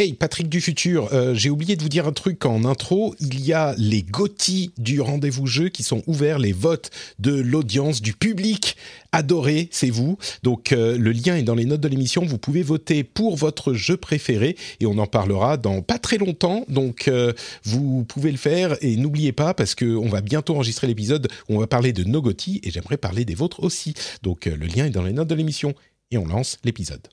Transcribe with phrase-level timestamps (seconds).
[0.00, 3.16] Hey, Patrick du futur, euh, j'ai oublié de vous dire un truc en intro.
[3.18, 8.00] Il y a les GOTY du rendez-vous jeu qui sont ouverts, les votes de l'audience,
[8.00, 8.76] du public
[9.10, 10.16] adoré, c'est vous.
[10.44, 12.24] Donc euh, le lien est dans les notes de l'émission.
[12.24, 16.64] Vous pouvez voter pour votre jeu préféré et on en parlera dans pas très longtemps.
[16.68, 17.32] Donc euh,
[17.64, 21.56] vous pouvez le faire et n'oubliez pas parce que on va bientôt enregistrer l'épisode où
[21.56, 23.94] on va parler de nos GOTY et j'aimerais parler des vôtres aussi.
[24.22, 25.74] Donc le lien est dans les notes de l'émission
[26.12, 27.08] et on lance l'épisode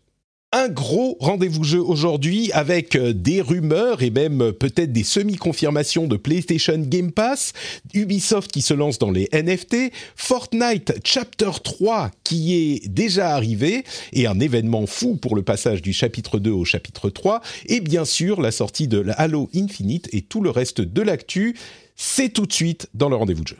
[0.56, 6.08] un gros rendez-vous jeu aujourd'hui avec euh, des rumeurs et même euh, peut-être des semi-confirmations
[6.08, 7.52] de PlayStation Game Pass,
[7.94, 14.28] Ubisoft qui se lance dans les NFT, Fortnite Chapter 3 qui est déjà arrivé et
[14.28, 18.40] un événement fou pour le passage du chapitre 2 au chapitre 3 et bien sûr
[18.40, 21.58] la sortie de Halo Infinite et tout le reste de l'actu.
[21.98, 23.58] C'est tout de suite dans le rendez-vous de jeu.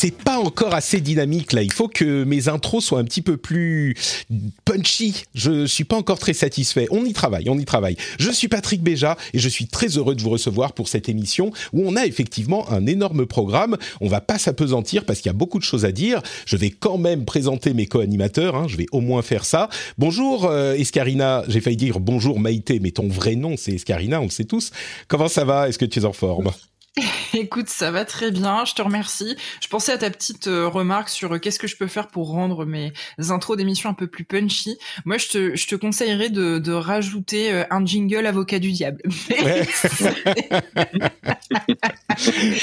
[0.00, 1.62] C'est pas encore assez dynamique là.
[1.62, 3.94] Il faut que mes intros soient un petit peu plus
[4.64, 5.24] punchy.
[5.34, 6.86] Je suis pas encore très satisfait.
[6.90, 7.96] On y travaille, on y travaille.
[8.18, 11.52] Je suis Patrick Béja et je suis très heureux de vous recevoir pour cette émission
[11.74, 13.76] où on a effectivement un énorme programme.
[14.00, 16.22] On va pas s'apesantir parce qu'il y a beaucoup de choses à dire.
[16.46, 18.56] Je vais quand même présenter mes co-animateurs.
[18.56, 18.68] Hein.
[18.68, 19.68] Je vais au moins faire ça.
[19.98, 21.44] Bonjour euh, Escarina.
[21.48, 24.18] J'ai failli dire bonjour Maïté, mais ton vrai nom c'est Escarina.
[24.22, 24.70] On le sait tous.
[25.08, 25.68] Comment ça va?
[25.68, 26.50] Est-ce que tu es en forme?
[27.34, 29.36] Écoute, ça va très bien, je te remercie.
[29.62, 32.30] Je pensais à ta petite euh, remarque sur euh, qu'est-ce que je peux faire pour
[32.30, 32.92] rendre mes
[33.28, 34.76] intros d'émissions un peu plus punchy.
[35.04, 39.02] Moi, je te, je te conseillerais de, de rajouter euh, un jingle avocat du diable.
[39.40, 39.62] Ouais.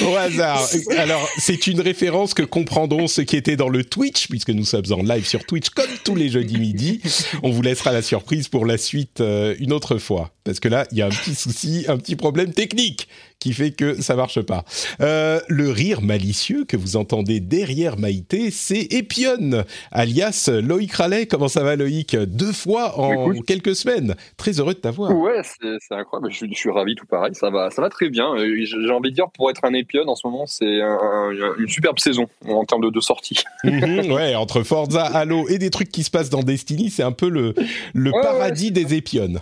[0.02, 0.68] Au hasard.
[0.98, 4.92] Alors, c'est une référence que comprendront ceux qui étaient dans le Twitch, puisque nous sommes
[4.92, 7.02] en live sur Twitch comme tous les jeudis midi.
[7.42, 9.24] On vous laissera la surprise pour la suite
[9.60, 10.32] une autre fois.
[10.44, 13.08] Parce que là, il y a un petit souci, un petit problème technique
[13.40, 14.64] qui fait que ça marche pas.
[15.02, 21.26] Euh, le rire malicieux que vous entendez derrière Maïté, c'est Epion, alias Loïc Rallet.
[21.28, 22.16] Comment ça va Loïc?
[22.16, 23.46] Deux fois en Écoute.
[23.46, 24.16] quelques semaines.
[24.38, 25.16] Très heureux de t'avoir.
[25.16, 26.32] Ouais, c'est incroyable.
[26.32, 27.34] Je, suis- je suis ravi, tout pareil.
[27.36, 28.34] Ça va, ça va très bien.
[28.36, 31.56] Euh, J'ai envie de dire, pour être un épion en ce moment, c'est un- un-
[31.60, 33.38] une superbe saison en termes de, de sorties.
[33.64, 37.12] Mhm, ouais, entre Forza, Halo et des trucs qui se passent dans Destiny, c'est un
[37.12, 37.54] peu le,
[37.94, 39.40] le Ouais, paradis des épionnes.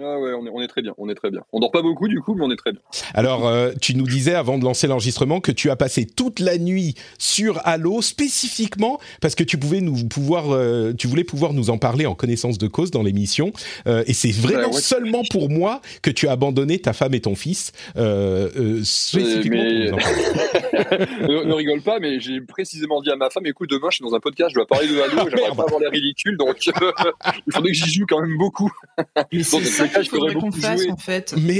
[0.00, 0.94] Ah ouais, on est, on est très bien.
[0.96, 1.40] On est très bien.
[1.52, 2.80] On dort pas beaucoup du coup, mais on est très bien.
[3.14, 6.56] Alors, euh, tu nous disais avant de lancer l'enregistrement que tu as passé toute la
[6.56, 11.70] nuit sur Halo spécifiquement parce que tu pouvais nous pouvoir, euh, tu voulais pouvoir nous
[11.70, 13.52] en parler en connaissance de cause dans l'émission.
[13.88, 14.80] Euh, et c'est vraiment Ouais, ouais.
[14.80, 19.62] seulement pour moi que tu as abandonné ta femme et ton fils euh, euh, spécifiquement
[19.64, 21.06] mais- pour nous en parler.
[21.28, 24.04] ne, ne rigole pas, mais j'ai précisément dit à ma femme, écoute, demain je suis
[24.04, 26.56] dans un podcast, je dois parler de Halo, Ah, j'aimerais pas avoir l'air ridicule, donc
[26.68, 26.92] euh,
[27.46, 28.70] il faudrait que j'y joue quand même beaucoup.
[29.32, 29.42] Mais
[29.92, 31.34] Ça qu'il faudrait qu'on fasse en fait.
[31.36, 31.56] Mais, Mais,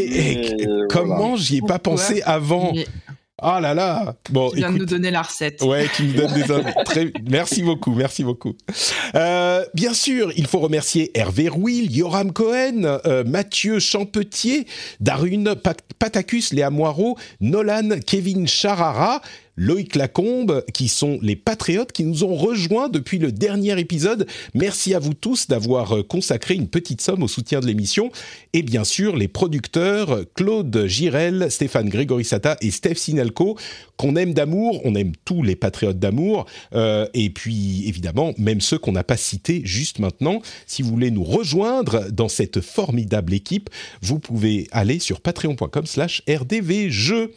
[0.59, 2.87] eh, euh, comment j'y ai pas Pourquoi pensé avant Mais
[3.41, 5.63] Ah là là Bon, tu viens de écoute, nous donner la recette.
[5.63, 6.73] Ouais, qui me donne des.
[6.85, 7.13] Très...
[7.31, 8.55] Merci beaucoup, merci beaucoup.
[9.15, 14.67] Euh, bien sûr, il faut remercier Hervé Rouil, Yoram Cohen, euh, Mathieu Champetier,
[15.01, 19.21] Darune Pat- Patacus, Léa Moirot, Nolan, Kevin Charara,
[19.59, 24.27] Loïc Lacombe, qui sont les patriotes qui nous ont rejoints depuis le dernier épisode.
[24.55, 28.13] Merci à vous tous d'avoir euh, consacré une petite somme au soutien de l'émission.
[28.53, 33.59] Et bien sûr, les producteurs Claude Girel, Stéphane Grégorissata et Steph Sinalco,
[33.97, 34.81] qu'on aime d'amour.
[34.85, 36.47] On aime tous les patriotes d'amour.
[36.75, 40.41] Euh, et puis, évidemment, même ceux qu'on n'a pas cités juste maintenant.
[40.67, 43.71] Si vous voulez nous rejoindre dans cette formidable équipe,
[44.03, 47.33] vous pouvez aller sur patreon.com slash rdvjeux.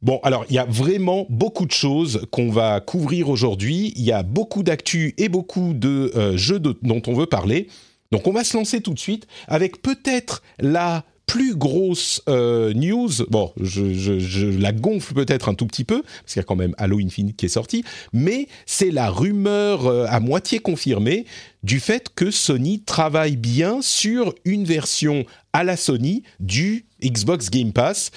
[0.00, 3.92] Bon, alors il y a vraiment beaucoup de choses qu'on va couvrir aujourd'hui.
[3.96, 7.66] Il y a beaucoup d'actu et beaucoup de euh, jeux dont on veut parler.
[8.12, 13.10] Donc on va se lancer tout de suite avec peut-être la plus grosse euh, news.
[13.28, 16.74] Bon, je, la gonfle peut-être un tout petit peu parce qu'il y a quand même
[16.78, 21.26] Halo Infinite qui est sorti, mais c'est la rumeur euh, à moitié confirmée
[21.62, 27.72] du fait que Sony travaille bien sur une version à la Sony du Xbox Game
[27.72, 28.10] Pass.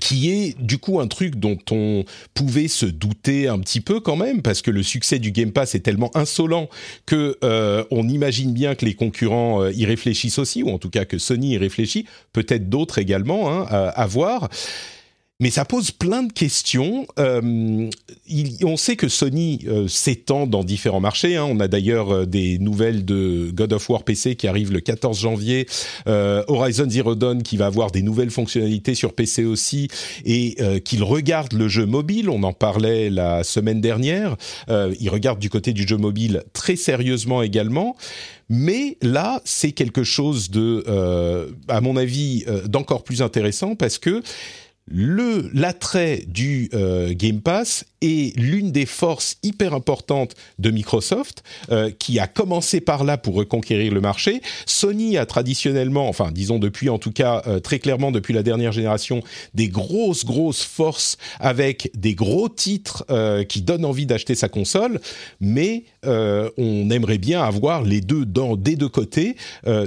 [0.00, 2.04] Qui est du coup un truc dont on
[2.34, 5.74] pouvait se douter un petit peu quand même parce que le succès du Game Pass
[5.74, 6.68] est tellement insolent
[7.06, 10.90] que euh, on imagine bien que les concurrents euh, y réfléchissent aussi ou en tout
[10.90, 14.48] cas que Sony y réfléchit, peut-être d'autres également hein, à, à voir.
[15.42, 17.04] Mais ça pose plein de questions.
[17.18, 17.90] Euh,
[18.28, 21.34] il, on sait que Sony euh, s'étend dans différents marchés.
[21.34, 21.48] Hein.
[21.50, 25.18] On a d'ailleurs euh, des nouvelles de God of War PC qui arrive le 14
[25.18, 25.66] janvier,
[26.06, 29.88] euh, Horizon Zero Dawn qui va avoir des nouvelles fonctionnalités sur PC aussi,
[30.24, 32.30] et euh, qu'il regarde le jeu mobile.
[32.30, 34.36] On en parlait la semaine dernière.
[34.68, 37.96] il regarde du côté du jeu mobile très sérieusement également.
[38.48, 40.84] Mais là, c'est quelque chose de,
[41.68, 44.22] à mon avis, d'encore plus intéressant parce que
[44.86, 51.90] le l'attrait du euh, Game Pass est l'une des forces hyper importantes de Microsoft, euh,
[51.96, 54.42] qui a commencé par là pour reconquérir le marché.
[54.66, 58.72] Sony a traditionnellement, enfin disons depuis en tout cas euh, très clairement depuis la dernière
[58.72, 59.22] génération,
[59.54, 63.04] des grosses grosses forces avec des gros titres
[63.48, 65.00] qui donnent envie d'acheter sa console,
[65.40, 69.36] mais on aimerait bien avoir les deux dans des deux côtés.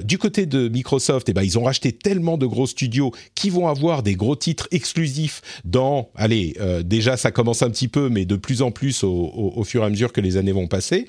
[0.03, 3.67] du côté de Microsoft, eh ben ils ont racheté tellement de gros studios qui vont
[3.67, 8.25] avoir des gros titres exclusif dans, allez, euh, déjà ça commence un petit peu, mais
[8.25, 11.07] de plus en plus au, fur et à mesure que les années vont passer.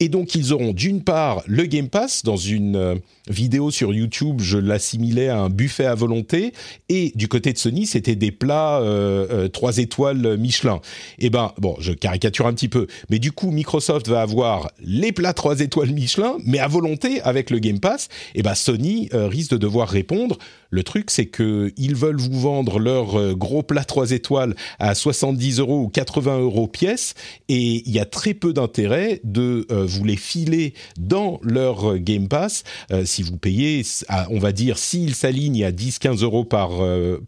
[0.00, 4.40] Et donc ils auront d'une part le Game Pass dans une euh, vidéo sur YouTube,
[4.40, 6.52] je l'assimilais à un buffet à volonté,
[6.88, 10.80] et du côté de Sony, c'était des plats euh, trois étoiles Michelin.
[11.18, 14.70] Et eh ben bon, je caricature un petit peu, mais du coup Microsoft va avoir
[14.80, 18.08] les plats trois étoiles Michelin, mais à volonté avec le Game Pass.
[18.34, 20.38] Et eh ben Sony risque de devoir répondre.
[20.72, 24.94] Le truc, c'est que ils veulent vous vendre leur euh, gros plat 3 étoiles à
[24.94, 27.12] 70 euros ou 80 euros pièce,
[27.50, 31.98] et il y a très peu d'intérêt de euh, vous les filer dans leur euh,
[31.98, 32.64] Game Pass
[33.12, 33.82] si vous payez,
[34.30, 36.70] on va dire, s'ils s'alignent à 10-15 euros par,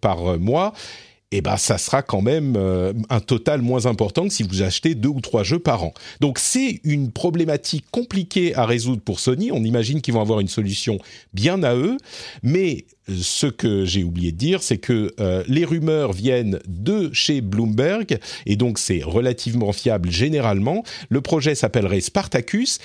[0.00, 0.72] par mois
[1.36, 4.94] eh ben ça sera quand même euh, un total moins important que si vous achetez
[4.94, 5.92] deux ou trois jeux par an.
[6.20, 9.50] Donc c'est une problématique compliquée à résoudre pour Sony.
[9.50, 10.98] On imagine qu'ils vont avoir une solution
[11.32, 11.96] bien à eux,
[12.44, 17.10] mais euh, ce que j'ai oublié de dire, c'est que euh, les rumeurs viennent de
[17.12, 20.84] chez Bloomberg, et donc c'est relativement fiable généralement.
[21.08, 22.78] Le projet s'appellerait Spartacus,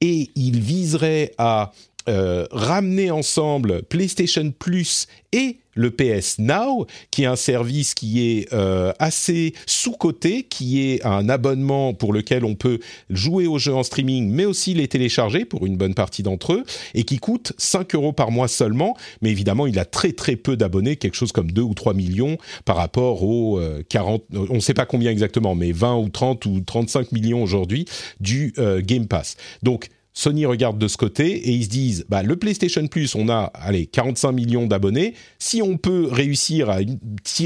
[0.00, 1.70] et il viserait à
[2.06, 8.92] ramener ensemble PlayStation Plus et le PS Now, qui est un service qui est euh,
[8.98, 12.78] assez sous-coté, qui est un abonnement pour lequel on peut
[13.10, 16.64] jouer aux jeux en streaming, mais aussi les télécharger pour une bonne partie d'entre eux,
[16.94, 18.96] et qui coûte 5 euros par mois seulement.
[19.22, 22.36] Mais évidemment, il a très très peu d'abonnés, quelque chose comme 2 ou 3 millions
[22.64, 26.44] par rapport aux 40, euh, on ne sait pas combien exactement, mais 20 ou 30
[26.46, 27.86] ou 35 millions aujourd'hui
[28.20, 29.36] du euh, Game Pass.
[29.62, 33.28] Donc, Sony regarde de ce côté et ils se disent bah, le PlayStation Plus, on
[33.28, 35.14] a allez, 45 millions d'abonnés.
[35.38, 36.78] Si on peut réussir à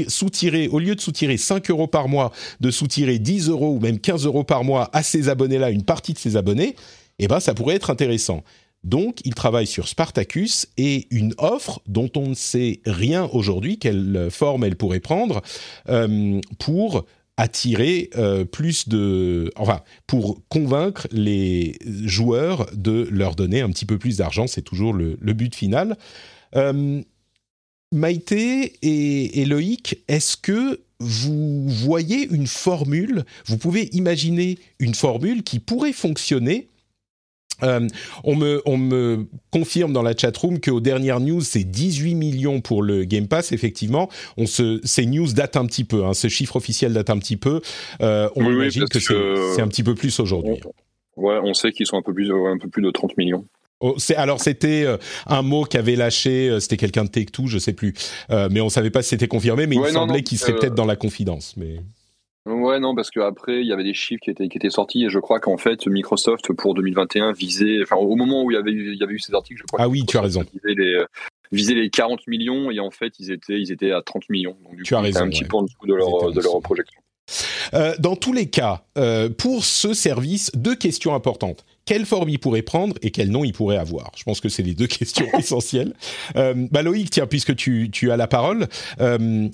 [0.07, 3.99] soutirer, au lieu de soutirer 5 euros par mois, de soutirer 10 euros ou même
[3.99, 6.75] 15 euros par mois à ces abonnés-là, une partie de ces abonnés,
[7.19, 8.43] eh ben, ça pourrait être intéressant.
[8.83, 14.29] Donc, ils travaillent sur Spartacus et une offre dont on ne sait rien aujourd'hui, quelle
[14.29, 15.41] forme elle pourrait prendre,
[15.89, 17.05] euh, pour
[17.37, 23.97] attirer euh, plus de, enfin, pour convaincre les joueurs de leur donner un petit peu
[23.97, 25.97] plus d'argent, c'est toujours le, but final.
[26.55, 27.01] Euh,
[27.93, 35.43] Maïté et, et Loïc, est-ce que vous voyez une formule, vous pouvez imaginer une formule
[35.43, 36.69] qui pourrait fonctionner
[37.63, 37.87] euh,
[38.23, 42.83] on, me, on me confirme dans la chatroom qu'aux dernières news, c'est 18 millions pour
[42.83, 43.51] le Game Pass.
[43.51, 46.05] Effectivement, on se, ces news datent un petit peu.
[46.05, 47.61] Hein, ce chiffre officiel date un petit peu.
[48.01, 50.59] Euh, on imagine que, c'est un petit peu plus aujourd'hui.
[51.15, 53.45] Ouais, on sait qu'ils sont un peu plus, un peu plus de 30 millions.
[53.79, 57.93] Oh, alors c'était euh, un mot qu'avait lâché, c'était quelqu'un de Take-Two, je sais plus,
[58.29, 60.95] mais on savait pas si c'était confirmé, mais il semblait qu'il serait peut-être dans la
[60.95, 61.53] confidence.
[61.57, 61.77] Mais
[62.47, 65.09] Ouais, non, parce qu'après, il y avait des chiffres qui étaient, qui étaient sortis et
[65.09, 68.71] je crois qu'en fait, Microsoft, pour 2021, visait, enfin, au moment où il y avait
[68.71, 69.79] eu, il y avait eu ces articles, je crois.
[69.81, 70.43] Ah oui, tu as raison.
[71.51, 74.57] Visait les, les 40 millions et en fait, ils étaient, ils étaient à 30 millions.
[74.63, 75.21] Donc, du tu as raison.
[75.21, 77.01] un petit peu en dessous de leur, de leur projection.
[77.73, 81.65] Euh, dans tous les cas, euh, pour ce service, deux questions importantes.
[81.85, 84.11] Quelle forme il pourrait prendre et quel nom il pourrait avoir?
[84.15, 85.93] Je pense que c'est les deux questions essentielles.
[86.35, 88.67] Euh, bah Loïc, tiens, puisque tu, tu as la parole,
[88.99, 89.47] euh,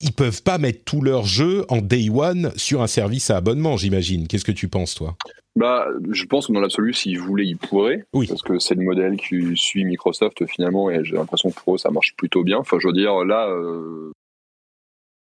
[0.00, 3.76] ils peuvent pas mettre tous leurs jeux en day one sur un service à abonnement,
[3.76, 4.26] j'imagine.
[4.26, 5.16] Qu'est-ce que tu penses, toi?
[5.56, 8.04] Bah, je pense que dans l'absolu, s'ils voulaient, ils pourraient.
[8.12, 8.26] Oui.
[8.26, 11.78] Parce que c'est le modèle qui suit Microsoft finalement, et j'ai l'impression que pour eux,
[11.78, 12.58] ça marche plutôt bien.
[12.58, 14.12] Enfin, je veux dire, là, euh,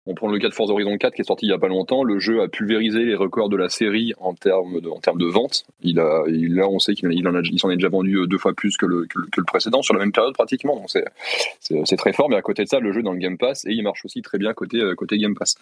[0.10, 1.68] on prend le cas de Forza Horizon 4 qui est sorti il y a pas
[1.68, 2.04] longtemps.
[2.04, 5.00] Le jeu a pulvérisé les records de la série en termes de, en
[5.32, 5.66] vente.
[5.84, 8.26] Il a, là, on sait qu'il il en a, il s'en est déjà vendu euh,
[8.26, 9.08] deux fois plus que le,
[9.46, 10.76] précédent sur la même période pratiquement.
[10.76, 12.28] Donc c'est, très fort.
[12.28, 14.24] Mais à côté de ça, le jeu dans le Game Pass et il marche aussi
[14.24, 15.58] très bien côté, euh, côté Game Pass.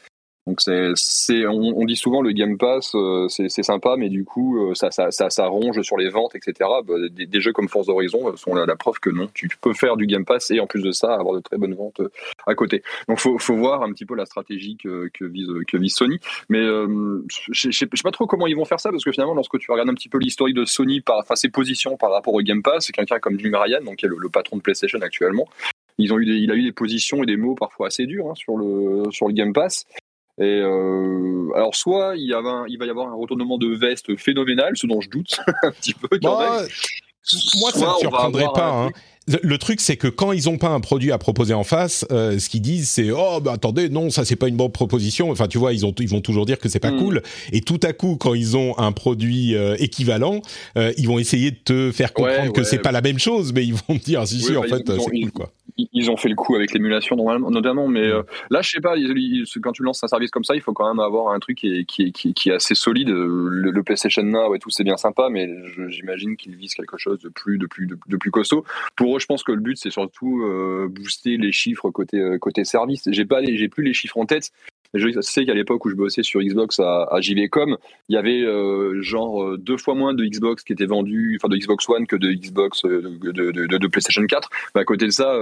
[0.48, 4.74] Donc c'est, on, dit souvent le Game Pass, euh, c'est, sympa, mais du coup, euh,
[4.76, 6.70] ça, ça, ronge sur les ventes, etc.
[6.86, 9.28] Bah, des, jeux comme Force Horizon sont la, preuve que non.
[9.34, 11.74] Tu peux faire du Game Pass et en plus de ça, avoir de très bonnes
[11.76, 12.10] ventes euh,
[12.46, 12.82] à côté.
[13.10, 16.18] Donc faut, faut voir un petit peu la stratégie que, vise, Sony.
[16.48, 19.60] Mais euh, je, sais pas trop comment ils vont faire ça parce que finalement, lorsque
[19.60, 22.42] tu regardes un petit peu l'historique de Sony, par, enfin ses positions par rapport au
[22.42, 25.50] Game Pass, c'est quelqu'un comme Jim Ryan, donc qui est le, patron de PlayStation actuellement.
[25.98, 28.36] Ils ont eu il a eu des positions et des mots parfois assez durs hein,
[28.36, 29.86] sur le Game Pass.
[30.40, 34.16] Et euh, alors, soit il, y avait il va y avoir un retournement de veste
[34.18, 36.70] phénoménal, ce dont je doute un petit peu quand bah, même.
[37.60, 38.70] Moi, ça ne me surprendrait pas.
[38.70, 38.92] Hein.
[39.44, 42.40] Le truc, c'est que quand ils n'ont pas un produit à proposer en face, euh,
[42.40, 45.30] ce qu'ils disent, c'est oh bah attendez, non, ça c'est pas une bonne proposition.
[45.32, 47.00] Enfin, tu vois, ils ont ils vont toujours dire que c'est pas hmm.
[47.00, 47.22] cool.
[47.52, 50.42] Et tout à coup, quand ils ont un produit euh, équivalent,
[50.78, 53.66] euh, ils vont essayer de te faire comprendre que c'est pas la même chose, mais
[53.66, 56.30] ils vont te dire si si, en bah, fait, c'est cool quoi ils ont fait
[56.30, 58.96] le coup avec l'émulation notamment, mais euh, là, je sais pas,
[59.62, 61.80] quand tu lances un service comme ça, il faut quand même avoir un truc qui
[61.80, 63.10] est, qui est, qui est, assez solide.
[63.10, 65.50] Le, PlayStation Now et tout, c'est bien sympa, mais
[65.90, 68.66] j'imagine qu'ils visent quelque chose de plus, de plus, de, plus costaud.
[68.96, 72.38] Pour eux, je pense que le but, c'est surtout euh, booster les chiffres côté, euh,
[72.38, 73.08] côté service.
[73.10, 74.52] J'ai pas, j'ai plus les chiffres en tête,
[74.94, 77.78] je sais qu'à l'époque où je bossais sur Xbox à, JVcom,
[78.10, 81.50] il y avait euh, genre euh, deux fois moins de Xbox qui étaient vendus, enfin
[81.50, 84.50] de Xbox One que de Xbox euh, de, PlayStation 4.
[84.76, 85.34] Mais à côté de ça,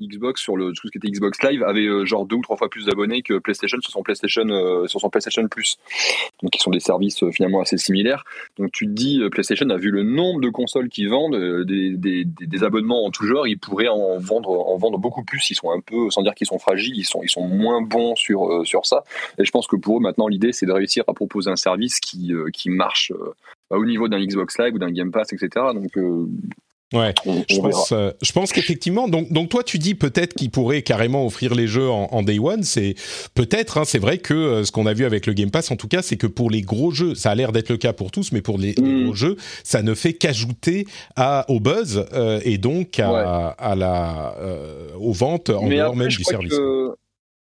[0.00, 2.56] Xbox sur le tout ce qui était Xbox Live avait euh, genre deux ou trois
[2.56, 5.78] fois plus d'abonnés que PlayStation sur son PlayStation euh, sur son PlayStation Plus.
[6.42, 8.24] Donc ils sont des services euh, finalement assez similaires.
[8.58, 12.24] Donc tu te dis PlayStation a vu le nombre de consoles qui vendent des, des,
[12.24, 15.50] des, abonnements en tout genre, ils pourraient en vendre en vendre beaucoup plus.
[15.50, 18.16] Ils sont un peu sans dire qu'ils sont fragiles, ils sont ils sont moins bons
[18.16, 19.04] sur sur ça.
[19.38, 22.00] Et je pense que pour eux maintenant l'idée c'est de réussir à proposer un service
[22.00, 23.12] qui qui marche
[23.70, 25.66] au niveau d'un Xbox Live ou d'un Game Pass, etc.
[25.74, 25.96] Donc
[26.92, 27.14] Ouais,
[27.48, 29.06] je pense, euh, je pense qu'effectivement.
[29.06, 32.64] Donc, donc toi, tu dis peut-être qu'ils pourraient carrément offrir les jeux en, day one.
[32.64, 32.96] C'est
[33.34, 33.78] peut-être.
[33.78, 35.86] Hein, c'est vrai que euh, ce qu'on a vu avec le Game Pass, en tout
[35.86, 38.32] cas, c'est que pour les gros jeux, ça a l'air d'être le cas pour tous,
[38.32, 39.04] mais pour les, mm.
[39.04, 44.34] gros jeux, ça ne fait qu'ajouter à au buzz euh, et donc à, à la
[44.98, 46.58] aux ventes en dehors même du service.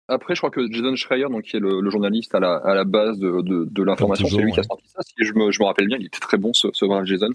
[0.10, 2.86] Après, je crois que Jason Schreier, donc, qui est le, journaliste à la, à la
[2.86, 5.02] base de, de, de l'information, c'est lui qui a sorti ça.
[5.04, 7.30] Si je me, je me rappelle bien, il était très bon ce, ce Jason.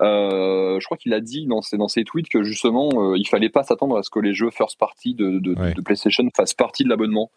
[0.00, 3.26] Euh, je crois qu'il a dit dans ses, dans ses tweets que justement, euh, il
[3.28, 6.54] fallait pas s'attendre à ce que les jeux first party de, de, de PlayStation fassent
[6.54, 7.30] partie de l'abonnement.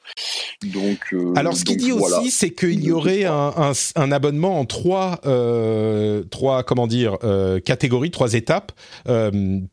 [0.63, 4.59] Donc, euh, alors, ce qu'il dit aussi, c'est qu'il y aurait un, un, un, abonnement
[4.59, 7.17] en trois, euh, trois comment dire,
[7.63, 8.71] catégories, trois étapes.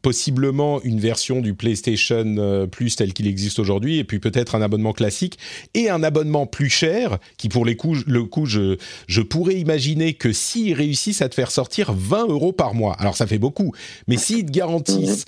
[0.02, 4.89] possiblement une version du PlayStation Plus tel qu'il existe aujourd'hui, et puis peut-être un abonnement
[4.92, 5.38] classique
[5.74, 10.14] et un abonnement plus cher qui pour les coups, le coup je, je pourrais imaginer
[10.14, 13.72] que s'ils réussissent à te faire sortir 20 euros par mois, alors ça fait beaucoup,
[14.08, 15.24] mais s'ils te garantissent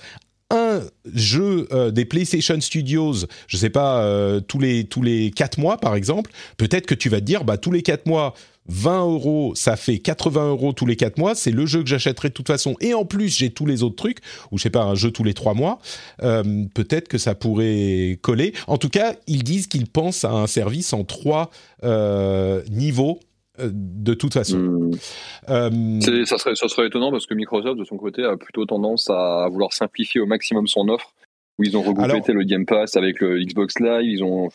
[0.49, 0.81] un
[1.13, 5.77] jeu euh, des PlayStation Studios, je sais pas, euh, tous les tous les quatre mois
[5.77, 8.33] par exemple, peut-être que tu vas te dire bah tous les quatre mois
[8.67, 11.35] 20 euros, ça fait 80 euros tous les 4 mois.
[11.35, 12.75] C'est le jeu que j'achèterai de toute façon.
[12.79, 14.19] Et en plus, j'ai tous les autres trucs,
[14.51, 15.79] ou je sais pas, un jeu tous les 3 mois.
[16.21, 16.43] Euh,
[16.73, 18.53] peut-être que ça pourrait coller.
[18.67, 21.49] En tout cas, ils disent qu'ils pensent à un service en 3
[21.83, 23.19] euh, niveaux
[23.59, 24.57] euh, de toute façon.
[24.57, 26.01] Hmm.
[26.01, 29.47] ça, serait, ça serait étonnant parce que Microsoft, de son côté, a plutôt tendance à
[29.51, 31.13] vouloir simplifier au maximum son offre
[31.59, 34.49] où ils ont regroupé le Game Pass avec le Xbox Live, ils ont.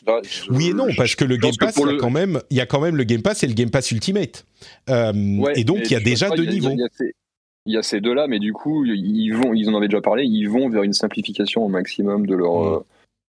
[0.51, 2.61] oui et non, parce que le Game Pass, il, y a quand même, il y
[2.61, 4.45] a quand même le Game Pass et le Game Pass Ultimate.
[4.91, 5.13] Euh,
[5.55, 6.71] et donc il y a déjà deux niveaux.
[7.67, 10.25] Il y, a ces deux-là, mais du coup, ils vont, ils en avaient déjà parlé,
[10.25, 12.65] ils vont vers une simplification au maximum de leur.
[12.65, 12.87] Euh,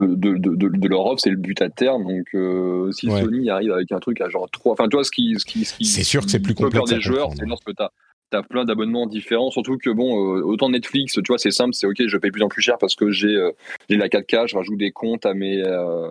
[0.01, 2.05] de, de, de, leur offre, c'est le but à terme.
[2.05, 4.73] Donc, euh, si Sony arrive avec un truc à genre 3.
[4.73, 5.35] Enfin, toi, ce qui.
[5.39, 6.91] Ce qui, ce qui c'est sûr que c'est plus complexe.
[6.91, 7.93] des joueurs, c'est lorsque tu as
[8.33, 9.51] t'as plein d'abonnements différents.
[9.51, 12.43] Surtout que bon, euh, autant Netflix, tu vois, c'est simple, c'est ok, je paye plus
[12.43, 13.53] en plus cher parce que j'ai euh,
[13.91, 15.63] la 4K, je rajoute des comptes à mes.
[15.63, 16.09] Euh,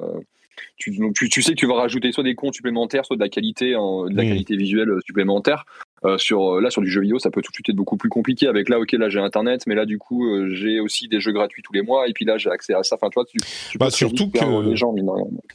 [0.78, 3.72] tu, tu, sais que tu vas rajouter soit des comptes supplémentaires, soit de la qualité,
[3.72, 5.66] de la qualité visuelle supplémentaire.
[6.04, 7.96] Euh, sur euh, là sur du jeu vidéo ça peut tout de suite être beaucoup
[7.96, 8.48] plus compliqué.
[8.48, 11.32] Avec là ok là j'ai internet mais là du coup euh, j'ai aussi des jeux
[11.32, 12.96] gratuits tous les mois et puis là j'ai accès à ça.
[12.96, 13.38] Enfin toi tu,
[13.70, 14.96] tu bah, surtout que les gens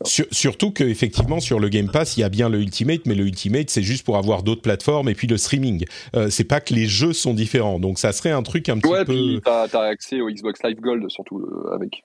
[0.05, 3.25] surtout que effectivement sur le Game Pass il y a bien le Ultimate mais le
[3.25, 5.85] Ultimate c'est juste pour avoir d'autres plateformes et puis le streaming.
[6.31, 9.05] C'est pas que les jeux sont différents donc ça serait un truc un petit ouais,
[9.05, 12.05] peu puis t'as as accès au Xbox Live Gold surtout avec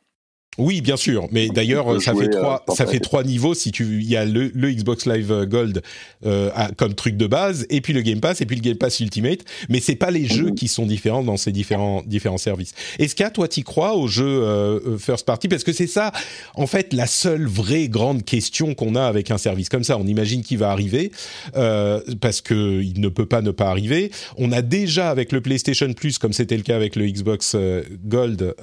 [0.58, 3.54] oui, bien sûr, mais d'ailleurs ça fait trois, ça fait trois niveaux.
[3.54, 5.82] Si tu, il y a le, Xbox Live Gold
[6.26, 9.00] euh, comme truc de base, et puis le Game Pass, et puis le Game Pass
[9.00, 9.40] Ultimate.
[9.70, 10.56] Mais c'est pas les jeux mhm.
[10.56, 12.74] qui sont différents dans ces différents différents services.
[13.00, 15.48] Est-ce qu'à toi t'y crois aux jeux euh, first party?
[15.48, 16.12] Parce que c'est ça,
[16.56, 19.98] en fait, la seule vraie grande question qu'on a avec un service comme ça.
[19.98, 21.14] On imagine qu'il va arriver
[21.56, 24.12] euh, parce que il ne peut pas ne pas arriver.
[24.36, 27.56] On a déjà avec le PlayStation Plus, comme c'était le cas avec le Xbox
[28.06, 28.54] Gold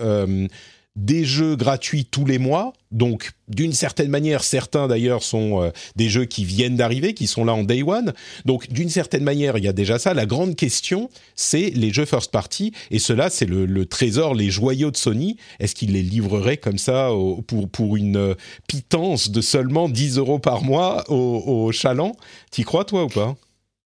[0.98, 2.72] des jeux gratuits tous les mois.
[2.90, 7.44] Donc, d'une certaine manière, certains d'ailleurs sont euh, des jeux qui viennent d'arriver, qui sont
[7.44, 8.12] là en day one.
[8.44, 10.12] Donc, d'une certaine manière, il y a déjà ça.
[10.12, 12.72] La grande question, c'est les jeux first party.
[12.90, 15.36] Et cela, c'est le, trésor, les joyaux de Sony.
[15.60, 17.10] Est-ce qu'ils les livreraient comme ça
[17.46, 18.34] pour, pour une euh,
[18.66, 22.16] pitance de seulement 10 euros par mois au, au chaland?
[22.50, 23.36] T'y crois, toi, ou pas?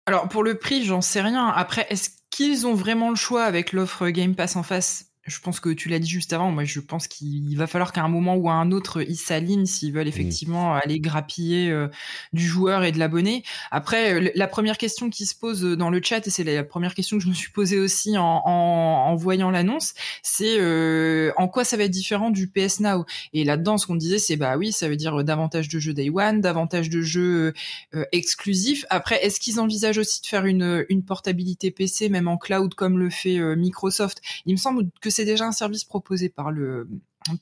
[0.06, 1.48] Alors, pour le prix, j'en sais rien.
[1.48, 5.11] Après, est-ce qu'ils ont vraiment le choix avec l'offre Game Pass en face?
[5.28, 8.02] Je pense que tu l'as dit juste avant, moi je pense qu'il va falloir qu'à
[8.02, 10.10] un moment ou à un autre, ils s'alignent s'ils veulent mmh.
[10.10, 11.90] effectivement aller grappiller euh,
[12.34, 13.44] du joueur et de l'abonné.
[13.70, 16.96] Après, euh, la première question qui se pose dans le chat, et c'est la première
[16.96, 21.64] question que je me suis posée aussi en, en, voyant l'annonce, c'est euh, en quoi
[21.66, 23.06] ça va être différent du PS Now?
[23.34, 26.10] Et là-dedans, ce qu'on disait, c'est bah oui, ça veut dire davantage de jeux Day
[26.10, 27.54] One, davantage de jeux
[28.12, 28.86] exclusifs.
[28.90, 32.98] Après, est-ce qu'ils envisagent aussi de faire une, une portabilité PC, même en cloud, comme
[32.98, 34.22] le fait Microsoft?
[34.46, 36.88] Il me semble que c'est déjà un service proposé par le,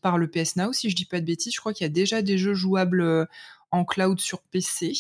[0.01, 1.53] par le PS Now, si je dis pas de bêtises.
[1.53, 3.25] Je crois qu'il y a déjà des jeux jouables euh,
[3.71, 4.93] en cloud sur PC.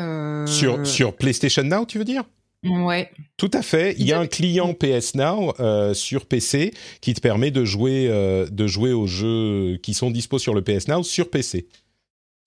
[0.00, 2.24] Euh, sur, sur PlayStation Now, tu veux dire?
[2.64, 3.10] Ouais.
[3.36, 3.94] Tout à fait.
[3.98, 8.08] Il y a un client PS Now euh, sur PC qui te permet de jouer,
[8.08, 11.66] de jouer aux jeux qui sont dispo sur le PS Now sur PC.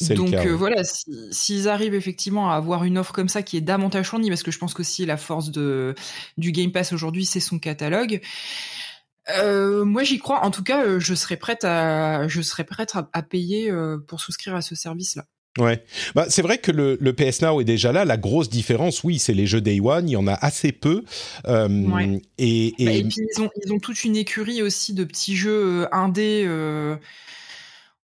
[0.02, 0.84] Donc voilà,
[1.32, 4.52] s'ils arrivent effectivement à avoir une offre comme ça qui est davantage fournie, parce que
[4.52, 5.96] je pense qu'aussi la force de,
[6.38, 8.22] du Game Pass aujourd'hui, c'est son catalogue.
[9.30, 10.44] Euh, moi, j'y crois.
[10.44, 14.20] En tout cas, euh, je serais prête à, je serais prête à, payer euh, pour
[14.20, 15.26] souscrire à ce service-là.
[15.58, 18.04] Ouais, bah, c'est vrai que le, le, PS Now est déjà là.
[18.04, 20.10] La grosse différence, oui, c'est les jeux Day One.
[20.10, 21.04] Il y en a assez peu.
[21.48, 22.22] Ouais.
[22.38, 22.86] Et, et...
[22.86, 26.44] Bah, et puis ils ont, ils ont toute une écurie aussi de petits jeux indés
[26.46, 26.98] euh,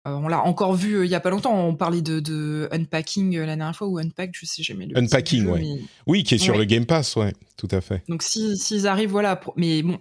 [0.05, 1.67] on l'a encore vu euh, il y a pas longtemps.
[1.67, 4.85] On parlait de, Unpacking euh, la dernière fois ou Unpack, je sais jamais.
[4.85, 5.79] Le Unpacking, ouais.
[6.05, 8.03] Oui, qui est sur le Game Pass, ouais, tout à fait.
[8.07, 9.39] Donc s'ils arrivent, voilà.
[9.55, 9.97] mais bon,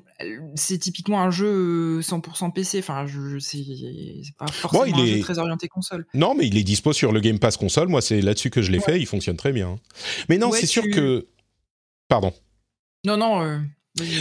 [0.55, 2.81] c'est typiquement un jeu 100% PC.
[2.81, 3.65] Enfin, je, c'est
[4.39, 6.07] pas forcément un jeu très orienté console.
[6.13, 7.89] Non, mais il est dispo sur le Game Pass console.
[7.89, 9.01] Moi, c'est là-dessus que je l'ai fait.
[9.01, 9.79] Il fonctionne très bien.
[10.29, 11.27] Mais non, c'est sûr que.
[12.09, 12.33] Pardon.
[13.07, 13.63] Non, non.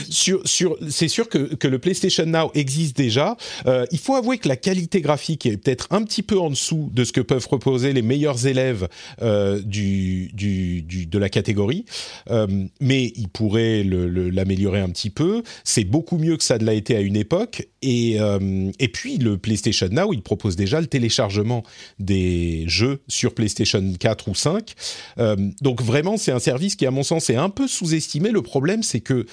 [0.08, 3.36] Sur, sur, c'est sûr que, que, le PlayStation Now existe déjà.
[3.66, 6.92] Euh, il faut avouer que la qualité graphique est peut-être un petit peu en dessous
[6.94, 8.88] de ce que peuvent proposer les meilleurs élèves
[9.24, 11.86] euh, du, du, du, de la catégorie,
[12.30, 12.46] euh,
[12.82, 15.42] mais il pourrait l'améliorer un petit peu.
[15.64, 17.68] C'est beaucoup mieux que ça ne l'a été à une époque.
[17.82, 21.64] Et, euh, et puis le PlayStation Now, il propose déjà le téléchargement
[21.98, 24.74] des jeux sur PlayStation 4 ou 5.
[25.18, 28.30] Euh, donc vraiment, c'est un service qui, à mon sens, est un peu sous-estimé.
[28.30, 29.26] Le problème, c'est que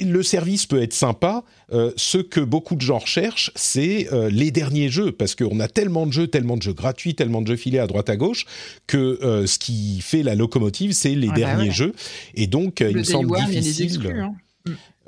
[0.00, 1.44] le service peut être sympa.
[1.72, 5.68] Euh, ce que beaucoup de gens recherchent, c'est euh, les derniers jeux, parce qu'on a
[5.68, 8.46] tellement de jeux, tellement de jeux gratuits, tellement de jeux filés à droite à gauche,
[8.86, 11.94] que euh, ce qui fait la locomotive, c'est les ah bah derniers jeux.
[12.34, 14.00] Et donc, il me semble difficile.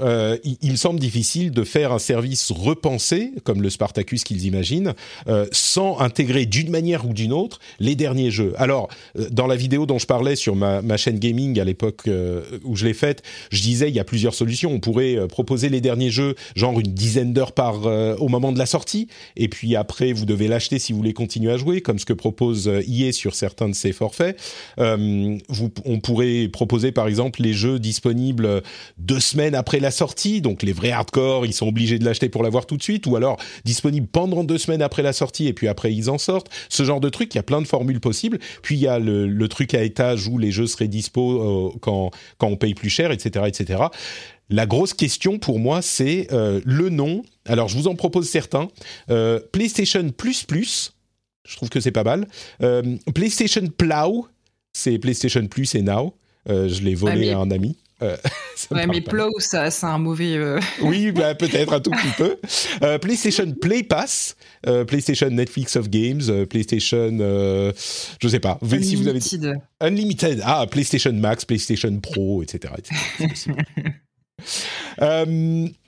[0.00, 4.94] Euh, il, me semble difficile de faire un service repensé, comme le Spartacus qu'ils imaginent,
[5.28, 8.54] euh, sans intégrer d'une manière ou d'une autre les derniers jeux.
[8.57, 12.09] Alors, euh, dans la vidéo dont je parlais sur ma, chaîne gaming à l'époque
[12.62, 14.70] où je l'ai faite, je disais il y a plusieurs solutions.
[14.72, 18.66] On pourrait proposer les derniers jeux, genre une dizaine d'heures par au moment de la
[18.66, 22.04] sortie, et puis après vous devez l'acheter si vous voulez continuer à jouer, comme ce
[22.04, 24.40] que propose EA sur certains de ses forfaits.
[24.78, 28.62] On pourrait proposer par exemple les jeux disponibles
[28.98, 32.42] deux semaines après la sortie, donc les vrais hardcore, ils sont obligés de l'acheter pour
[32.42, 35.68] l'avoir tout de suite, ou alors disponible pendant deux semaines après la sortie et puis
[35.68, 36.49] après ils en sortent.
[36.70, 38.38] Ce genre de truc, il y a plein de formules possibles.
[38.62, 42.11] Puis il y a le, truc à étage où les jeux seraient dispo euh, quand,
[42.38, 43.85] quand on paye plus cher, etc., etc.
[44.49, 47.23] La grosse question pour moi, c'est euh, le nom.
[47.44, 48.68] Alors, je vous en propose certains.
[49.11, 50.94] Euh, PlayStation Plus Plus,
[51.47, 52.27] je trouve que c'est pas mal.
[53.14, 54.29] PlayStation Plow,
[54.73, 56.14] c'est PlayStation Plus et Now.
[56.47, 57.77] je l'ai volé à un ami.
[58.02, 58.16] Euh,
[58.70, 60.37] ouais, mais Plow, ça, c'est un mauvais.
[60.37, 62.37] Euh, oui, bah, peut-être un tout petit peu.
[62.83, 64.37] Euh, PlayStation Play Pass,
[64.87, 68.59] PlayStation Netflix of Games, PlayStation, je sais pas.
[68.62, 69.22] Unlimited.
[69.22, 70.42] Si vous avez Unlimited.
[70.44, 72.74] Ah, PlayStation Max, PlayStation Pro, etc.
[72.78, 73.52] etc.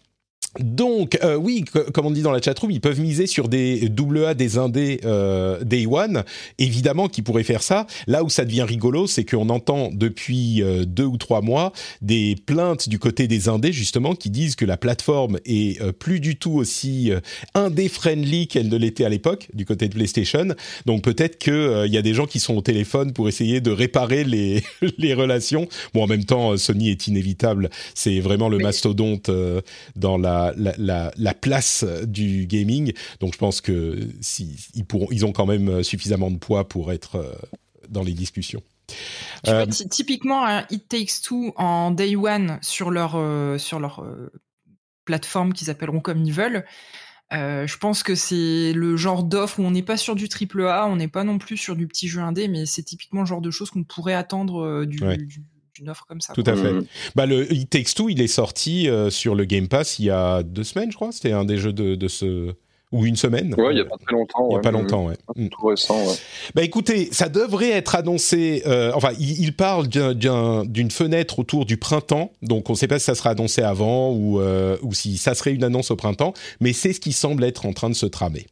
[0.59, 4.35] Donc, euh, oui, comme on dit dans la chatroom, ils peuvent miser sur des AA,
[4.35, 6.25] des indés euh, Day One,
[6.59, 7.87] évidemment qui pourraient faire ça.
[8.07, 12.37] Là où ça devient rigolo, c'est qu'on entend depuis euh, deux ou trois mois des
[12.47, 16.37] plaintes du côté des indés, justement, qui disent que la plateforme est euh, plus du
[16.37, 17.11] tout aussi
[17.55, 20.49] indé-friendly qu'elle ne l'était à l'époque, du côté de PlayStation.
[20.87, 24.25] Donc peut-être qu'il y a des gens qui sont au téléphone pour essayer de réparer
[24.25, 24.63] les,
[24.99, 25.69] les relations.
[25.95, 27.71] Bon, en même temps, Sony est inévitable.
[27.95, 29.31] C'est vraiment le mastodonte
[29.97, 32.93] dans la la, place du gaming.
[33.21, 36.93] Donc je pense que si, ils, pourront, ils ont quand même suffisamment de poids pour
[36.93, 37.35] être euh,
[37.89, 38.63] dans les discussions.
[39.49, 44.05] Euh, typiquement, It Takes Two en Day One sur leur, euh, sur leur
[45.05, 46.65] plateforme qu'ils appelleront comme ils veulent.
[47.31, 50.87] je pense que c'est le genre d'offre où on n'est pas sur du triple A,
[50.87, 53.41] on n'est pas non plus sur du petit jeu indé, mais c'est typiquement le genre
[53.41, 54.99] de choses qu'on pourrait attendre du,
[55.77, 56.33] d'une offre comme ça.
[56.35, 56.73] Tout à fait.
[56.73, 56.87] Mm.
[57.15, 60.43] Bah, le It Takes Two, il est sorti sur le Game Pass il y a
[60.43, 61.13] deux semaines, je crois.
[61.13, 62.55] C'était un des jeux de, de ce
[62.93, 63.55] ou une semaine.
[63.59, 64.49] Ouais, il y a pas très longtemps.
[64.51, 65.17] Il y a pas longtemps, ouais.
[65.35, 65.49] Mm.
[65.49, 66.15] Tout récent, ouais.
[66.55, 68.63] Bah écoutez, ça devrait être annoncé.
[68.67, 73.07] Euh, enfin, il, parle d'une fenêtre autour du printemps, donc on ne sait pas si
[73.07, 76.73] ça sera annoncé avant ou euh, ou si ça serait une annonce au printemps, mais
[76.73, 78.47] c'est ce qui semble être en train de se tramer.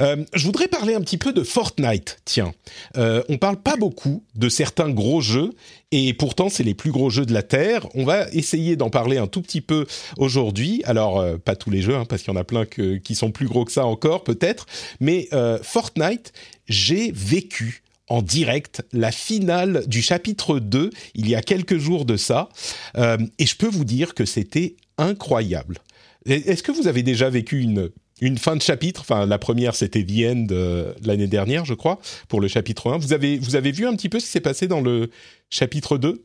[0.00, 2.20] Euh, je voudrais parler un petit peu de Fortnite.
[2.24, 2.52] Tiens,
[2.96, 5.50] euh, on parle pas beaucoup de certains gros jeux
[5.90, 7.86] et pourtant c'est les plus gros jeux de la terre.
[7.94, 9.86] On va essayer d'en parler un tout petit peu
[10.16, 10.82] aujourd'hui.
[10.84, 13.30] Alors euh, pas tous les jeux hein, parce qu'il y en a plein qui sont
[13.30, 14.66] plus gros que ça encore peut-être,
[15.00, 16.32] mais euh, Fortnite,
[16.68, 22.16] j'ai vécu en direct la finale du chapitre 2 il y a quelques jours de
[22.16, 22.48] ça
[22.96, 25.78] et je peux vous dire que c'était incroyable.
[26.26, 27.90] Est-ce que vous avez déjà vécu une
[28.22, 29.00] une fin de chapitre.
[29.00, 32.98] Enfin, la première, c'était The End euh, l'année dernière, je crois, pour le chapitre 1.
[32.98, 35.10] Vous avez, vous avez vu un petit peu ce qui s'est passé dans le
[35.50, 36.22] chapitre 2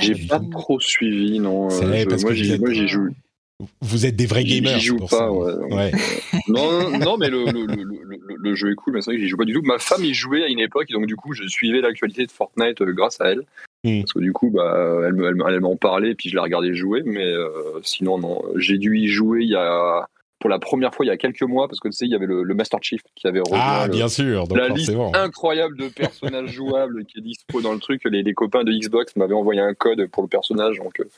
[0.00, 1.68] J'ai pas trop suivi, non.
[1.72, 3.08] Euh, moi, j'y joue.
[3.80, 4.78] Vous êtes des vrais gamers.
[4.78, 5.92] J'y joue pas, ouais.
[6.48, 9.28] non, non, mais le, le, le, le, jeu est cool, mais c'est vrai que j'y
[9.28, 9.62] joue pas du tout.
[9.62, 12.80] Ma femme y jouait à une époque, donc du coup, je suivais l'actualité de Fortnite
[12.80, 13.42] euh, grâce à elle.
[13.84, 14.00] Hmm.
[14.00, 15.16] Parce que du coup, bah, elle,
[15.48, 18.42] elle, m'en parlait, et puis je la regardais jouer, mais euh, sinon, non.
[18.56, 20.06] J'ai dû y jouer il y a,
[20.42, 22.16] pour la première fois il y a quelques mois, parce que tu sais, il y
[22.16, 26.50] avait le, Master Chief qui avait rejoint ah, bien sûr, la liste incroyable de personnages
[26.52, 28.02] jouables qui est dispo dans le truc.
[28.04, 31.08] Les, les copains de Xbox m'avaient envoyé un code pour le personnage, donc euh,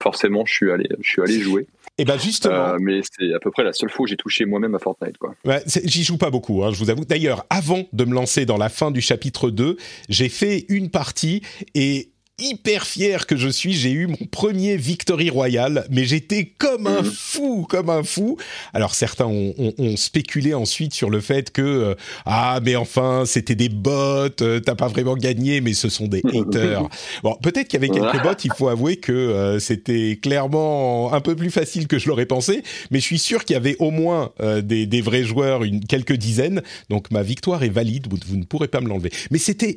[0.00, 1.66] forcément, je suis allé, je suis allé jouer.
[1.98, 2.54] Et eh ben justement.
[2.54, 5.18] Euh, mais c'est à peu près la seule fois où j'ai touché moi-même à Fortnite.
[5.18, 5.34] Quoi.
[5.44, 7.04] Ouais, J'y joue pas beaucoup, hein, je vous avoue.
[7.04, 9.76] D'ailleurs, avant de me lancer dans la fin du chapitre 2,
[10.08, 11.42] j'ai fait une partie
[11.74, 16.86] et hyper fier que je suis, j'ai eu mon premier Victory Royale, mais j'étais comme
[16.86, 17.10] un mhm.
[17.10, 18.36] fou, comme un fou.
[18.72, 19.54] Alors certains ont,
[19.96, 21.94] spéculé ensuite sur le fait que euh,
[22.26, 26.22] ah mais enfin c'était des bots, euh, t'as pas vraiment gagné, mais ce sont des
[26.24, 26.88] haters.
[27.22, 28.38] bon, peut-être qu'il y avait quelques bots.
[28.44, 32.62] Il faut avouer que euh, c'était clairement un peu plus facile que je l'aurais pensé,
[32.90, 34.30] mais je suis sûr qu'il y avait au moins
[34.62, 36.62] des, des, vrais joueurs, une, quelques dizaines.
[36.88, 38.06] Donc ma victoire est valide.
[38.08, 39.10] vous ne pourrez pas me l'enlever.
[39.30, 39.76] Mais c'était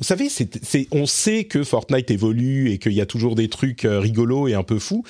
[0.00, 0.28] vous savez,
[0.92, 4.54] on sait que Fortnite évolue et qu'il y a toujours des trucs euh, rigolos et
[4.54, 5.04] un peu fous.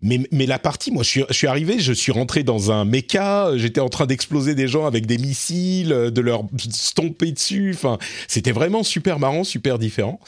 [0.00, 3.88] Mais, la partie, moi, je suis, arrivé, je suis rentré dans un mecha, j'étais en
[3.88, 7.72] train d'exploser des gens avec des missiles, de leur stomper dessus.
[7.74, 10.20] Enfin, c'était vraiment super marrant, super différent.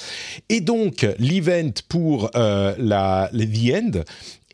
[0.49, 4.01] Et donc, l'event pour euh, la The End,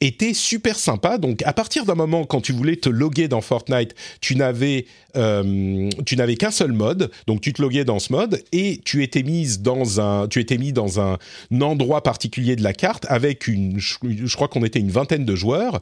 [0.00, 1.18] était super sympa.
[1.18, 5.88] Donc, à partir d'un moment, quand tu voulais te loguer dans Fortnite, tu n'avais euh,
[6.04, 7.10] tu n'avais qu'un seul mode.
[7.26, 10.58] Donc, tu te loguais dans ce mode et tu étais mise dans un tu étais
[10.58, 11.18] mis dans un,
[11.60, 15.80] endroit particulier de la carte avec une je, crois qu'on était une vingtaine de joueurs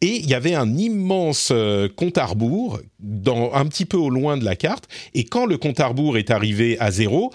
[0.00, 4.10] et il y avait un immense euh, compte à rebours dans un petit peu au
[4.10, 4.84] loin de la carte.
[5.14, 7.32] Et quand le compte à rebours est arrivé à zéro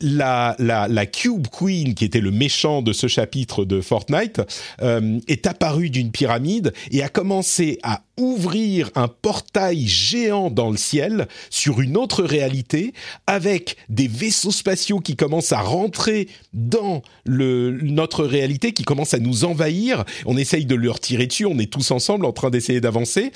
[0.00, 4.40] la, la, la, Cube Queen, qui était le méchant de ce chapitre de Fortnite,
[4.82, 10.76] euh, est apparue d'une pyramide et a commencé à ouvrir un portail géant dans le
[10.76, 12.92] ciel sur une autre réalité
[13.26, 19.20] avec des vaisseaux spatiaux qui commencent à rentrer dans le, notre réalité, qui commencent à
[19.20, 20.04] nous envahir.
[20.26, 23.32] On essaye de leur tirer dessus, on est tous ensemble en train d'essayer d'avancer.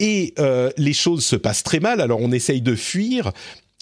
[0.00, 3.32] Et euh, les choses se passent très mal, alors on essaye de fuir,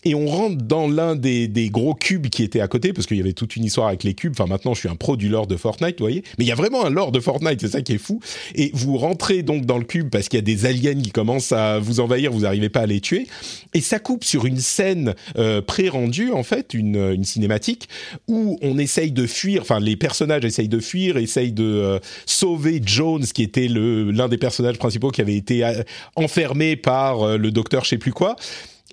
[0.05, 3.17] et on rentre dans l'un des, des, gros cubes qui était à côté, parce qu'il
[3.17, 4.33] y avait toute une histoire avec les cubes.
[4.33, 6.23] Enfin, maintenant, je suis un pro du lore de Fortnite, vous voyez.
[6.39, 8.21] Mais il y a vraiment un lore de Fortnite, c'est ça qui est fou.
[8.55, 11.53] Et vous rentrez donc dans le cube parce qu'il y a des aliens qui commencent
[11.53, 13.27] à vous envahir, vous n'arrivez pas à les tuer.
[13.75, 17.89] Et ça coupe sur une scène euh, pré-rendue, en fait, une, une, cinématique,
[18.29, 22.81] où on essaye de fuir, enfin, les personnages essayent de fuir, essayent de euh, sauver
[22.85, 25.83] Jones, qui était l'un des personnages principaux qui avait été euh,
[26.17, 28.37] enfermé par euh, le docteur je sais plus quoi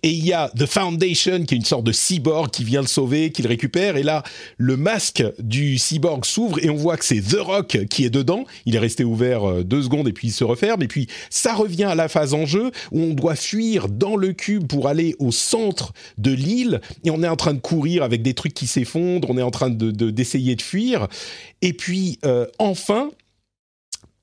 [0.04, 2.88] et il y a The Foundation qui est une sorte de cyborg qui vient le
[2.88, 3.98] sauver, qui le récupère.
[3.98, 4.24] Et là
[4.58, 8.46] le masque du cyborg s'ouvre et on voit que c'est The Rock qui est dedans.
[8.66, 10.82] Il est resté ouvert euh, deux secondes et puis il se referme.
[10.84, 14.34] Et puis ça revient à la phase en jeu où on doit fuir dans le
[14.34, 16.82] cube pour aller au centre de l'île.
[17.04, 19.52] Et on est en train de courir avec des trucs qui s'effondrent, on est en
[19.52, 21.08] train de d'essayer de, fuir.
[21.62, 23.10] Et puis euh, enfin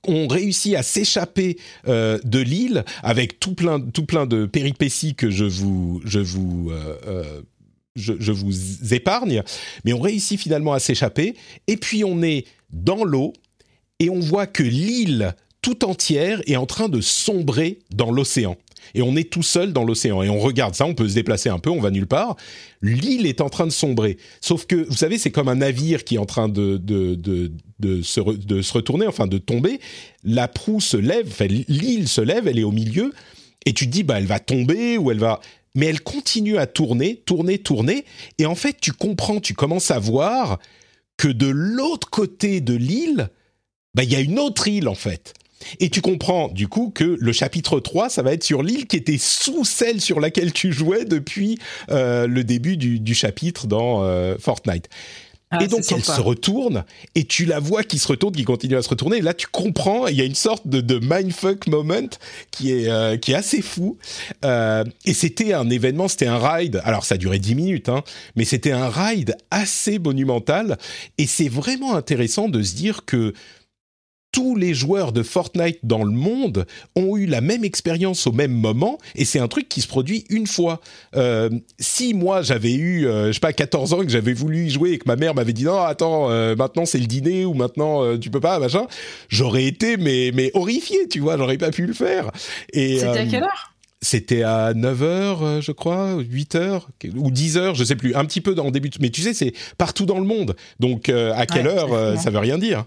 [0.07, 5.31] on réussit à s'échapper euh, de l'île avec tout plein, tout plein de péripéties que
[5.31, 7.42] je vous, je vous, euh, euh,
[7.95, 9.42] je, vous épargne,
[9.85, 11.35] mais on réussit finalement à s'échapper.
[11.66, 13.33] Et puis on est dans l'eau
[13.99, 15.35] et on voit que l'île
[15.66, 18.57] tout entière est en train de sombrer dans l'océan.
[18.94, 20.22] Et on est tout seul dans l'océan.
[20.22, 22.37] Et on regarde ça, on peut se déplacer un peu, on va nulle part.
[22.83, 24.16] L'île est en train de sombrer.
[24.40, 26.81] Sauf que, vous savez, c'est comme un navire qui est en train de,
[27.83, 29.81] se, de se retourner, enfin de tomber.
[30.22, 33.12] La proue se lève, enfin, l'île se lève, elle est au milieu.
[33.64, 35.40] Et tu te dis, bah, elle va tomber ou elle va
[35.74, 38.07] mais elle continue à tourner, tourner, tourner,
[38.38, 40.59] et en fait tu comprends, tu commences à voir
[41.18, 43.29] que de l'autre côté de l'île,
[43.94, 45.35] bah, il y a une autre île en fait.
[45.81, 48.97] Et tu comprends du coup que le chapitre 3, ça va être sur l'île qui
[48.97, 51.59] était sous celle sur laquelle tu jouais depuis
[51.90, 54.88] euh, le début du, chapitre dans euh, Fortnite.
[55.51, 58.77] Ah, et donc elle se retourne et tu la vois qui se retourne, qui continue
[58.77, 59.19] à se retourner.
[59.19, 62.09] Et là tu comprends, il y a une sorte de, de mindfuck moment
[62.51, 63.97] qui est euh, qui est assez fou.
[64.42, 66.83] Et c'était un événement, c'était un ride.
[66.85, 68.03] Alors ça a duré 10 minutes, hein,
[68.35, 70.79] mais c'était un ride assez monumental.
[71.16, 73.33] Et c'est vraiment intéressant de se dire que
[74.37, 78.53] tous les joueurs de Fortnite dans le monde ont eu la même expérience au même
[78.53, 80.83] moment, et c'est un truc qui se produit une fois.
[81.14, 84.66] Euh, si moi j'avais eu, euh, je sais pas, 14 ans et que j'avais voulu
[84.66, 87.46] y jouer et que ma mère m'avait dit non, attends, euh, maintenant c'est le dîner
[87.46, 88.87] ou maintenant tu peux pas, machin,
[89.31, 92.31] j'aurais été mais, mais horrifié, tu vois, j'aurais pas pu le faire.
[92.75, 93.72] C'était à quelle heure?
[94.03, 96.83] c'était à 9h, je crois, 8h,
[97.16, 98.90] ou 10h, je sais plus, un petit peu dans le début.
[99.01, 100.55] Mais tu sais, c'est partout dans le monde.
[100.79, 102.16] Donc, à quelle heure, hein.
[102.16, 102.85] ça veut rien dire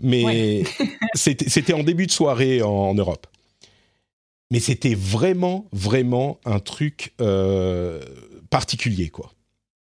[0.00, 0.64] mais
[1.14, 3.26] c'était en début de soirée en, Europe.
[4.50, 8.00] Mais c'était vraiment, vraiment un truc euh,
[8.50, 9.32] particulier, quoi.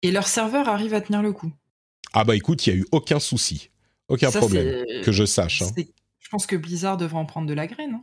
[0.03, 1.53] Et leur serveur arrive à tenir le coup
[2.13, 3.71] Ah bah écoute, il n'y a eu aucun souci,
[4.09, 5.63] aucun problème, que je sache.
[5.63, 5.71] Hein.
[6.25, 7.99] Je pense que Blizzard devrait en prendre de la graine.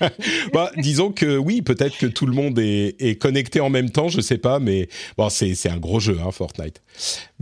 [0.00, 0.08] Hein.
[0.54, 4.22] bah, disons que oui, peut-être que tout le monde est, connecté en même temps, je
[4.22, 6.82] sais pas, mais bon, c'est un gros jeu, hein, Fortnite.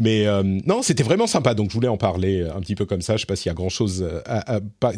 [0.01, 3.01] Mais euh, non, c'était vraiment sympa, donc je voulais en parler un petit peu comme
[3.01, 3.17] ça.
[3.17, 4.05] Je sais pas s'il y a grand chose,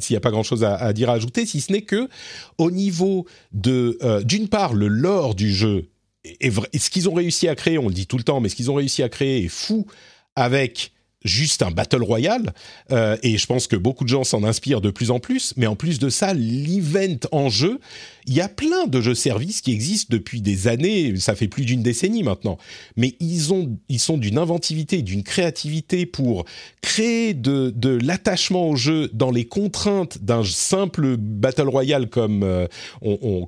[0.01, 2.09] s'il y a pas grand chose à, dire à ajouter, si ce n'est que
[2.57, 5.91] au niveau de, euh, d'une part, le lore du jeu
[6.25, 6.69] est vrai.
[6.75, 8.71] Ce qu'ils ont réussi à créer, on le dit tout le temps, mais ce qu'ils
[8.71, 9.87] ont réussi à créer est fou
[10.35, 10.93] avec
[11.25, 12.53] juste un battle royale
[12.93, 15.67] euh, et je pense que beaucoup de gens s'en inspirent de plus en plus mais
[15.67, 17.79] en plus de ça l'event en jeu
[18.27, 21.65] il y a plein de jeux services qui existent depuis des années ça fait plus
[21.65, 22.59] d'une décennie maintenant
[22.97, 26.45] mais ils ont ils sont d'une inventivité d'une créativité pour
[26.83, 32.67] créer de, l'attachement au jeu dans les contraintes d'un simple battle royale comme euh,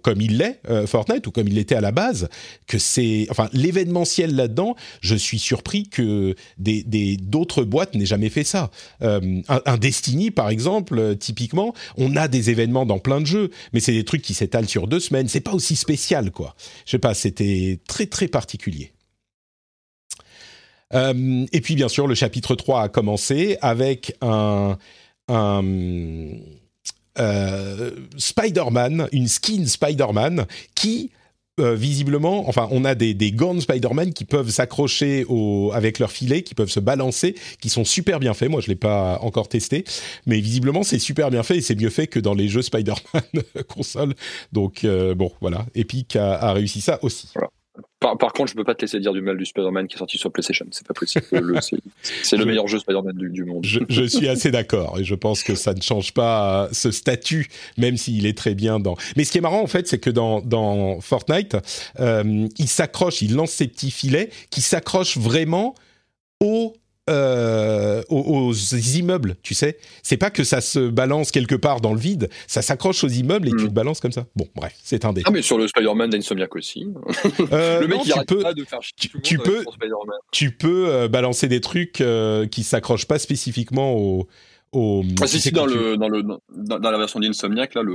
[0.03, 2.29] comme il l'est euh, Fortnite ou comme il l'était à la base
[2.67, 6.83] que c'est enfin l'événementiel là-dedans je suis surpris que des
[7.21, 8.71] d'autres boîte n'ait jamais fait ça.
[9.03, 13.81] Euh, un, Destiny, par exemple, typiquement, on a des événements dans plein de jeux, mais
[13.81, 15.29] c'est des trucs qui s'étalent sur deux semaines.
[15.29, 16.55] C'est pas aussi spécial, quoi.
[16.85, 18.93] Je sais pas, c'était très très particulier.
[20.95, 24.77] Euh, et puis, bien sûr, le chapitre 3 a commencé avec un,
[25.29, 25.63] un
[28.17, 31.11] Spider-Man, une skin Spider-Man qui
[31.63, 35.25] euh, visiblement, enfin, on a des, gants Spider-Man qui peuvent s'accrocher
[35.73, 38.51] avec leur filet, qui peuvent se balancer, qui sont super bien faits.
[38.51, 39.85] Moi, je l'ai pas encore testé,
[40.27, 43.43] mais visiblement, c'est super bien fait et c'est mieux fait que dans les jeux Spider-Man
[43.69, 44.15] console.
[44.53, 45.67] Donc, euh, bon, voilà.
[45.75, 47.29] Epic a, réussi ça aussi.
[48.03, 50.19] Par, contre, je peux pas te laisser dire du mal du Spider-Man qui est sorti
[50.19, 50.67] sur PlayStation.
[50.71, 51.25] C'est pas possible.
[52.23, 53.65] c'est le meilleur jeu Spider-Man du, monde.
[53.65, 57.97] Je, suis assez d'accord et je pense que ça ne change pas ce statut, même
[57.97, 58.97] s'il est très bien dans.
[59.17, 61.57] Mais ce qui est marrant en fait, c'est que dans, dans Fortnite,
[62.01, 65.75] euh, il s'accroche, il lance ses petits filets qui s'accrochent vraiment
[66.41, 66.75] au
[67.11, 69.79] euh, aux, immeubles, tu sais.
[70.05, 73.49] C'est pas que ça se balance quelque part dans le vide, ça s'accroche aux immeubles
[73.49, 73.69] et tu mm.
[73.69, 74.27] te balances comme ça.
[74.37, 75.25] Bon, bref, c'est un détail.
[75.27, 76.87] Ah, mais sur le Spider-Man d'Insomniac aussi.
[77.53, 79.65] Euh, le mec, il arrête pas de faire tu, tu peux,
[80.31, 82.03] tu peux euh, balancer des trucs
[82.51, 84.29] qui s'accrochent pas spécifiquement aux
[84.75, 87.95] ah, si, si, dans, le, dans, le, dans, la version d'Insomniac, là, le,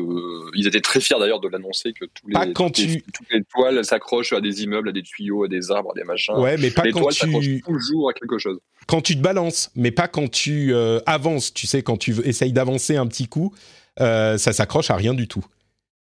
[0.54, 3.04] ils étaient très fiers d'ailleurs de l'annoncer que tous les, pas quand toutes, tu...
[3.32, 6.36] les, toiles s'accrochent à des immeubles, à des tuyaux, à des arbres, à des machins.
[6.36, 8.60] Ouais, mais pas les quand toiles tu toujours à quelque chose.
[8.86, 11.52] Quand tu te balances, mais pas quand tu euh, avances.
[11.52, 13.56] Tu sais, quand tu essayes d'avancer un petit coup,
[14.00, 15.46] euh, ça s'accroche à rien du tout.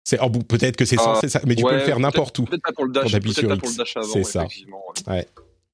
[0.05, 2.45] C'est oh, peut-être que c'est ah, censé ça, mais tu peux le faire n'importe où.
[2.45, 4.07] Peut-être pas pour le dash, peut-être pas pour le dash avant.
[4.07, 4.47] C'est ça.
[5.07, 5.27] Ouais.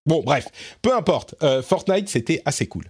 [0.09, 0.47] Bon, bref,
[0.81, 1.35] peu importe.
[1.43, 2.85] Euh, Fortnite, c'était assez cool.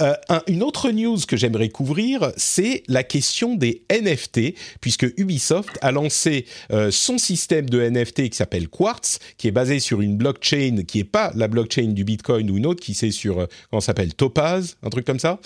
[0.00, 0.14] Euh,
[0.46, 6.46] une autre news que j'aimerais couvrir, c'est la question des NFT, puisque Ubisoft a lancé
[6.72, 10.96] euh, son système de NFT qui s'appelle Quartz, qui est basé sur une blockchain qui
[10.96, 14.78] n'est pas la blockchain du Bitcoin ou une autre, qui c'est sur, comment s'appelle, Topaz,
[14.82, 15.38] un truc comme ça.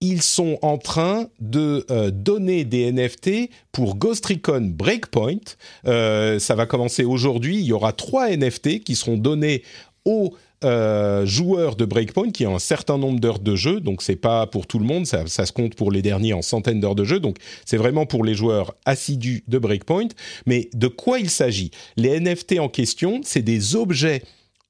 [0.00, 5.56] Ils sont en train de euh, donner des NFT pour Ghost Recon Breakpoint.
[5.86, 7.56] Euh, ça va commencer aujourd'hui.
[7.56, 9.62] Il y aura trois NFT qui seront donnés
[10.04, 14.16] aux euh, joueurs de Breakpoint qui ont un certain nombre d'heures de jeu, donc c'est
[14.16, 16.94] pas pour tout le monde, ça, ça, se compte pour les derniers en centaines d'heures
[16.94, 20.08] de jeu, donc c'est vraiment pour les joueurs assidus de Breakpoint.
[20.46, 21.70] Mais de quoi il s'agit?
[21.96, 24.22] Les NFT en question, c'est des objets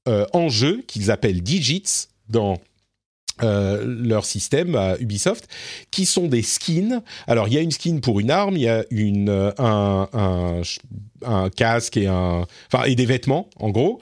[0.07, 2.59] en jeu qu'ils appellent digits dans
[3.43, 5.49] euh, leur système à Ubisoft,
[5.91, 7.03] qui sont des skins.
[7.27, 10.09] Alors il y a une skin pour une arme, il y a une un,
[11.23, 12.47] un, casque et un
[12.87, 14.01] et des vêtements en gros.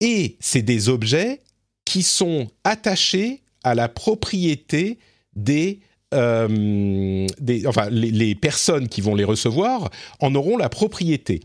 [0.00, 1.40] Et c'est des objets
[1.84, 4.98] qui sont attachés à la propriété
[5.36, 5.80] des
[6.14, 11.40] euh, des, enfin, les, personnes qui vont les recevoir en auront la propriété.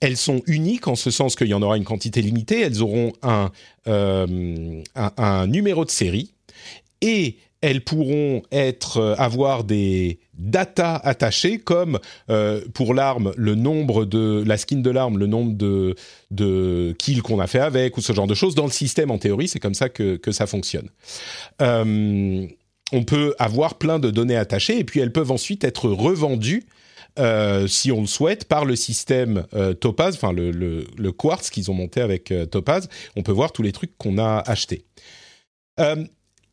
[0.00, 2.60] Elles sont uniques en ce sens qu'il y en aura une quantité limitée.
[2.60, 3.50] Elles auront un,
[3.86, 6.33] euh, un numéro de série
[7.04, 14.04] et elles pourront être euh, avoir des data attachées comme euh, pour l'arme le nombre
[14.04, 18.12] de la skin de l'arme le nombre de kills qu'on a fait avec ou ce
[18.12, 18.54] genre de choses.
[18.54, 20.88] Dans le système en théorie c'est comme ça que ça fonctionne.
[21.62, 22.46] Euh,
[22.92, 26.64] on peut avoir plein de données attachées et puis elles peuvent ensuite être revendues
[27.68, 29.46] si on le souhaite, par le système
[29.80, 33.96] Topaz, enfin le, Quartz qu'ils ont monté avec Topaz, on peut voir tous les trucs
[33.96, 34.84] qu'on a achetés.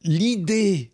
[0.04, 0.92] L'idée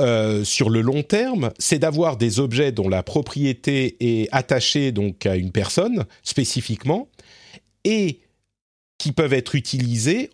[0.00, 4.92] euh, sur le long terme, c'est d'avoir des objets dont la propriété est attachée
[5.24, 7.08] à une personne spécifiquement
[7.84, 8.20] et
[8.98, 10.30] qui peuvent être utilisés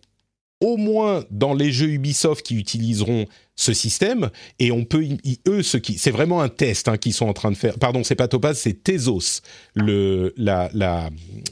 [0.62, 5.04] au moins dans les jeux Ubisoft qui utiliseront ce système et on peut
[5.46, 7.78] eux ce qui c'est vraiment un test hein, qu'ils sont en train de faire.
[7.78, 9.42] Pardon c'est pas Topaz c'est Tezos
[9.74, 11.10] le la la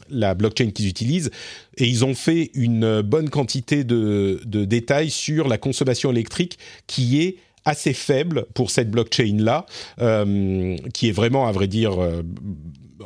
[0.09, 1.31] la blockchain qu'ils utilisent.
[1.77, 7.21] Et ils ont fait une bonne quantité de de détails sur la consommation électrique qui
[7.21, 9.67] est assez faible pour cette blockchain là,
[10.01, 12.23] euh, qui est vraiment à vrai dire euh,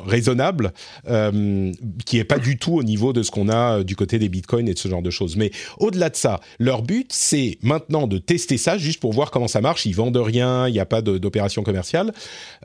[0.05, 0.73] raisonnable,
[1.07, 1.71] euh,
[2.05, 4.67] qui est pas du tout au niveau de ce qu'on a du côté des bitcoins
[4.67, 5.35] et de ce genre de choses.
[5.35, 9.47] Mais au-delà de ça, leur but c'est maintenant de tester ça juste pour voir comment
[9.47, 9.85] ça marche.
[9.85, 12.13] Ils vendent rien, il n'y a pas d'opération commerciale.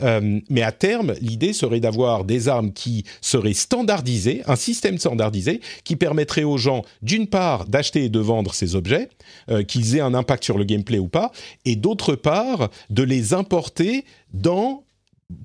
[0.01, 5.97] mais à terme, l'idée serait d'avoir des armes qui seraient standardisées, un système standardisé qui
[5.97, 9.09] permettrait aux gens d'une part d'acheter et de vendre ces objets,
[9.69, 11.33] qu'ils aient un impact sur le gameplay ou pas,
[11.65, 14.85] et d'autre part de les importer dans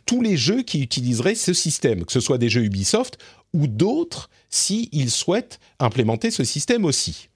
[0.06, 3.18] tous les jeux qui utiliseraient ce système, que ce soit des jeux Ubisoft
[3.54, 7.30] ou d'autres, s'ils souhaitent implémenter ce système aussi.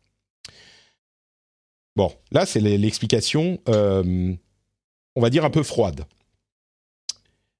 [1.95, 4.33] Bon, là c'est l'explication, euh,
[5.15, 6.05] on va dire un peu froide.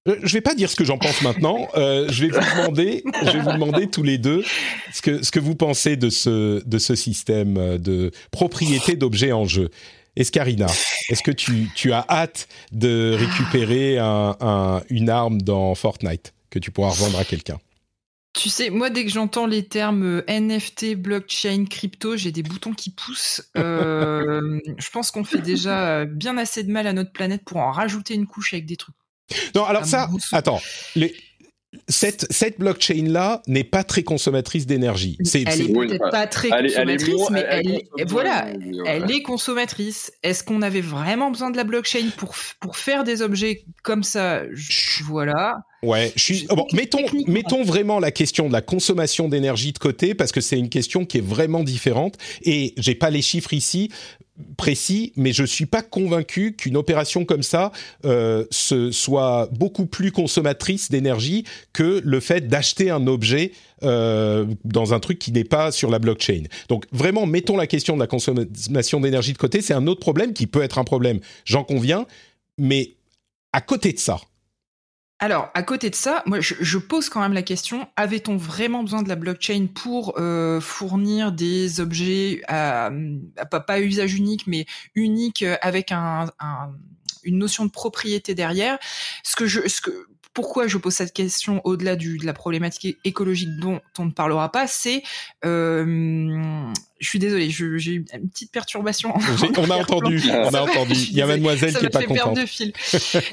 [0.08, 1.68] Euh, je vais pas dire ce que j'en pense maintenant.
[1.76, 4.44] Euh, je vais vous demander, je vais vous demander tous les deux
[4.94, 9.46] ce que ce que vous pensez de ce de ce système de propriété d'objets en
[9.46, 9.70] jeu.
[10.16, 10.68] Escarina,
[11.10, 16.72] est-ce que tu, tu, as hâte de récupérer un, une arme dans Fortnite que tu
[16.72, 17.60] pourras revendre à quelqu'un?
[18.34, 22.74] Tu sais, moi, dès que j'entends les termes euh, NFT, blockchain, crypto, j'ai des boutons
[22.74, 23.42] qui poussent.
[23.58, 27.72] Euh, je pense qu'on fait déjà bien assez de mal à notre planète pour en
[27.72, 28.96] rajouter une couche avec des trucs.
[29.56, 30.62] Non, alors ça, attends,
[30.96, 31.16] les,
[31.90, 35.18] cette, cette blockchain-là n'est pas très consommatrice d'énergie.
[35.24, 38.48] C'est, elle est peut-être pas très consommatrice, mais elle, voilà,
[38.86, 40.12] elle est consommatrice.
[40.24, 44.44] Est-ce qu'on avait vraiment besoin de la blockchain pour, pour faire des objets comme ça?
[45.06, 45.58] Voilà.
[45.82, 46.48] Ouais, je suis.
[46.48, 50.60] bon, mettons, mettons vraiment la question de la consommation d'énergie de côté parce que c'est
[50.60, 53.90] une question qui est vraiment différente et j'ai pas les chiffres ici
[54.58, 57.72] précis, mais je suis pas convaincu qu'une opération comme ça
[58.06, 63.52] euh, ce soit beaucoup plus consommatrice d'énergie que le fait d'acheter un objet
[63.84, 66.44] euh, dans un truc qui n'est pas sur la blockchain.
[66.68, 70.34] Donc vraiment, mettons la question de la consommation d'énergie de côté, c'est un autre problème
[70.34, 72.06] qui peut être un problème, j'en conviens,
[72.58, 72.94] mais
[73.52, 74.20] à côté de ça,
[75.22, 79.04] alors, à côté de ça, moi, je, pose quand même la question avait-on vraiment besoin
[79.04, 82.90] de la blockchain pour euh, fournir des objets à,
[83.52, 86.32] pas, usage unique, mais unique avec un,
[87.24, 88.80] une notion de propriété derrière?
[89.24, 89.60] Ce que je,
[90.42, 94.68] pourquoi je pose cette question au-delà de la problématique écologique dont on ne parlera pas,
[94.68, 95.04] c'est
[95.44, 99.14] euh, je suis désolée, j'ai eu une petite perturbation.
[99.58, 100.94] On a entendu, on a entendu.
[100.94, 102.38] Il y a mademoiselle qui est pas contente.
[102.38, 102.72] de fil.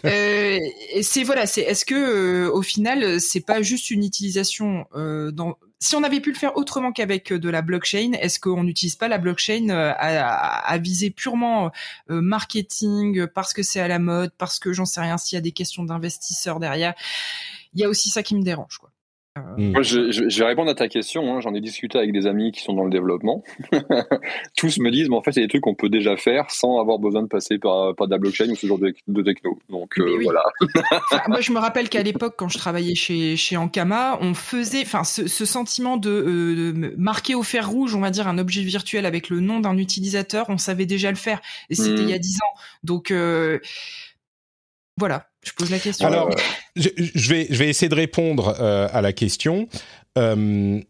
[0.04, 0.58] euh,
[1.00, 5.94] c'est voilà, c'est est-ce que euh, au final c'est pas juste une utilisation dans si
[5.94, 9.08] on avait pu le faire autrement qu'avec euh, de la blockchain, est-ce qu'on n'utilise pas
[9.08, 11.70] la blockchain euh, à, viser purement
[12.10, 15.38] euh, marketing parce que c'est à la mode, parce que j'en sais rien s'il y
[15.38, 16.94] a des questions d'investisseurs derrière?
[17.74, 18.90] Il y a aussi ça qui me dérange, quoi.
[19.56, 19.72] Hmm.
[19.72, 21.34] Moi, je, vais répondre à ta question.
[21.34, 21.40] Hein.
[21.40, 23.42] J'en ai discuté avec des amis qui sont dans le développement.
[24.56, 26.98] Tous me disent, mais en fait, c'est des trucs qu'on peut déjà faire sans avoir
[26.98, 29.58] besoin de passer par, par de la blockchain ou ce genre de, techno.
[29.68, 30.42] Donc voilà.
[31.28, 35.04] moi, je me rappelle qu'à l'époque, quand je travaillais chez, chez Ankama, on faisait, enfin,
[35.04, 39.40] ce, sentiment de, marquer au fer rouge, on va dire, un objet virtuel avec le
[39.40, 41.40] nom d'un utilisateur, on savait déjà le faire.
[41.70, 42.58] Et c'était il y a 10 ans.
[42.84, 43.12] Donc
[44.98, 46.06] voilà, je pose la question.
[46.06, 46.30] Alors,
[46.74, 46.88] je,
[47.28, 49.68] vais, je vais essayer de répondre euh, à la question.
[50.16, 50.80] Euh,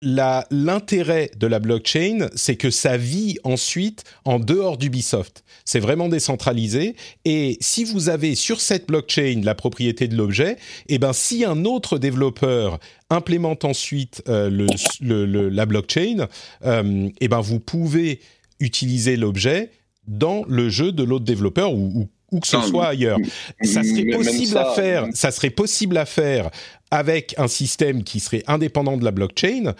[0.00, 5.44] l'intérêt de la blockchain, c'est que ça vit ensuite en dehors d'Ubisoft.
[5.64, 6.94] C'est vraiment décentralisé.
[7.24, 10.56] Et si vous avez sur cette blockchain la propriété de l'objet,
[10.88, 12.78] eh ben, si un autre développeur
[13.10, 14.68] implémente ensuite euh,
[15.00, 16.28] la blockchain,
[16.62, 18.20] eh ben, vous pouvez
[18.60, 19.70] utiliser l'objet
[20.06, 23.18] dans le jeu de l'autre développeur ou, ou ou que ce soit ailleurs.
[23.62, 25.06] Ça serait possible à faire.
[25.12, 26.50] Ça serait possible à faire
[26.90, 29.74] avec un système qui serait indépendant de la blockchain,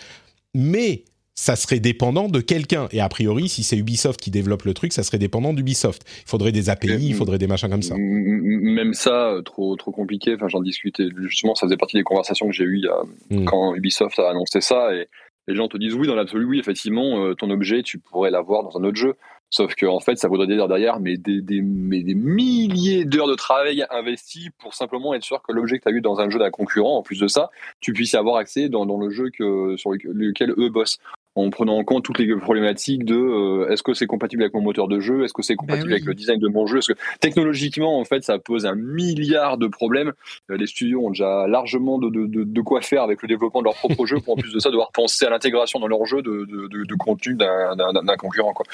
[0.55, 2.89] mais ça serait dépendant de quelqu'un.
[2.93, 6.03] Et a priori, si c'est Ubisoft qui développe le truc, ça serait dépendant d'Ubisoft.
[6.25, 7.97] Il faudrait des API, il faudrait des machins comme ça.
[7.99, 10.35] Même ça, euh, trop trop compliqué.
[10.37, 11.09] Enfin, j'en discutais.
[11.23, 12.87] Justement, ça faisait partie des conversations que j'ai eues
[13.31, 13.45] hmm.
[13.47, 14.95] quand Ubisoft a annoncé ça.
[14.95, 15.09] Et
[15.49, 18.63] les gens te disent oui, dans l'absolu, oui, effectivement, euh, ton objet, tu pourrais l'avoir
[18.63, 19.15] dans un autre jeu.
[19.51, 23.35] Sauf que en fait, ça voudrait dire derrière mais des, des, des milliers d'heures de
[23.35, 26.39] travail investies pour simplement être sûr que l'objet que tu as eu dans un jeu
[26.39, 29.31] d'un concurrent, en plus de ça, tu puisses y avoir accès dans, dans le jeu
[29.31, 30.99] que, sur lequel eux bossent
[31.37, 34.61] en prenant en compte toutes les problématiques de euh, est-ce que c'est compatible avec mon
[34.61, 36.93] moteur de jeu, est-ce que c'est compatible ben avec le design de mon jeu, est-ce
[36.93, 40.13] que technologiquement en fait ça pose un milliard de problèmes.
[40.51, 43.65] Euh, les studios ont déjà largement de, de, de, quoi faire avec le développement de
[43.65, 46.23] leur propre jeu pour en plus de ça devoir penser à l'intégration dans leur jeu
[46.23, 48.67] de, de contenu d'un concurrent quoi.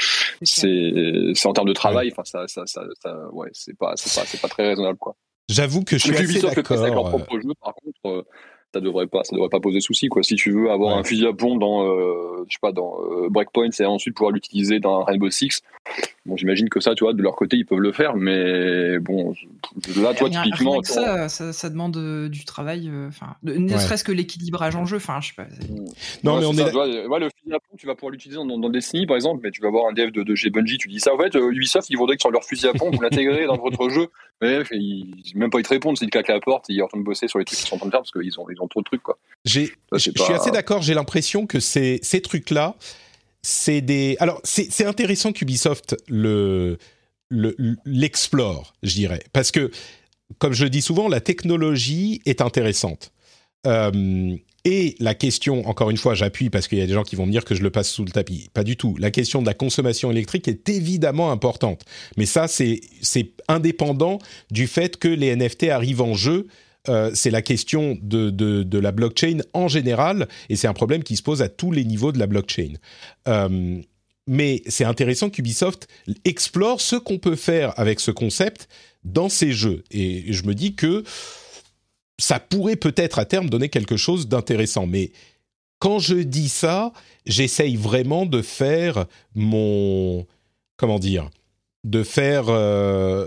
[0.43, 2.85] C'est en termes de travail, enfin ça, ça, ça,
[3.33, 5.17] ouais c'est pas c'est pas c'est pas très raisonnable quoi.
[5.49, 6.79] J'avoue que je suis assez d'accord.
[6.81, 8.25] Avec leur propre jeu, par contre,
[8.73, 10.23] ça devrait pas ça devrait pas poser souci quoi.
[10.23, 13.29] Si tu veux avoir un fusil à pompe dans euh, je sais pas dans euh,
[13.29, 15.63] Breakpoint et ensuite pouvoir l'utiliser dans Rainbow Six
[16.31, 19.35] bon j'imagine que ça tu vois de leur côté ils peuvent le faire mais bon
[19.97, 24.87] là toi typiquement ça, ça, demande euh, du travail enfin ne serait-ce que l'équilibrage en
[24.87, 25.47] jeu enfin je sais pas
[26.25, 26.73] non mais on est,
[27.21, 29.61] le fusil à pompe tu vas pouvoir l'utiliser dans, dans, Destiny par exemple mais tu
[29.61, 31.99] vas avoir un dev de, de chez Bungie tu dis ça en fait Ubisoft ils
[31.99, 34.09] voudraient que sur leur fusil à pompe vous l'intégrez dans votre jeu
[34.41, 37.39] mais ils, même pas ils te répondent s'ils claquent la porte ils retournent bosser sur
[37.39, 39.19] les trucs qu'ils sont en train de faire parce qu'ils ont trop de trucs, quoi.
[39.45, 40.83] je suis assez d'accord.
[40.83, 42.77] J'ai l'impression que ces, ces trucs-là,
[43.43, 44.17] c'est des.
[44.21, 46.79] Alors, c'est intéressant qu'Ubisoft le
[47.31, 49.71] l'explore, je dirais, parce que,
[50.39, 53.13] comme je le dis souvent, la technologie est intéressante.
[53.67, 57.17] Euh, et la question, encore une fois, j'appuie parce qu'il y a des gens qui
[57.17, 58.51] vont me dire que je le passe sous le tapis.
[58.53, 58.97] Pas du tout.
[58.99, 61.85] La question de la consommation électrique est évidemment importante.
[62.17, 62.81] Mais ça, c'est
[63.49, 64.19] indépendant
[64.51, 66.47] du fait que les NFT arrivent en jeu
[66.89, 71.23] euh, c'est la question de, la blockchain en général, et c'est un problème qui se
[71.23, 72.75] pose à tous les niveaux de la blockchain.
[73.29, 73.81] Euh,
[74.27, 75.89] mais c'est intéressant qu'Ubisoft
[76.25, 78.69] explore ce qu'on peut faire avec ce concept
[79.05, 79.83] dans ses jeux.
[79.91, 81.05] Et je me dis que
[82.19, 84.87] ça pourrait peut-être à terme donner quelque chose d'intéressant.
[84.87, 85.11] Mais
[85.79, 86.93] quand je dis ça,
[87.27, 90.27] j'essaye vraiment de faire mon...
[90.77, 91.29] Comment dire
[91.85, 92.45] De faire...
[92.49, 93.27] Euh,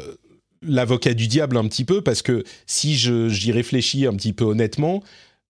[0.66, 5.03] l'avocat du diable un petit peu parce que si j'y réfléchis un petit peu honnêtement,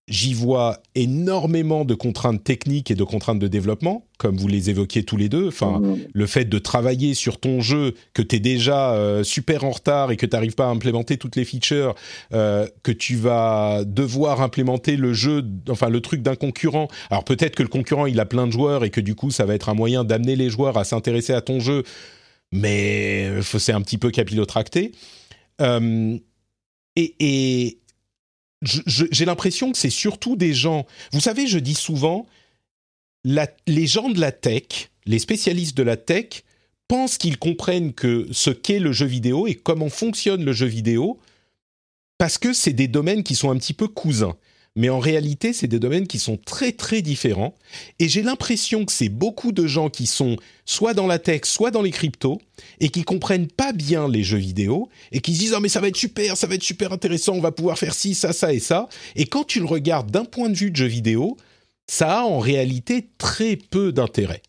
[0.06, 5.02] j'y vois énormément de contraintes techniques et de contraintes de développement, comme vous les évoquiez
[5.02, 5.48] tous les deux.
[5.48, 5.98] Enfin, mmh.
[6.12, 10.10] le fait de travailler sur ton jeu, que tu es déjà euh, super en retard
[10.10, 11.94] et que tu n'arrives pas à implémenter toutes les features,
[12.34, 16.88] euh, que tu vas devoir implémenter le jeu, enfin le truc d'un concurrent.
[17.10, 19.46] Alors peut-être que le concurrent, il a plein de joueurs et que du coup, ça
[19.46, 21.82] va être un moyen d'amener les joueurs à s'intéresser à ton jeu
[22.52, 24.92] mais c'est un petit peu capillotracté.
[25.60, 26.18] Euh,
[26.96, 27.78] et,
[28.62, 30.86] j'ai l'impression que c'est surtout des gens.
[31.12, 32.26] Vous savez, je dis souvent,
[33.24, 36.44] les gens de la tech, les spécialistes de la tech,
[36.88, 41.18] pensent qu'ils comprennent que ce qu'est le jeu vidéo et comment fonctionne le jeu vidéo,
[42.16, 44.36] parce que c'est des domaines qui sont un petit peu cousins
[44.76, 47.54] mais en réalité, c'est des domaines qui sont très très différents.
[47.98, 51.70] Et j'ai l'impression que c'est beaucoup de gens qui sont soit dans la tech, soit
[51.70, 52.40] dans les cryptos,
[52.80, 55.80] et qui comprennent pas bien les jeux vidéo, et qui se disent oh mais ça
[55.80, 58.52] va être super, ça va être super intéressant, on va pouvoir faire ci, ça, ça
[58.52, 58.88] et ça.
[59.14, 61.36] Et quand tu le regardes d'un point de vue de jeu vidéo,
[61.86, 64.42] ça a en réalité très peu d'intérêt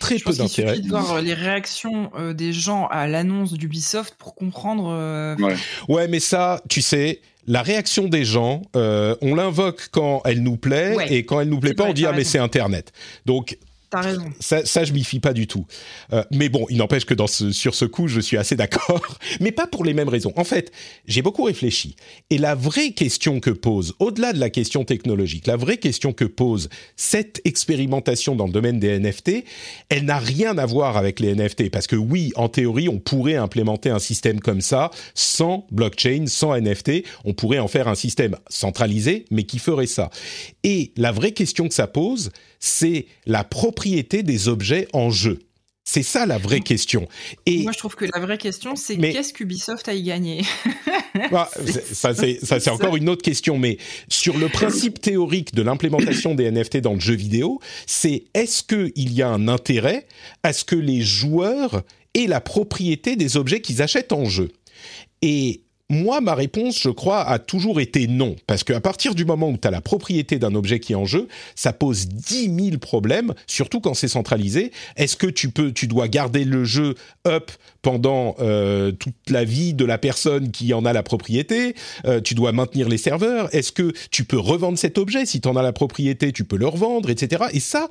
[0.00, 0.72] très peu d'intérêt.
[0.72, 4.88] Il suffit de voir les réactions euh, des gens à l'annonce d'Ubisoft pour comprendre.
[4.92, 5.54] Euh, ouais.
[5.88, 6.08] ouais.
[6.08, 10.96] mais ça, tu sais, la réaction des gens, euh, on l'invoque quand elle nous plaît
[11.08, 12.92] et quand elle nous plaît pas, on dit ah mais c'est Internet.
[13.26, 13.56] Donc
[13.90, 14.30] T'as raison.
[14.38, 15.66] Ça, ça je m'y fie pas du tout.
[16.12, 19.18] Euh, mais bon, il n'empêche que dans ce, sur ce coup, je suis assez d'accord.
[19.40, 20.32] Mais pas pour les mêmes raisons.
[20.36, 20.70] En fait,
[21.06, 21.96] j'ai beaucoup réfléchi.
[22.30, 26.24] Et la vraie question que pose, au-delà de la question technologique, la vraie question que
[26.24, 29.44] pose cette expérimentation dans le domaine des NFT,
[29.88, 31.68] elle n'a rien à voir avec les NFT.
[31.70, 36.56] Parce que oui, en théorie, on pourrait implémenter un système comme ça, sans blockchain, sans
[36.56, 37.02] NFT.
[37.24, 40.10] On pourrait en faire un système centralisé, mais qui ferait ça.
[40.62, 42.30] Et la vraie question que ça pose,
[42.60, 45.40] c'est la propriété des objets en jeu.
[45.84, 47.08] C'est ça la vraie question.
[47.46, 50.42] Et Moi, je trouve que la vraie question, c'est qu'est-ce qu'Ubisoft a y gagné?
[51.32, 51.50] Bah,
[51.92, 53.58] Ça, c'est encore une autre question.
[53.58, 58.62] Mais sur le principe théorique de l'implémentation des NFT dans le jeu vidéo, c'est est-ce
[58.62, 60.06] qu'il y a un intérêt
[60.44, 61.82] à ce que les joueurs
[62.14, 64.52] aient la propriété des objets qu'ils achètent en jeu?
[65.22, 68.36] Et moi, ma réponse, je crois, a toujours été non.
[68.46, 71.04] Parce qu'à partir du moment où tu as la propriété d'un objet qui est en
[71.04, 71.26] jeu,
[71.56, 74.70] ça pose 10 000 problèmes, surtout quand c'est centralisé.
[74.96, 76.94] Est-ce que tu peux, tu dois garder le jeu
[77.26, 77.50] up
[77.82, 81.74] pendant euh, toute la vie de la personne qui en a la propriété?
[82.04, 83.52] Euh, Tu dois maintenir les serveurs?
[83.52, 85.26] Est-ce que tu peux revendre cet objet?
[85.26, 87.46] Si tu en as la propriété, tu peux le revendre, etc.
[87.52, 87.88] Et ça,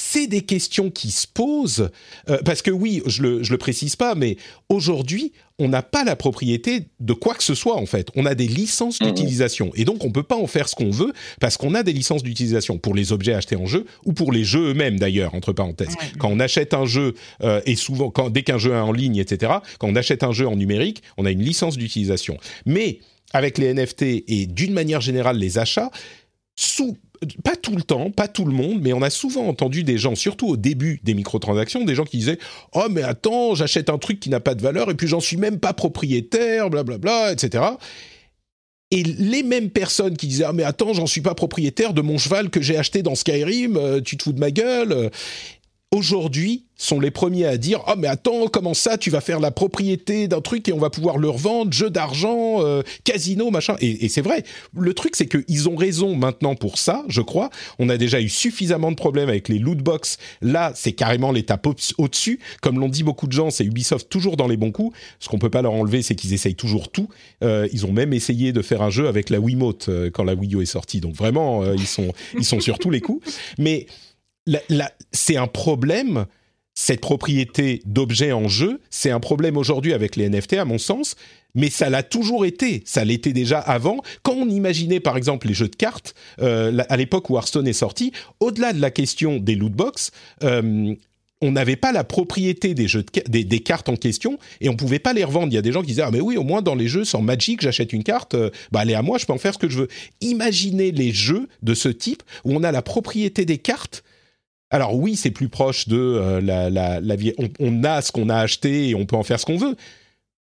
[0.00, 1.90] c'est des questions qui se posent,
[2.30, 4.38] euh, parce que oui, je le, le précise pas, mais
[4.70, 8.08] aujourd'hui, on n'a pas la propriété de quoi que ce soit en fait.
[8.16, 9.04] On a des licences mmh.
[9.04, 11.92] d'utilisation et donc on peut pas en faire ce qu'on veut parce qu'on a des
[11.92, 15.52] licences d'utilisation pour les objets achetés en jeu ou pour les jeux eux-mêmes d'ailleurs entre
[15.52, 15.96] parenthèses.
[16.18, 19.18] Quand on achète un jeu euh, et souvent quand dès qu'un jeu est en ligne
[19.18, 19.52] etc.
[19.78, 22.38] Quand on achète un jeu en numérique, on a une licence d'utilisation.
[22.64, 23.00] Mais
[23.34, 25.90] avec les NFT et d'une manière générale les achats,
[26.56, 26.96] sous
[27.44, 30.14] pas tout le temps, pas tout le monde, mais on a souvent entendu des gens,
[30.14, 32.38] surtout au début des microtransactions, des gens qui disaient
[32.74, 35.36] Oh, mais attends, j'achète un truc qui n'a pas de valeur et puis j'en suis
[35.36, 37.64] même pas propriétaire, blablabla, etc.
[38.90, 42.16] Et les mêmes personnes qui disaient Ah, mais attends, j'en suis pas propriétaire de mon
[42.16, 45.10] cheval que j'ai acheté dans Skyrim, euh, tu te fous de ma gueule
[45.92, 49.50] aujourd'hui sont les premiers à dire ah mais attends comment ça tu vas faire la
[49.50, 53.76] propriété d'un truc et on va pouvoir le revendre jeu d'argent euh, casino machin.
[53.80, 54.44] Et, c'est vrai.
[54.74, 57.50] Le truc c'est qu'ils ont raison maintenant pour ça je crois.
[57.80, 60.18] On a déjà eu suffisamment de problèmes avec les loot box.
[60.42, 61.66] Là c'est carrément l'étape
[61.98, 62.38] au-dessus.
[62.62, 64.96] Comme l'ont dit beaucoup de gens c'est Ubisoft toujours dans les bons coups.
[65.18, 67.08] Ce qu'on peut pas leur enlever c'est qu'ils essayent toujours tout.
[67.42, 70.34] Euh, ils ont même essayé de faire un jeu avec la Wiimote euh, quand la
[70.34, 71.00] Wii U est sortie.
[71.00, 73.26] Donc vraiment ils sont ils sont sur tous les coups.
[73.58, 73.86] Mais
[75.12, 76.26] c'est un problème,
[76.74, 81.14] cette propriété d'objets en jeu, c'est un problème aujourd'hui avec les NFT à mon sens,
[81.54, 84.02] mais ça l'a toujours été, ça l'était déjà avant.
[84.22, 87.72] Quand on imaginait par exemple les jeux de cartes, euh, à l'époque où Hearthstone est
[87.72, 90.10] sorti, au-delà de la question des loot box,
[90.44, 90.94] euh,
[91.42, 95.14] on n'avait pas la propriété des, jeux des, cartes en question et on pouvait pas
[95.14, 95.48] les revendre.
[95.48, 97.04] Il y a des gens qui disaient ah mais oui au moins dans les jeux
[97.04, 99.54] sans Magic j'achète une carte, euh, bah elle est à moi, je peux en faire
[99.54, 99.88] ce que je veux.
[100.20, 104.04] Imaginez les jeux de ce type où on a la propriété des cartes
[104.70, 107.34] alors oui, c'est plus proche de euh, la, la, vie.
[107.58, 109.76] On, a ce qu'on a acheté et on peut en faire ce qu'on veut.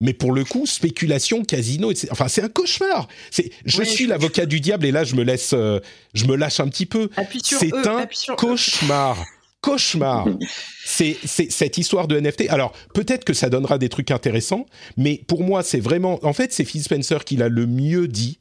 [0.00, 3.08] Mais pour le coup, spéculation, casino, enfin c'est un cauchemar.
[3.30, 5.80] C'est, je suis l'avocat du diable et là je me laisse, euh,
[6.14, 7.08] je me lâche un petit peu.
[7.42, 8.06] C'est un
[8.36, 9.24] cauchemar,
[9.62, 10.26] cauchemar.
[10.84, 12.50] c'est, c'est cette histoire de NFT.
[12.50, 14.66] Alors peut-être que ça donnera des trucs intéressants,
[14.98, 18.38] mais pour moi c'est vraiment, en fait c'est Phil Spencer qui l'a le mieux dit.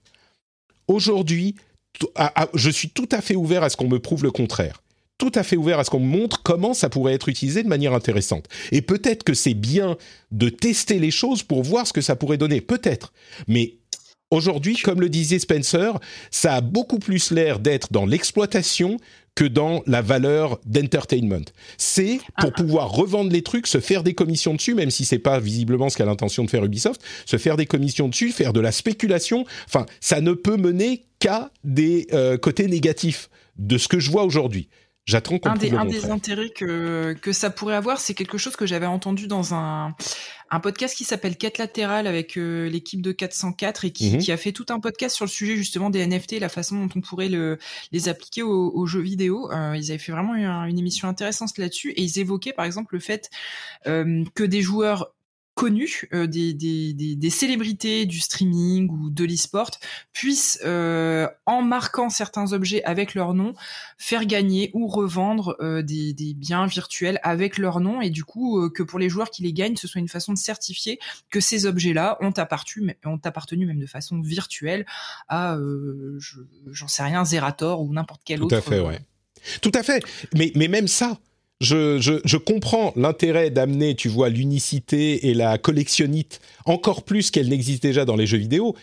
[0.88, 1.56] Aujourd'hui,
[2.54, 4.82] je suis tout à fait ouvert à ce qu'on me prouve le contraire
[5.18, 7.94] tout à fait ouvert à ce qu'on montre comment ça pourrait être utilisé de manière
[7.94, 8.48] intéressante.
[8.72, 9.98] Et peut-être que c'est bien
[10.32, 13.14] de tester les choses pour voir ce que ça pourrait donner, peut-être.
[13.48, 13.76] Mais
[14.30, 16.00] aujourd'hui, comme le disait Spencer,
[16.32, 18.98] ça a beaucoup plus l'air d'être dans l'exploitation
[19.36, 21.46] que dans la valeur d'entertainment.
[21.78, 22.56] C'est pour ah.
[22.56, 25.98] pouvoir revendre les trucs, se faire des commissions dessus, même si c'est pas visiblement ce
[25.98, 29.46] qu'a l'intention de faire Ubisoft, se faire des commissions dessus, faire de la spéculation.
[29.68, 34.24] Enfin, ça ne peut mener qu'à des euh, côtés négatifs de ce que je vois
[34.24, 34.70] aujourd'hui.
[35.06, 38.56] J'attends qu'on un des, un des intérêts que, que ça pourrait avoir, c'est quelque chose
[38.56, 39.96] que j'avais entendu dans un,
[40.50, 44.18] un podcast qui s'appelle Quête latérale avec euh, l'équipe de 404 et qui, mhm.
[44.20, 46.90] qui, a fait tout un podcast sur le sujet justement des NFT, la façon dont
[46.96, 47.58] on pourrait le,
[47.92, 49.52] les appliquer aux, jeux vidéo.
[49.52, 53.00] Euh, ils avaient fait vraiment une, émission intéressante là-dessus et ils évoquaient par exemple le
[53.00, 53.30] fait
[53.88, 55.15] euh, que des joueurs
[55.56, 59.72] connus, euh, des, des, des, célébrités du streaming ou de l'e-sport
[60.12, 63.54] puissent, euh, en marquant certains objets avec leur nom,
[63.98, 68.70] faire gagner ou revendre euh, des, des, biens virtuels avec leur nom et du coup
[68.70, 71.00] que pour les joueurs qui les gagnent, ce soit une façon de certifier
[71.30, 74.86] que ces objets-là ont appartenu, ont appartenu même de façon virtuelle
[75.30, 75.58] à,
[76.68, 78.50] j'en sais rien, Zerator ou n'importe quel autre.
[78.50, 79.00] Tout à fait, ouais.
[79.62, 80.04] Tout à fait.
[80.34, 81.18] Mais, mais même ça,
[81.62, 88.06] je, comprends l'intérêt d'amener, tu vois, l'unicité et la collectionnite encore plus qu'elle n'existe déjà
[88.06, 88.76] dans les jeux vidéo.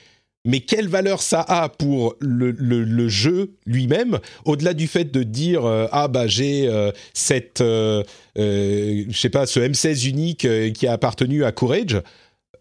[0.45, 5.87] mais quelle valeur ça a pour le, jeu lui-même, au-delà du fait de dire euh,
[5.93, 8.03] ah bah j'ai euh, cette, euh,
[8.37, 12.01] je sais pas, ce M16 unique qui a appartenu à Courage?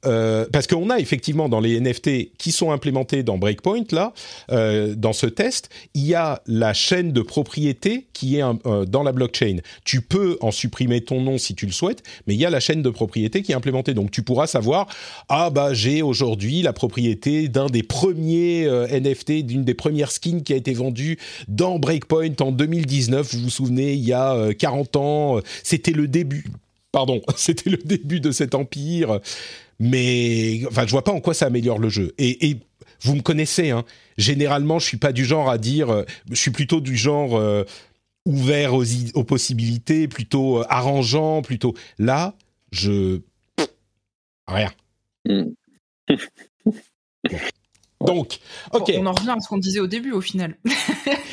[0.05, 4.13] Euh, parce qu'on a effectivement dans les NFT qui sont implémentés dans Breakpoint là,
[4.51, 9.03] euh, dans ce test, il y a la chaîne de propriété qui est euh, dans
[9.03, 9.57] la blockchain.
[9.85, 12.59] Tu peux en supprimer ton nom si tu le souhaites, mais il y a la
[12.59, 13.93] chaîne de propriété qui est implémentée.
[13.93, 14.87] Donc tu pourras savoir
[15.29, 20.53] ah bah j'ai aujourd'hui la propriété d'un des premiers NFT, d'une des premières skins qui
[20.53, 23.33] a été vendue dans Breakpoint en 2019.
[23.33, 26.45] Vous vous souvenez, il y a 40 ans, c'était le début.
[26.91, 29.19] Pardon, c'était le début de cet empire
[29.81, 32.13] mais enfin, je vois pas en quoi ça améliore le jeu.
[32.19, 32.57] Et,
[33.03, 33.83] vous me connaissez, hein,
[34.15, 37.63] généralement, je suis pas du genre à dire, euh, je suis plutôt du genre euh,
[38.27, 41.73] ouvert aux, aux, possibilités, plutôt euh, arrangeant, plutôt.
[41.97, 42.35] Là,
[42.71, 43.21] je
[44.47, 44.71] rien.
[48.05, 48.39] Donc,
[48.73, 48.91] ok.
[48.99, 50.55] On en revient à ce qu'on disait au début, au final.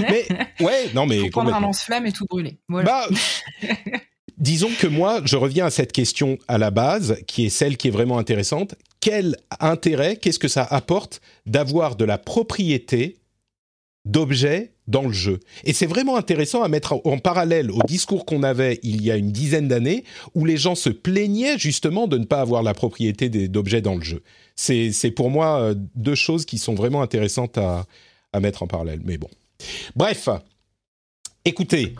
[0.00, 0.26] mais
[0.60, 1.18] ouais, non mais.
[1.18, 2.58] Faut prendre un lance-flamme et tout brûler.
[2.68, 3.06] Voilà.
[3.10, 3.68] Bah,
[4.38, 7.88] disons que moi, je reviens à cette question à la base, qui est celle qui
[7.88, 8.74] est vraiment intéressante.
[9.00, 13.16] Quel intérêt, qu'est-ce que ça apporte d'avoir de la propriété
[14.04, 15.40] d'objets dans le jeu?
[15.64, 19.16] Et c'est vraiment intéressant à mettre en parallèle au discours qu'on avait il y a
[19.16, 23.28] une dizaine d'années, où les gens se plaignaient justement de ne pas avoir la propriété
[23.48, 24.22] d'objets dans le jeu.
[24.56, 27.86] C'est pour moi euh, deux choses qui sont vraiment intéressantes à,
[28.32, 29.00] à mettre en parallèle.
[29.04, 29.30] Mais bon.
[29.94, 30.28] Bref,
[31.44, 31.94] écoutez,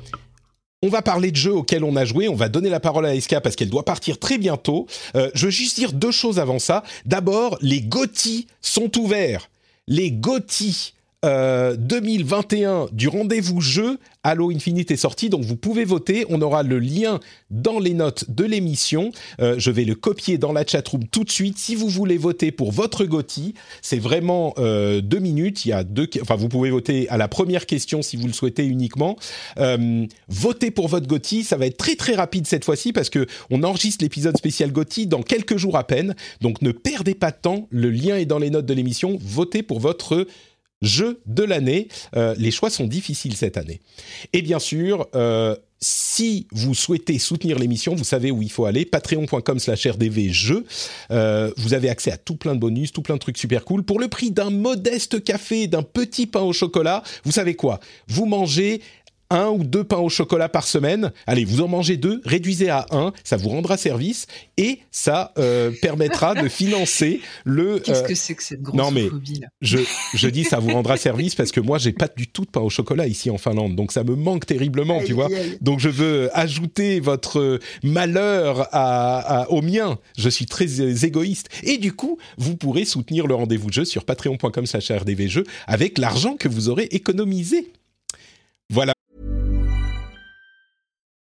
[0.83, 2.29] on va parler de jeux auxquels on a joué.
[2.29, 4.87] On va donner la parole à Eska parce qu'elle doit partir très bientôt.
[5.17, 6.83] Euh, je veux juste dire deux choses avant ça.
[7.05, 9.51] D'abord, les GOTY sont ouverts.
[9.87, 10.95] Les GOTY
[11.25, 16.27] 2021 euh, du rendez-vous jeu Halo Infinite est sorti, donc vous pouvez voter.
[16.29, 17.19] On aura le lien
[17.51, 19.11] dans les notes de l'émission.
[19.41, 21.59] Euh, je vais le copier dans la chatroom tout de suite.
[21.59, 25.65] Si vous voulez voter pour votre GOTY, c'est vraiment euh, deux minutes.
[25.65, 28.33] Il y a deux, enfin vous pouvez voter à la première question si vous le
[28.33, 29.17] souhaitez uniquement.
[30.29, 33.65] votez pour votre GOTY, ça va être très très rapide cette fois-ci parce que on
[33.65, 36.15] enregistre l'épisode spécial GOTY dans quelques jours à peine.
[36.43, 37.67] Donc ne perdez pas de temps.
[37.71, 39.19] Le lien est dans les notes de l'émission.
[39.21, 40.27] Votez pour votre
[40.83, 41.89] jeu de l'année.
[42.17, 43.81] Euh, les choix sont difficiles cette année.
[44.33, 48.85] Et bien sûr, euh, si vous souhaitez soutenir l'émission, vous savez où il faut aller,
[48.85, 50.65] patreon.com slash rdvjeux.
[51.11, 53.85] Euh, vous avez accès à tout plein de bonus, tout plein de trucs super cool.
[53.85, 57.81] Pour le prix d'un modeste café, d'un petit pain au chocolat, vous savez quoi?
[58.09, 58.81] Vous mangez
[59.31, 61.13] un ou deux pains au chocolat par semaine.
[61.27, 64.27] Allez, vous en mangez deux, réduisez à un, ça vous rendra service
[64.57, 67.79] et ça euh, permettra de financer le.
[67.85, 69.09] Qu'est-ce que c'est que cette grosse non, mais
[69.61, 69.79] Je,
[70.15, 72.61] je dis ça vous rendra service parce que moi j'ai pas du tout de pain
[72.61, 75.29] au chocolat ici en Finlande, donc ça me manque terriblement, tu vois.
[75.61, 79.99] Donc je veux ajouter votre malheur à, au mien.
[80.17, 84.05] Je suis très égoïste et du coup vous pourrez soutenir le rendez-vous de jeu sur
[84.05, 87.73] patreon.com/rdvjeux avec l'argent que vous aurez économisé.
[88.71, 88.93] Voilà.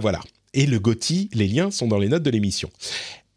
[0.00, 0.20] Voilà.
[0.54, 2.70] Et le Gotti, les liens sont dans les notes de l'émission.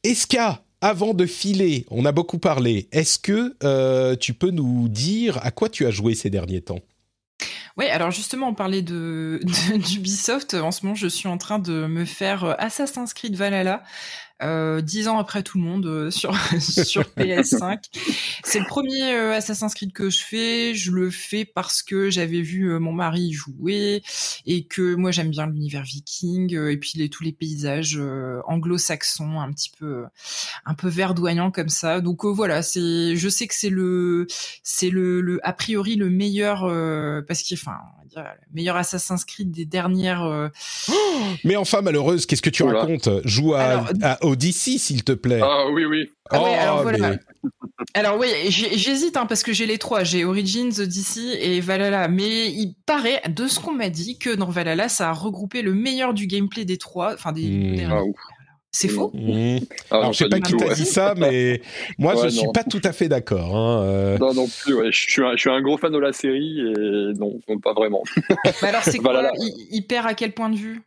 [0.04, 2.88] Eska, avant de filer, on a beaucoup parlé.
[2.92, 6.80] Est-ce que euh, tu peux nous dire à quoi tu as joué ces derniers temps?
[7.78, 10.54] Oui, alors justement, on parlait de d'Ubisoft.
[10.54, 13.86] En ce moment, je suis en train de me faire Assassin's Creed Valhalla euh,
[14.42, 17.80] dix ans après tout le monde euh, sur sur PS5.
[18.44, 20.74] C'est le premier euh, Assassin's Creed que je fais.
[20.74, 24.04] Je le fais parce que j'avais vu mon mari jouer
[24.46, 28.00] et que moi j'aime bien l'univers viking et puis les, tous les paysages
[28.48, 30.06] anglo-saxons un petit peu
[30.66, 32.02] un peu verdoyants comme ça.
[32.02, 34.28] Donc voilà, c'est je sais que c'est le
[34.64, 36.62] c'est le, le a priori le meilleur
[37.28, 37.78] parce qu'il enfin
[38.16, 40.52] le meilleur Assassin's Creed des dernières.
[41.44, 43.10] mais enfin malheureuse, qu'est-ce que tu racontes?
[43.26, 45.42] Joue à, à Odyssey, s'il te plaît.
[45.42, 46.10] Ah oui, oui.
[46.32, 47.48] Ah alors, oh,
[47.94, 52.08] alors oui, j'hésite hein, parce que j'ai les trois, j'ai Origins, Odyssey et Valhalla.
[52.08, 55.74] Mais il paraît, de ce qu'on m'a dit, que dans Valhalla, ça a regroupé le
[55.74, 57.86] meilleur du gameplay des trois, enfin des.
[57.86, 57.92] Hmm.
[57.92, 58.02] Ah,
[58.76, 59.60] c'est faux mmh.
[59.90, 61.62] Alors, je sais pas, qui t'a dit ça, mais
[61.98, 63.56] moi, je je suis pas tout à fait d'accord.
[63.56, 64.18] Hein, euh.
[64.18, 64.92] Non, non plus.
[64.92, 68.04] Je, suis un, je, suis un, gros fan de la série et non, pas vraiment.
[68.62, 69.32] alors, c'est quoi
[69.72, 70.82] il, perd à quel point de vue?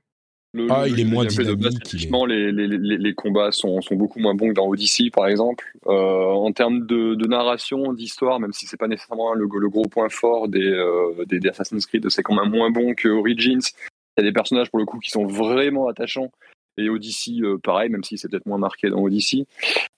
[0.69, 1.95] Ah, il est moins dynamique.
[2.29, 5.73] les, les, les, les, combats sont, sont, beaucoup moins bons que dans Odyssey, par exemple.
[5.87, 9.85] Euh, en termes de, de narration, d'histoire, même si c'est pas nécessairement le, le, gros
[9.85, 13.61] point fort des, euh, des, des, Assassin's Creed, c'est quand même moins bon que Origins.
[14.17, 16.31] Il y a des personnages pour le coup qui sont vraiment attachants
[16.79, 19.45] et Odyssey, euh, pareil, même si c'est peut-être moins marqué dans Odyssey.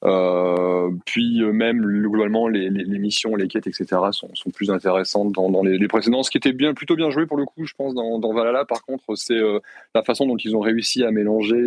[0.05, 3.87] Euh, puis euh, même globalement, les, les, missions, les quêtes, etc.
[4.13, 6.23] sont, sont plus intéressantes dans, dans les, les, précédents.
[6.23, 8.65] Ce qui était bien, plutôt bien joué pour le coup, je pense, dans, dans Valhalla.
[8.65, 9.39] Par contre, c'est
[9.95, 11.61] la façon dont ils ont réussi à mélanger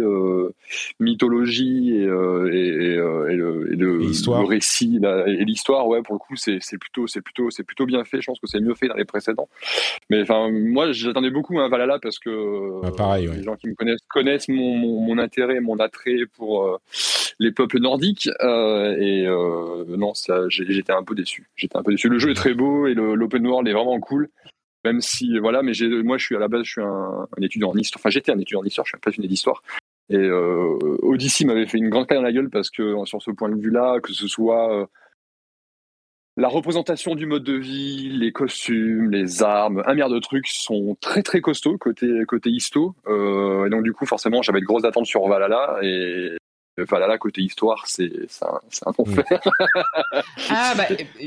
[0.99, 5.87] mythologie et, et, et, et le, le, récit et l'histoire.
[5.87, 8.21] Ouais, pour le coup, c'est plutôt, c'est plutôt, c'est plutôt bien fait.
[8.21, 9.49] Je pense que c'est mieux fait dans les précédents.
[10.09, 13.75] Mais enfin, moi, j'attendais beaucoup à Valhalla parce que bah, pareil, les gens qui me
[13.75, 16.77] connaissent connaissent mon mon intérêt, mon attrait pour euh,
[17.39, 18.29] les peuples nordiques.
[18.41, 21.47] Euh, et euh, non, ça, j'étais un peu déçu.
[21.55, 22.09] J'étais un peu déçu.
[22.09, 24.29] Le jeu est très beau et l'open world est vraiment cool.
[24.85, 25.71] Même si, voilà, mais
[26.03, 28.01] moi, je suis à la base, je suis un, étudiant en histoire.
[28.01, 29.63] Enfin, j'étais un étudiant en histoire, je suis un passionné d'histoire.
[30.09, 33.49] Et Odyssey m'avait fait une grande claque dans la gueule parce que sur ce point
[33.49, 34.89] de vue-là, que ce soit
[36.35, 40.97] la représentation du mode de vie, les costumes, les armes, un milliard de trucs sont
[40.99, 42.95] très très costauds côté côté histo.
[43.07, 46.35] Euh, et donc du coup forcément j'avais de grosses attentes sur Valhalla et
[46.77, 48.11] Valhalla côté histoire c'est
[48.41, 49.25] un, un enfer.
[50.49, 50.85] ah bah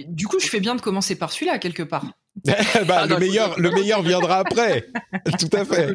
[0.08, 2.04] du coup je fais bien de commencer par celui-là quelque part.
[2.44, 2.54] bah,
[2.88, 4.86] ah, le meilleur, le meilleur viendra après.
[5.38, 5.94] Tout à fait.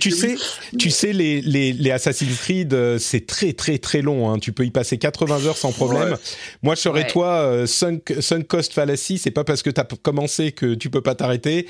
[0.00, 0.36] tu sais,
[0.78, 4.30] tu sais les, les, les Assassin's Creed, euh, c'est très très très long.
[4.30, 4.38] Hein.
[4.38, 6.16] Tu peux y passer 80 heures sans problème.
[6.62, 9.18] Moi, je serais toi, euh, sunk, sunk cost fallacy.
[9.18, 11.66] C'est pas parce que tu as commencé que tu peux pas t'arrêter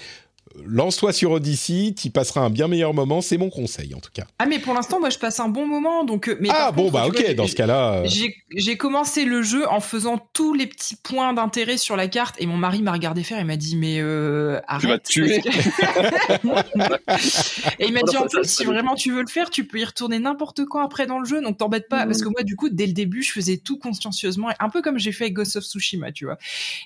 [0.64, 4.26] lance-toi sur Odyssey, tu passeras un bien meilleur moment, c'est mon conseil en tout cas.
[4.38, 6.90] Ah mais pour l'instant moi je passe un bon moment donc euh, mais Ah bon
[6.90, 8.08] bah OK, dans ce cas-là euh,
[8.54, 12.46] j'ai commencé le jeu en faisant tous les petits points d'intérêt sur la carte et
[12.46, 15.02] mon mari m'a regardé faire et m'a dit mais euh, arrête.
[15.08, 15.46] Tu vas te tuer.
[17.78, 19.84] et il m'a dit en plus si vraiment tu veux le faire, tu peux y
[19.84, 22.68] retourner n'importe quand après dans le jeu donc t'embête pas parce que moi du coup
[22.68, 25.64] dès le début je faisais tout consciencieusement un peu comme j'ai fait avec Ghost of
[25.64, 26.38] Tsushima, tu vois.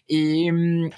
[0.09, 0.51] Et,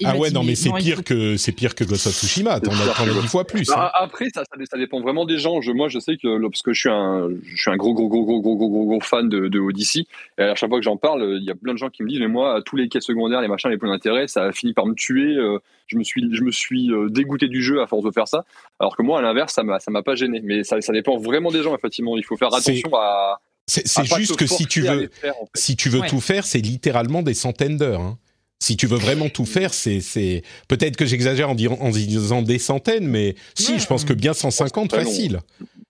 [0.03, 3.21] Ah ouais non mais c'est pire que c'est pire que Ghost of Tsushima t'en as,
[3.21, 3.69] dix fois plus.
[3.71, 3.89] Hein.
[3.93, 5.61] Après, ça, ça, dépend vraiment des gens.
[5.61, 8.07] Je, moi, je sais que parce que je suis un, je suis un gros, gros,
[8.09, 10.05] gros, gros, gros, gros, gros, fan de, de Odyssey.
[10.37, 12.09] Et à chaque fois que j'en parle, il y a plein de gens qui me
[12.09, 14.73] disent, mais moi, tous les quêtes secondaires, les machins, les points d'intérêt, ça a fini
[14.73, 15.35] par me tuer.
[15.37, 18.27] Euh, je me suis, je me suis euh, dégoûté du jeu à force de faire
[18.27, 18.45] ça.
[18.79, 20.41] Alors que moi, à l'inverse, ça m'a, ça m'a pas gêné.
[20.43, 22.17] Mais ça, ça dépend vraiment des gens, effectivement.
[22.17, 23.39] Il faut faire attention à.
[23.65, 23.85] C'est
[24.17, 25.09] juste que si tu veux,
[25.55, 28.01] si tu veux tout faire, c'est littéralement des centaines d'heures.
[28.01, 28.17] Hein.
[28.63, 33.05] Si tu veux vraiment tout faire, c'est peut-être que j'exagère en, en, disant des centaines,
[33.05, 35.41] mais si, je pense que bien 150 facile.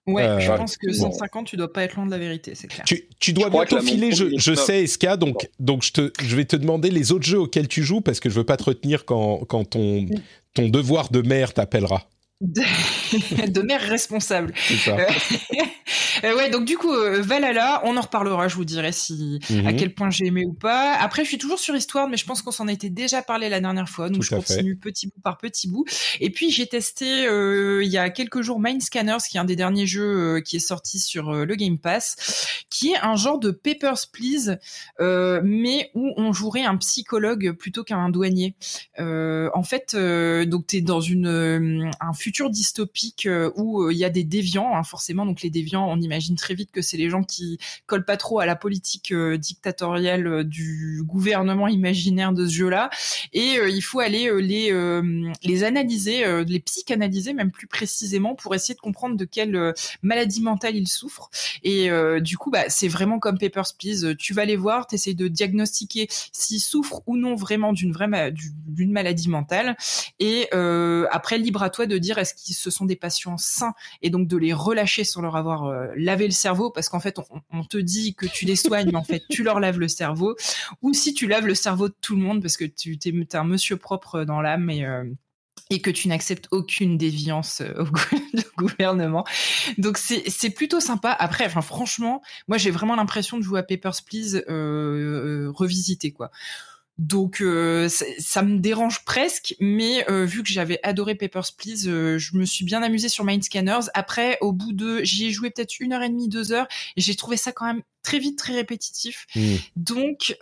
[0.08, 2.66] Ouais, euh, je pense que 150, tu dois pas être loin de la vérité, c'est
[2.66, 2.84] clair.
[2.84, 6.46] Tu, tu dois bien filer, je, je sais, SK, donc, donc je, te, je vais
[6.46, 9.04] te demander les autres jeux auxquels tu joues, parce que je veux pas te retenir
[9.04, 10.06] quand, quand ton,
[10.52, 12.08] ton devoir de mère t'appellera
[12.40, 14.52] de, mère responsable.
[14.56, 14.98] Ça.
[14.98, 15.06] Euh,
[16.24, 19.70] euh, ouais, donc du coup, euh, Valhalla, on en reparlera, je vous dirai si à
[19.70, 19.76] mhm.
[19.76, 20.94] quel point j'ai aimé ou pas.
[20.94, 23.60] Après, je suis toujours sur Histoire, mais je pense qu'on s'en était déjà parlé la
[23.60, 25.84] dernière fois, donc je continue petit bout par petit bout.
[26.20, 29.56] Et puis j'ai testé il y a quelques jours Mind Scanners, qui est un des
[29.56, 32.16] derniers jeux qui est sorti sur le Game Pass,
[32.68, 34.58] qui est un genre de Papers Please,
[35.00, 38.56] mais où on jouerait un psychologue plutôt qu'un douanier.
[38.98, 44.08] en fait, donc t'es dans une un futur dystopique euh, où euh, il y a
[44.08, 45.26] des déviants, hein, forcément.
[45.26, 48.40] Donc les déviants, on imagine très vite que c'est les gens qui collent pas trop
[48.40, 52.88] à la politique euh, dictatoriale du gouvernement imaginaire de ce jeu-là.
[53.34, 54.72] Et il faut aller les
[55.42, 60.76] les analyser, les psychanalyser même plus précisément pour essayer de comprendre de quelle maladie mentale
[60.76, 61.30] ils souffrent.
[61.62, 64.14] Et du coup, bah, c'est vraiment comme Papers, Please.
[64.16, 68.32] Tu vas les voir, tu essaies de diagnostiquer s'ils souffrent ou non vraiment d'une vraie
[68.32, 69.76] d'une maladie mentale.
[70.20, 74.10] Et après, libre à toi de dire est-ce qu'ils ce sont des patients sains et
[74.10, 76.70] donc de les relâcher sans leur avoir euh, lavé le cerveau?
[76.70, 77.18] Parce qu'en fait
[77.50, 80.36] on, te dit que tu les soignes mais en fait tu leur laves le cerveau
[80.82, 83.44] ou si tu laves le cerveau de tout le monde parce que tu es, un
[83.44, 85.04] monsieur propre dans l'âme et euh,
[85.70, 89.24] et que tu n'acceptes aucune déviance euh, au gouvernement.
[89.78, 91.10] Donc c'est plutôt sympa.
[91.10, 96.30] Après, enfin franchement, moi j'ai vraiment l'impression de jouer à Papers Please euh, revisité quoi.
[96.98, 102.18] Donc euh, ça me dérange presque, mais euh, vu que j'avais adoré Papers Please, euh,
[102.18, 103.90] je me suis bien amusée sur Mind Scanners.
[103.94, 107.00] Après, au bout de, j'y ai joué peut-être une heure et demie, deux heures, et
[107.00, 109.26] j'ai trouvé ça quand même très vite, très répétitif.
[109.34, 109.54] Mmh.
[109.74, 110.36] Donc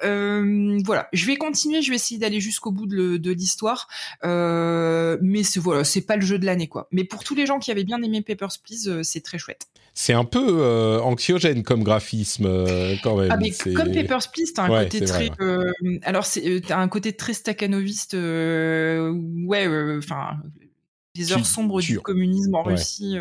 [0.85, 3.89] voilà, je vais continuer, je vais essayer d'aller jusqu'au bout de l'histoire,
[4.23, 6.89] mais c'est voilà, c'est pas le jeu de l'année quoi.
[6.91, 10.15] Mais pour tous les gens qui avaient bien aimé Papers Please, c'est très chouette c'est
[10.15, 13.31] un peu euh, anxiogène comme graphisme euh, quand même.
[13.31, 15.31] Ah mais comme Papers, Please, t'as un côté très.
[15.41, 15.71] Euh,
[16.03, 16.27] alors
[16.67, 18.15] t'as un côté très stakhanoviste.
[18.15, 20.37] ouais, enfin
[21.15, 23.17] les heures sombres du communisme en Russie.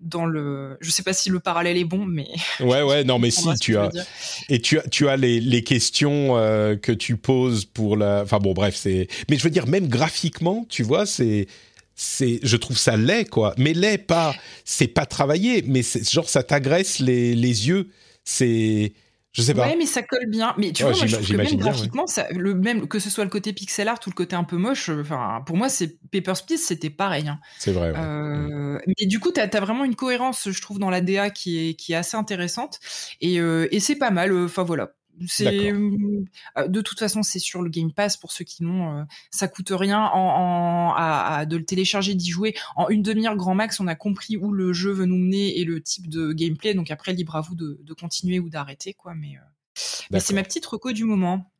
[0.00, 0.76] dans le.
[0.80, 2.28] Je sais pas si le parallèle est bon, mais.
[2.58, 3.90] Ouais, ouais, non, mais si tu as
[4.48, 8.22] et tu as tu as les, les questions euh, que tu poses pour la.
[8.24, 9.06] Enfin bon, bref, c'est.
[9.30, 11.46] Mais je veux dire, même graphiquement, tu vois, c'est
[12.00, 14.34] c'est je trouve ça laid quoi mais laid pas
[14.64, 17.90] c'est pas travaillé mais c'est genre ça t'agresse les, les yeux
[18.24, 18.92] c'est
[19.32, 19.68] je sais pas.
[19.68, 20.54] Ouais, mais ça colle bien.
[20.58, 23.22] Mais tu vois, moi, je trouve que même graphiquement, ça, le même que ce soit
[23.22, 24.88] le côté pixel art ou le côté un peu moche.
[24.88, 27.28] Euh, enfin, pour moi, c'est Papers, Please, c'était pareil.
[27.28, 27.38] Hein.
[27.58, 27.92] C'est vrai.
[27.92, 27.98] Ouais.
[27.98, 31.68] Euh, mais du coup, tu as, vraiment une cohérence, je trouve, dans la DA qui
[31.68, 32.80] est qui est assez intéressante.
[33.20, 34.32] Et, euh, et c'est pas mal.
[34.32, 34.92] Enfin voilà,
[35.26, 39.00] c'est de toute façon c'est sur le Game Pass pour ceux qui n'ont.
[39.00, 43.54] Euh, ça coûte rien en, à, de le télécharger, d'y jouer en une demi-heure grand
[43.54, 43.80] max.
[43.80, 46.74] On a compris où le jeu veut nous mener et le type de gameplay.
[46.74, 49.14] Donc après libre à vous de, continuer ou d'arrêter quoi.
[49.14, 49.34] Mais,
[50.10, 51.50] mais c'est ma petite reco du moment.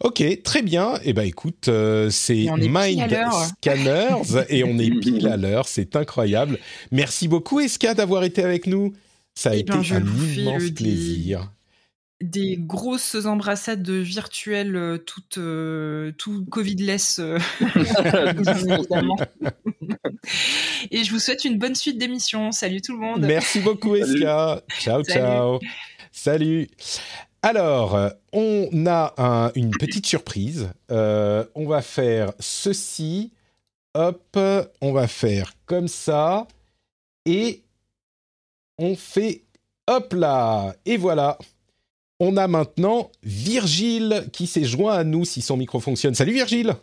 [0.00, 0.98] Ok, très bien.
[1.04, 1.70] Eh ben écoute,
[2.10, 3.16] c'est Mind
[3.60, 5.68] Scanners et on est pile à l'heure.
[5.68, 6.58] C'est incroyable.
[6.90, 8.92] Merci beaucoup Eska d'avoir été avec nous.
[9.34, 11.50] Ça a eh été ben, un immense plaisir
[12.22, 17.38] des grosses embrassades virtuelles euh, toutes euh, tout Covid-less euh,
[20.90, 22.52] et je vous souhaite une bonne suite d'émissions.
[22.52, 23.22] Salut tout le monde.
[23.22, 24.62] Merci beaucoup Eska.
[24.78, 25.58] Ciao ciao.
[26.10, 26.68] Salut.
[27.42, 27.98] Alors,
[28.32, 30.70] on a une petite surprise.
[30.88, 33.32] on va faire ceci.
[33.94, 34.38] Hop,
[34.80, 36.46] on va faire comme ça.
[37.26, 37.62] Et
[38.78, 39.42] on fait
[39.88, 40.76] hop là.
[40.86, 41.36] Et voilà
[42.22, 46.14] on a maintenant Virgile qui s'est joint à nous si son micro fonctionne.
[46.14, 46.74] Salut Virgile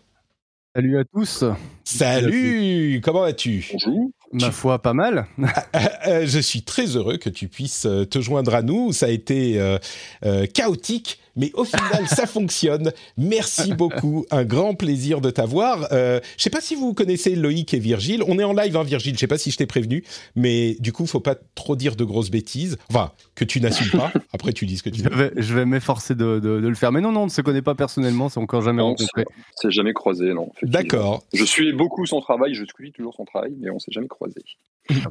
[0.76, 1.46] Salut à tous
[1.86, 3.66] Salut Comment vas-tu?
[3.72, 5.26] Bonjour Ma foi, pas mal.
[5.42, 8.92] Ah, ah, euh, je suis très heureux que tu puisses euh, te joindre à nous.
[8.92, 12.92] Ça a été euh, chaotique, mais au final, ça fonctionne.
[13.18, 14.26] Merci beaucoup.
[14.32, 15.88] Un grand plaisir de t'avoir.
[15.92, 18.24] Euh, je sais pas si vous connaissez Loïc et Virgile.
[18.28, 19.16] On est en live, hein, Virgile.
[19.16, 20.04] Je sais pas si je t'ai prévenu,
[20.36, 22.78] mais du coup, faut pas trop dire de grosses bêtises.
[22.90, 24.12] Enfin, que tu n'assumes pas.
[24.34, 25.32] Après, tu dis ce que tu veux.
[25.36, 26.92] Je vais, m'efforcer de, le faire.
[26.92, 28.30] Mais non, non, on ne se connaît pas personnellement.
[28.30, 29.26] C'est encore jamais rencontré.
[29.56, 30.50] C'est jamais croisé, non.
[30.64, 31.24] D'accord.
[31.34, 32.54] Je suis beaucoup son travail.
[32.54, 34.42] Je suis toujours son travail, mais on s'est jamais croisé.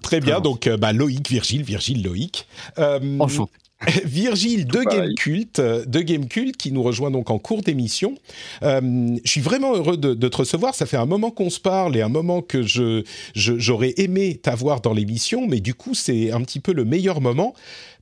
[0.03, 0.41] Très bien.
[0.41, 2.47] Donc, euh, bah, Loïc, Virgile, Virgile, Loïc.
[2.79, 2.99] Euh,
[4.05, 8.17] Virgile de Game Cult, de Game Cult, qui nous rejoint donc en cours d'émission.
[8.63, 10.75] Euh, je suis vraiment heureux de, te recevoir.
[10.75, 13.05] Ça fait un moment qu'on se parle et un moment que je,
[13.35, 17.55] j'aurais aimé t'avoir dans l'émission, mais du coup c'est un petit peu le meilleur moment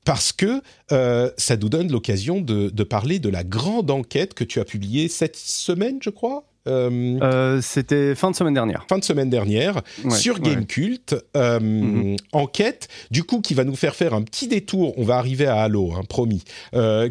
[0.04, 0.62] parce que
[0.92, 4.64] euh, ça nous donne l'occasion de, de, parler de la grande enquête que tu as
[4.64, 6.44] publiée cette semaine, je crois.
[6.66, 8.84] Euh, euh, c'était fin de semaine dernière.
[8.88, 11.14] Fin de semaine dernière sur Gamecult.
[11.36, 12.16] Euh, mhm.
[12.32, 14.98] Enquête, du coup, qui va nous faire faire un petit détour.
[14.98, 16.42] On va arriver à Halo, hein, promis.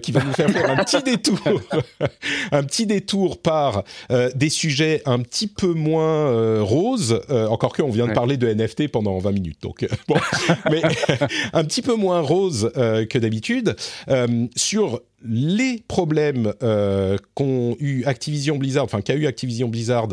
[0.01, 1.39] qui va nous faire faire un petit détour,
[2.51, 3.84] un petit détour par
[4.36, 7.22] des sujets un petit peu moins roses.
[7.30, 10.16] encore que, on vient de parler de NFT pendant 20 minutes, donc bon,
[10.72, 10.82] mais
[11.53, 13.76] un petit peu moins rose que d'habitude
[14.56, 20.08] sur les problèmes euh, qu'ont eu Activision Blizzard, enfin qu'a eu Activision Blizzard,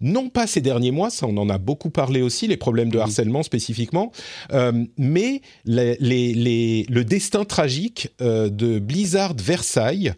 [0.00, 2.98] non pas ces derniers mois, ça on en a beaucoup parlé aussi, les problèmes de
[2.98, 4.12] harcèlement spécifiquement,
[4.52, 10.12] euh, mais le destin tragique euh, de Blizzard Versailles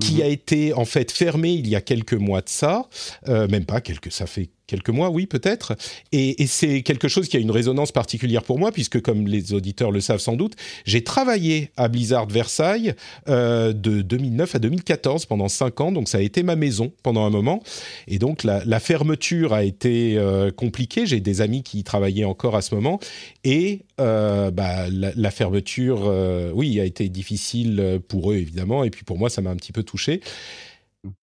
[0.00, 0.22] qui mhm.
[0.22, 2.88] a été en fait fermé il y a quelques mois de ça,
[3.26, 5.76] même pas quelques, ça fait quelques mois, oui, peut-être.
[6.12, 9.90] Et, c'est quelque chose qui a une résonance particulière pour moi, puisque, comme les auditeurs
[9.90, 10.54] le savent sans doute,
[10.84, 12.94] j'ai travaillé à Blizzard Versailles
[13.28, 17.24] euh, de 2009 à 2014 pendant cinq ans, donc ça a été ma maison pendant
[17.24, 17.62] un moment.
[18.06, 21.04] Et donc la, fermeture a été euh, compliquée.
[21.04, 23.00] J'ai des amis qui y travaillaient encore à ce moment,
[23.42, 26.12] et euh, bah, la, fermeture,
[26.54, 29.72] oui, a été difficile pour eux évidemment, et puis pour moi, ça m'a un petit
[29.72, 30.20] peu touché.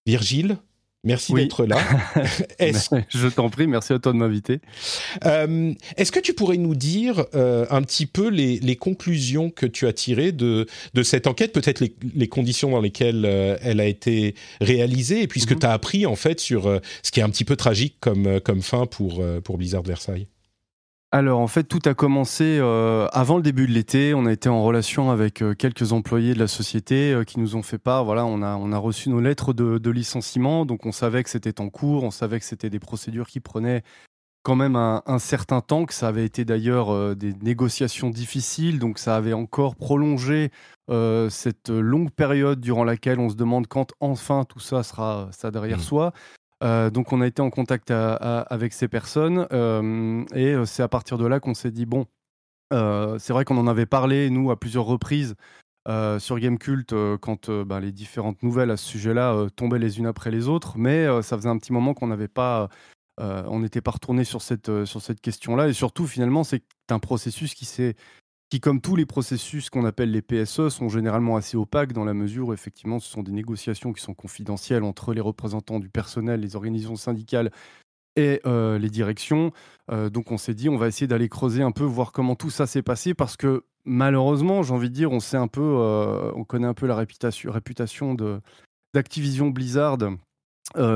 [0.05, 0.57] Virgile,
[1.03, 1.77] Merci d'être là.
[2.59, 4.59] Je t'en prie, merci à toi de m'inviter.
[5.25, 9.87] Euh, est-ce que tu pourrais nous dire euh, un petit peu les, conclusions que tu
[9.87, 14.35] as tirées de, de cette enquête, peut-être les, conditions dans lesquelles euh, elle a été
[14.59, 15.59] réalisée, et puis ce que mhm.
[15.61, 18.61] tu as appris en fait sur ce qui est un petit peu tragique comme, comme
[18.61, 20.27] fin pour, pour Blizzard Versailles?
[21.12, 24.14] Alors en fait tout a commencé euh, avant le début de l'été.
[24.14, 27.55] On a été en relation avec euh, quelques employés de la société euh, qui nous
[27.55, 28.03] ont fait part.
[28.03, 31.62] Voilà, on a on a reçu nos lettres de, licenciement, donc on savait que c'était
[31.62, 33.84] en cours, on savait que c'était des procédures qui prenaient
[34.43, 39.18] quand même un, certain temps, que ça avait été d'ailleurs des négociations difficiles, donc ça
[39.18, 40.51] avait encore prolongé
[41.30, 45.80] cette longue période durant laquelle on se demande quand enfin tout ça sera ça derrière
[45.80, 45.82] mmh.
[45.82, 46.14] soi.
[46.64, 50.88] Euh, donc on a été en contact avec ces personnes euh, et euh, c'est à
[50.88, 52.05] partir de là qu'on s'est dit bon,
[52.72, 55.36] c'est vrai qu'on en avait parlé nous à plusieurs reprises
[56.20, 60.49] sur Gamecult quand ben, les différentes nouvelles à ce sujet-là tombaient les unes après les
[60.49, 62.70] autres, mais ça faisait un petit moment qu'on n'avait pas
[63.20, 65.70] on n'était pas retourné sur cette, sur cette question-là.
[65.70, 67.95] Et surtout, finalement, c'est un processus qui s'est
[68.49, 72.13] qui, comme tous les processus qu'on appelle les PSE, sont généralement assez opaques dans la
[72.13, 76.39] mesure où effectivement ce sont des négociations qui sont confidentielles entre les représentants du personnel,
[76.39, 77.51] les organisations syndicales
[78.15, 79.51] et euh, les directions.
[79.91, 82.49] Euh, donc on s'est dit, on va essayer d'aller creuser un peu, voir comment tout
[82.49, 86.31] ça s'est passé, parce que malheureusement, j'ai envie de dire, on sait un peu, euh,
[86.35, 88.41] on connaît un peu la réputation, de
[88.93, 89.97] d'Activision Blizzard.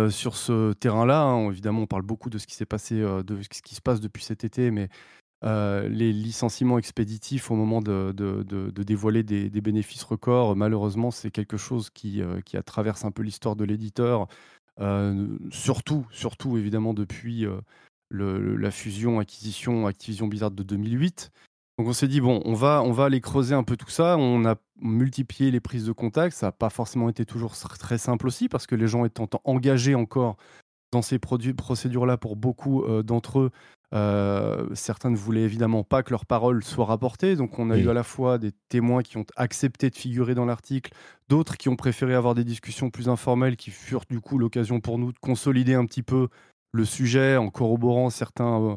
[0.10, 1.50] sur ce terrain-là, hein.
[1.52, 4.24] évidemment, on parle beaucoup de ce qui s'est passé, de ce qui se passe depuis
[4.24, 4.90] cet été, mais
[5.44, 8.14] euh, les licenciements expéditifs au moment de,
[8.84, 13.64] dévoiler des, bénéfices records, malheureusement, c'est quelque chose qui, euh, traverse un peu l'histoire de
[13.66, 14.28] l'éditeur,
[14.80, 17.48] euh, surtout, surtout évidemment depuis
[18.12, 21.32] la fusion acquisition Activision Blizzard de 2008.
[21.80, 24.18] Donc on s'est dit bon, on va on va aller creuser un peu tout ça.
[24.18, 26.36] On a multiplié les prises de contact.
[26.36, 29.96] Ça n'a pas forcément été toujours très simple aussi parce que les gens étant engagés
[29.96, 30.38] encore
[30.92, 33.52] dans ces procédures-là pour beaucoup d'entre eux,
[33.94, 37.90] euh, certains ne voulaient évidemment pas que leurs paroles soient rapportées, donc on a eu
[37.90, 40.94] à la fois des témoins qui ont accepté de figurer dans l'article,
[41.28, 44.98] d'autres qui ont préféré avoir des discussions plus informelles, qui furent du coup l'occasion pour
[44.98, 46.30] nous de consolider un petit peu
[46.72, 48.76] le sujet en corroborant certains, euh,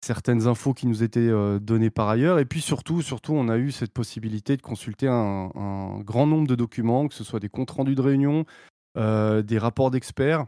[0.00, 2.38] certaines infos qui nous étaient euh, données par ailleurs.
[2.38, 5.50] Et puis surtout, surtout, on a eu cette possibilité de consulter un,
[6.04, 8.44] grand nombre de documents, que ce soit des comptes rendus de réunion,
[8.94, 10.46] des rapports d'experts.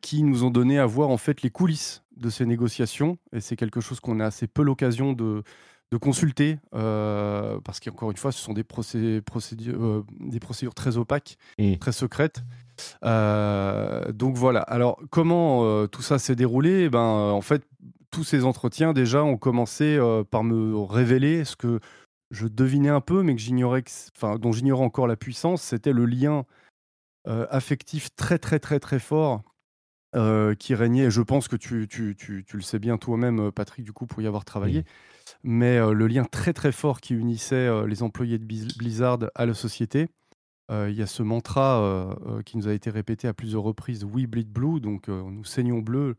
[0.00, 3.56] qui nous ont donné à voir en fait les coulisses de ces négociations, et c'est
[3.56, 5.42] quelque chose qu'on a assez peu l'occasion de,
[5.90, 10.96] de consulter, euh, parce qu'encore une fois, ce sont des, procédures, euh, des procédures très
[10.96, 11.76] opaques, mmh.
[11.76, 12.42] très secrètes.
[13.04, 14.60] Euh, donc voilà.
[14.60, 16.84] Alors, comment tout ça s'est déroulé?
[16.84, 17.66] Eh ben, En fait,
[18.10, 19.98] tous ces entretiens, déjà, ont commencé
[20.30, 21.80] par me révéler ce que
[22.30, 23.82] je devinais un peu, mais que j'ignorais,
[24.16, 26.44] enfin, dont j'ignorais encore la puissance, c'était le lien
[27.26, 29.42] affectif très, très, très, très fort
[30.16, 33.50] euh, qui régnait, je pense que tu, tu, tu, tu le sais bien toi-même, euh,
[33.52, 34.84] Patrick, du coup, pour y avoir travaillé,
[35.44, 39.54] mais euh, le lien très très fort qui unissait les employés de Blizzard à la
[39.54, 40.08] société.
[40.72, 44.48] Il y a ce mantra qui nous a été répété à plusieurs reprises, We Bleed
[44.48, 46.14] Blue, donc nous saignons bleu.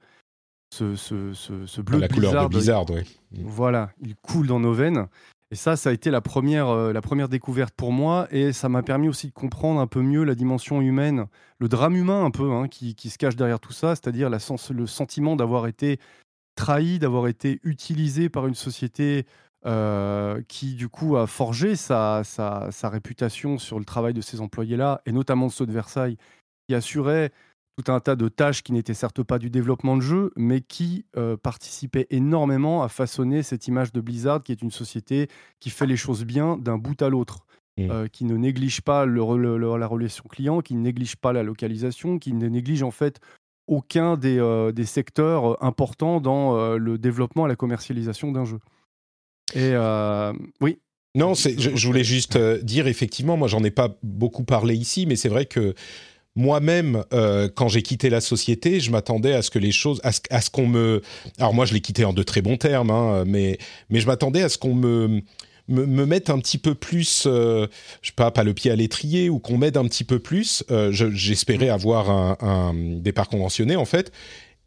[0.73, 3.19] Ce, ce, ce, bleu la couleur de Blizzard, oui.
[3.43, 5.07] Voilà, il coule dans nos veines.
[5.51, 8.69] Et ça, ça a été la première, euh, la première découverte pour moi, et ça
[8.69, 11.25] m'a permis aussi de comprendre un peu mieux la dimension humaine,
[11.59, 15.35] le drame humain un peu, hein, qui, se cache derrière tout ça, c'est-à-dire le sentiment
[15.35, 15.99] d'avoir été
[16.55, 19.25] trahi, d'avoir été utilisé par une société
[19.65, 22.23] euh, qui, du coup, a forgé sa,
[22.83, 26.15] réputation sur le travail de ces employés-là, et notamment ceux de Versailles,
[26.67, 27.31] qui assuraient
[27.81, 31.05] tout un tas de tâches qui n'étaient certes pas du développement de jeu, mais qui
[31.17, 35.27] euh, participaient énormément à façonner cette image de Blizzard, qui est une société
[35.59, 37.45] qui fait les choses bien d'un bout à l'autre,
[37.79, 42.19] euh, qui ne néglige pas le, la relation client, qui ne néglige pas la localisation,
[42.19, 43.19] qui ne néglige en fait
[43.67, 48.59] aucun des, euh, des secteurs importants dans le développement et la commercialisation d'un jeu.
[49.55, 49.73] Et
[50.61, 50.79] oui.
[51.13, 55.17] Non, je, je, voulais juste dire, effectivement, moi j'en ai pas beaucoup parlé ici, mais
[55.17, 55.75] c'est vrai que
[56.35, 60.11] moi-même, euh, quand j'ai quitté la société, je m'attendais à ce que les choses, à
[60.11, 61.01] ce, qu'on me,
[61.37, 63.57] alors moi je l'ai quitté en de très bons termes, hein, mais
[63.89, 65.21] mais je m'attendais à ce qu'on me,
[65.67, 67.67] me mette un petit peu plus, euh,
[68.01, 70.63] je sais pas, pas le pied à l'étrier ou qu'on m'aide un petit peu plus.
[70.71, 74.11] Euh, j'espérais avoir un, départ conventionné en fait,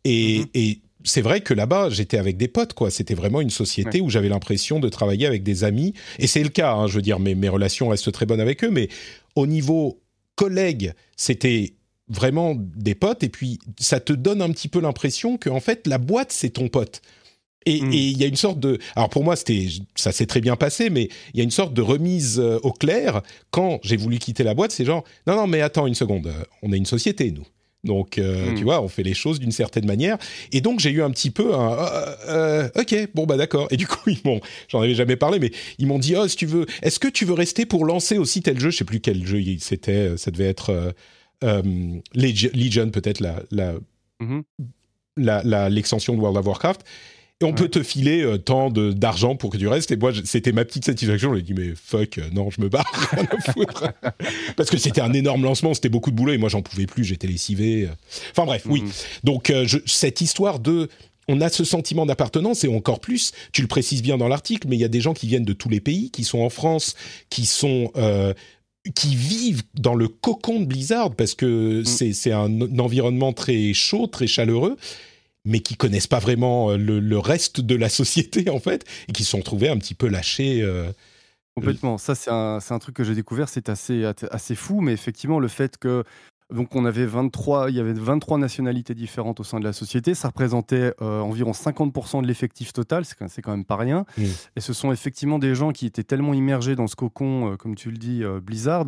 [0.05, 0.49] et, mm-hmm.
[0.55, 2.91] et c'est vrai que là-bas, j'étais avec des potes, quoi.
[2.91, 5.93] C'était vraiment une société où j'avais l'impression de travailler avec des amis.
[6.19, 8.65] Et c'est le cas, hein, je veux dire, mes, mes relations restent très bonnes avec
[8.65, 8.89] eux, mais
[9.35, 10.01] au niveau
[10.35, 11.75] collègues, c'était
[12.09, 15.87] vraiment des potes, et puis ça te donne un petit peu l'impression que en fait
[15.87, 17.01] la boîte c'est ton pote.
[17.67, 17.93] Et hmm.
[17.93, 20.91] il y a une sorte de, alors pour moi c'était, ça s'est très bien passé,
[20.91, 24.45] mais il y a une sorte de remise euh, au clair quand j'ai voulu quitter
[24.45, 24.73] la boîte.
[24.73, 27.47] C'est genre, non non mais attends une seconde, euh, on est une société nous.
[27.85, 28.55] Donc, euh, hmm.
[28.55, 30.19] tu vois, on fait les choses d'une certaine manière.
[30.53, 33.69] Et donc, j'ai eu un petit peu un euh, euh, OK, bon bah d'accord.
[33.71, 36.37] Et du coup, ils m'ont, j'en avais jamais parlé, mais ils m'ont dit oh si
[36.37, 38.71] tu veux, est-ce que tu veux rester pour lancer aussi tel jeu?
[38.71, 40.17] Je sais plus quel jeu c'était.
[40.17, 40.95] Ça devait être
[42.15, 43.75] Legion peut-être la la,
[44.23, 44.43] mm-hmm.
[45.17, 46.85] la l'extension de World of Warcraft
[47.43, 49.91] on peut te filer euh, tant d'argent pour que tu restes.
[49.91, 51.31] Et moi, c'était ma petite satisfaction.
[51.31, 52.91] Je lui ai dit, mais fuck, euh, non, je me barre,
[54.57, 57.05] Parce que c'était un énorme lancement, c'était beaucoup de boulot et moi, j'en pouvais plus,
[57.05, 57.89] j'étais lessivé.
[58.31, 58.83] Enfin bref, oui.
[58.83, 58.91] Mhm.
[59.25, 60.89] Donc, euh, cette histoire de
[61.27, 64.77] on a ce sentiment d'appartenance et encore plus, tu le précises bien dans l'article, mais
[64.77, 66.97] il y a des gens qui viennent de tous les pays, qui sont en France,
[67.31, 67.91] qui sont
[68.95, 72.13] qui vivent dans le cocon de Blizzard parce que mhm.
[72.13, 74.77] c'est un, environnement très chaud, très chaleureux
[75.45, 79.25] mais qui connaissent pas vraiment euh, le, reste de la société en fait et qui
[79.25, 80.63] se sont trouvés un petit peu lâchés.
[80.63, 80.91] Euh,
[81.55, 81.99] Complètement.
[81.99, 85.47] Ça, c'est un, un, truc que j'ai découvert, c'est assez, assez fou, mais effectivement, le
[85.47, 86.03] fait que
[86.53, 90.15] Donc on avait 23, il y avait 23 nationalités différentes au sein de la société.
[90.15, 94.05] Ça représentait euh, environ 50% de l'effectif total, c'est quand même pas rien.
[94.19, 94.25] Mmh.
[94.57, 97.75] Et ce sont effectivement des gens qui étaient tellement immergés dans ce cocon, euh, comme
[97.75, 98.85] tu le dis, euh, Blizzard,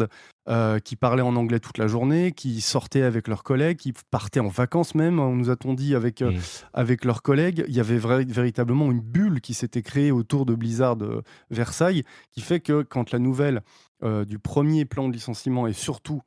[0.84, 4.46] qui parlaient en anglais toute la journée, qui sortaient avec leurs collègues, qui partaient en
[4.46, 6.34] vacances même, on nous a-t-on dit, avec, mmh.
[6.72, 7.64] avec leurs collègues.
[7.66, 10.98] Il y avait véritablement une bulle qui s'était créée autour de Blizzard
[11.50, 13.62] Versailles, qui fait que quand la nouvelle
[14.04, 16.22] du premier plan de licenciement et surtout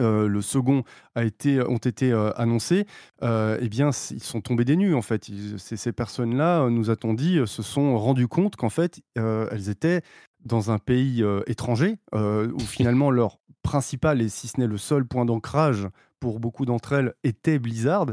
[0.00, 0.82] euh, le second
[1.14, 2.86] a été, ont été euh, annoncés,
[3.22, 5.30] euh, eh bien, ils sont tombés des nues, en fait.
[5.58, 10.02] ces, personnes-là, nous a-t-on dit, se sont rendues compte qu'en fait, elles étaient
[10.44, 15.24] dans un pays étranger, où finalement leur principal, et si ce n'est le seul point
[15.24, 15.86] d'ancrage
[16.18, 18.06] pour beaucoup d'entre elles, était Blizzard.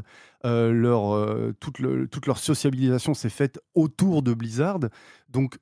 [0.43, 1.77] leur, toute,
[2.09, 4.79] toute, leur sociabilisation s'est faite autour de Blizzard.
[5.29, 5.57] Donc,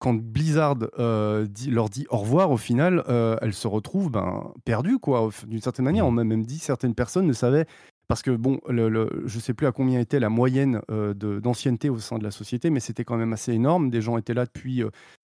[0.00, 4.98] quand Blizzard euh, leur dit au revoir, au final, euh, elles se retrouvent ben, perdues,
[4.98, 5.28] quoi.
[5.46, 7.66] D'une certaine manière, on m'a même dit certaines personnes ne savaient
[8.10, 12.00] parce que bon, je ne sais plus à combien était la moyenne euh, d'ancienneté au
[12.00, 13.88] sein de la société, mais c'était quand même assez énorme.
[13.88, 14.82] Des gens étaient là depuis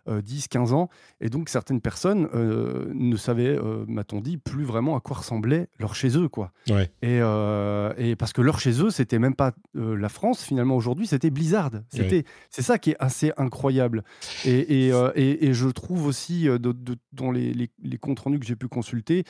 [0.09, 0.89] 10, 15 ans,
[1.20, 3.59] et donc certaines personnes ne savaient,
[3.89, 6.53] m'a-t-on dit, plus vraiment à quoi ressemblait leur chez eux, quoi.
[7.03, 7.18] Et,
[7.99, 11.72] et, parce que leur chez eux, c'était même pas la France finalement aujourd'hui, c'était Blizzard.
[11.89, 14.05] C'était, c'est ça qui est assez incroyable.
[14.45, 16.47] Et, et, je trouve aussi
[17.12, 19.24] dans les, les, les comptes rendus que j'ai pu consulter,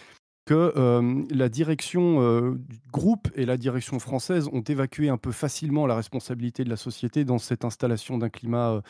[0.47, 5.33] que euh, la direction euh, du groupe et la direction française ont évacué un peu
[5.33, 8.81] facilement la responsabilité de la société dans cette installation d'un climat euh,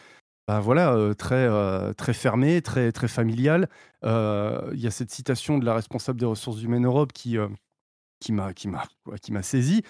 [0.47, 1.49] bah voilà, très,
[1.95, 3.69] très fermé, très, très familial.
[4.05, 7.37] Il y a cette citation de la responsable des ressources humaines Europe qui,
[8.31, 9.83] m'a qui m'a saisi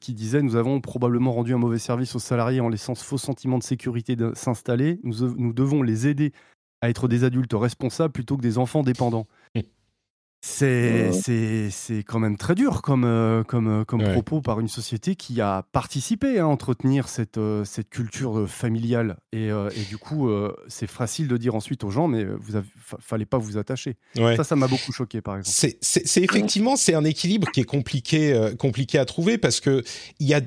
[0.00, 3.16] qui disait nous avons probablement rendu un mauvais service aux salariés en laissant ce faux
[3.16, 6.32] sentiment de sécurité s'installer nous, nous devons les aider
[6.80, 9.28] à être des adultes responsables plutôt que des enfants dépendants
[10.44, 11.12] c'est
[11.70, 15.40] c'est quand même très dur comme, euh, comme, euh, comme propos par une société qui
[15.40, 19.18] a participé à entretenir cette, euh, cette culture familiale.
[19.32, 20.28] Et, et du coup,
[20.66, 22.62] c'est facile de dire ensuite aux gens, mais vous ne
[23.00, 23.96] fallait pas vous attacher.
[24.14, 25.56] Ça, ça m'a beaucoup choqué, par exemple.
[25.80, 29.82] C'est effectivement, c'est un équilibre qui est compliqué, compliqué à trouver parce qu'il
[30.20, 30.40] y a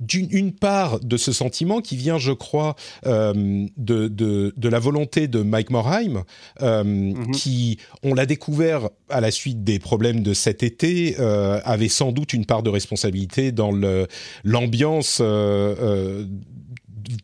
[0.00, 2.74] d'une part de ce sentiment qui vient, je crois,
[3.06, 6.24] euh, de, de, de, la volonté de Mike Morheim,
[6.62, 7.30] euh, mhm.
[7.32, 12.12] qui, on l'a découvert à la suite des problèmes de cet été, euh, avait sans
[12.12, 13.72] doute une part de responsabilité dans
[14.44, 16.24] l'ambiance euh,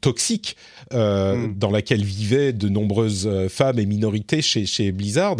[0.03, 0.57] toxique
[0.93, 1.55] mhm.
[1.57, 5.37] dans laquelle vivaient de nombreuses femmes et minorités chez, chez Blizzard.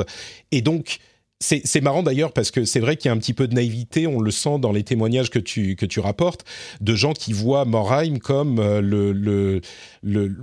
[0.53, 1.01] Et donc,
[1.41, 4.07] c'est marrant d'ailleurs parce que c'est vrai qu'il y a un petit peu de naïveté,
[4.07, 6.45] on le sent dans les témoignages que tu, que tu rapportes,
[6.81, 9.61] de gens qui voient Morheim comme euh, le, le,
[10.03, 10.37] le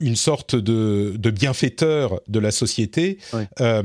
[0.00, 3.18] une sorte de, de, bienfaiteur de la société,
[3.60, 3.82] euh,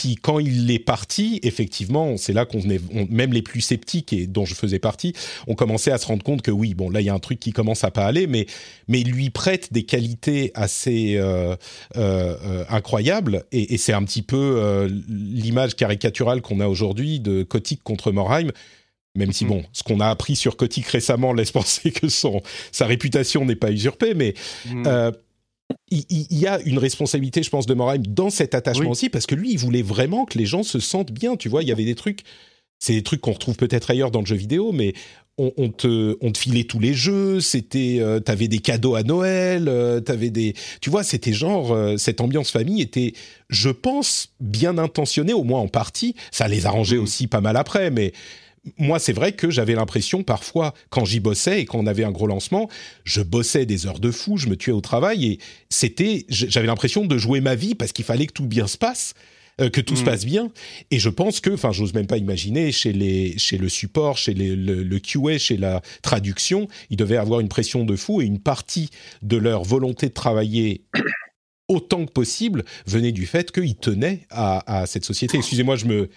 [0.00, 2.80] qui, quand il est parti, effectivement, c'est là qu'on venait,
[3.10, 5.12] même les plus sceptiques et dont je faisais partie,
[5.46, 7.38] on commençait à se rendre compte que oui, bon, là, il y a un truc
[7.38, 8.46] qui commence à pas aller, mais,
[8.88, 11.54] mais lui prête des qualités assez euh,
[11.96, 17.20] euh, euh incroyables, et, et c'est un petit peu euh, l'image caricaturale qu'on a aujourd'hui
[17.20, 18.52] de Kotick contre Morheim.
[19.16, 19.48] Même si, mm.
[19.48, 22.40] bon, ce qu'on a appris sur Kotick récemment laisse penser que son,
[22.72, 24.32] sa réputation n'est pas usurpée, mais
[24.64, 25.12] mm.
[25.90, 29.34] Il, y a une responsabilité, je pense, de Morheim dans cet attachement aussi, parce que
[29.34, 31.36] lui, il voulait vraiment que les gens se sentent bien.
[31.36, 32.22] Tu vois, il y avait des trucs,
[32.78, 34.94] c'est des trucs qu'on retrouve peut-être ailleurs dans le jeu vidéo, mais
[35.56, 39.68] on, te, on te filait tous les jeux, c'était, euh, t'avais des cadeaux à Noël,
[39.68, 43.14] euh, t'avais des, tu vois, c'était genre, euh, cette ambiance famille était,
[43.48, 46.14] je pense, bien intentionnée, au moins en partie.
[46.30, 47.02] Ça les arrangeait mmh.
[47.02, 48.12] aussi pas mal après, mais
[48.78, 52.10] moi, c'est vrai que j'avais l'impression parfois, quand j'y bossais et quand on avait un
[52.10, 52.68] gros lancement,
[53.04, 55.38] je bossais des heures de fou, je me tuais au travail et
[55.70, 59.14] c'était, j'avais l'impression de jouer ma vie parce qu'il fallait que tout bien se passe,
[59.60, 60.04] euh, que tout se mm.
[60.04, 60.50] passe bien.
[60.90, 64.34] Et je pense que, enfin, j'ose même pas imaginer chez les, chez le support, chez
[64.34, 68.40] le, le QA, chez la traduction, ils devaient avoir une pression de fou et une
[68.40, 68.90] partie
[69.22, 70.84] de leur volonté de travailler
[71.68, 75.38] autant que possible venait du fait qu'ils tenaient à, à cette société.
[75.38, 76.10] Excusez-moi, je me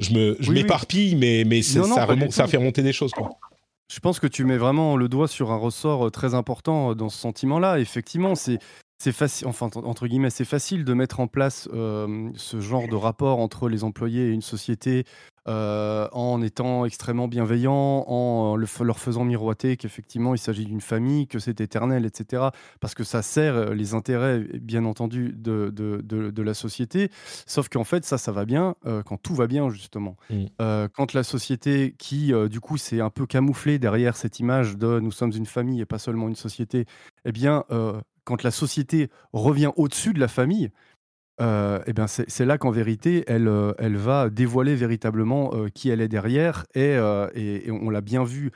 [0.00, 1.82] je me, je m'éparpille, mais, mais ça,
[2.30, 3.30] ça fait remonter des choses, quoi.
[3.92, 6.94] Je pense que tu mets vraiment le doigt sur un ressort euh, très important euh,
[6.94, 7.78] dans ce sentiment-là.
[7.78, 8.58] Effectivement, c'est
[8.98, 12.96] c'est facile, enfin entre guillemets, c'est facile de mettre en place euh, ce genre de
[12.96, 15.04] rapport entre les employés et une société
[15.48, 21.38] euh, en étant extrêmement bienveillant, en leur faisant miroiter qu'effectivement il s'agit d'une famille, que
[21.38, 22.44] c'est éternel, etc.
[22.80, 27.10] Parce que ça sert euh, les intérêts, bien entendu, de, de, de, la société.
[27.44, 30.16] Sauf qu'en fait, ça, ça va bien quand tout va bien, justement.
[30.30, 30.46] Mmh.
[30.94, 35.12] quand la société, qui du coup s'est un peu camouflée derrière cette image de nous
[35.12, 36.86] sommes une famille et pas seulement une société,
[37.24, 37.64] eh bien,
[38.26, 40.70] quand la société revient au-dessus de la famille,
[41.38, 46.00] euh, eh bien c'est là qu'en vérité, elle, euh, va dévoiler véritablement euh, qui elle
[46.00, 46.64] est derrière.
[46.74, 46.96] Et,
[47.34, 48.50] et, on l'a bien vu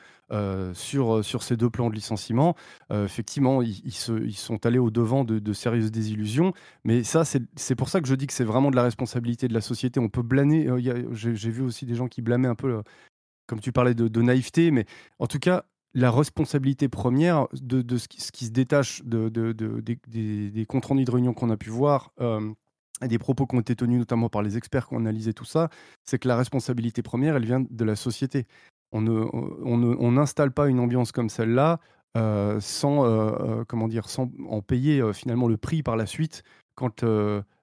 [0.72, 2.54] sur, ces deux plans de licenciement.
[2.90, 6.52] effectivement, ils, sont allés au-devant de, de, sérieuses désillusions.
[6.84, 9.54] Mais ça, c'est pour ça que je dis que c'est vraiment de la responsabilité de
[9.54, 10.00] la société.
[10.00, 10.68] On peut blâmer.
[11.12, 12.82] J'ai vu aussi des gens qui blâmaient un peu,
[13.46, 14.70] comme tu parlais de, de naïveté.
[14.70, 14.86] Mais
[15.18, 15.64] en tout cas,
[15.94, 21.34] la responsabilité première de, ce, qui, se détache de, des, des, comptes rendus de réunion
[21.34, 22.12] qu'on a pu voir
[23.02, 25.44] et des propos qui ont été tenus notamment par les experts qui ont analysé tout
[25.44, 25.70] ça,
[26.04, 28.46] c'est que la responsabilité première, elle vient de la société.
[28.92, 31.80] On n'installe pas une ambiance comme celle-là
[32.16, 36.42] euh, sans, euh, euh, comment dire, sans en payer finalement le prix par la suite
[36.74, 37.04] quand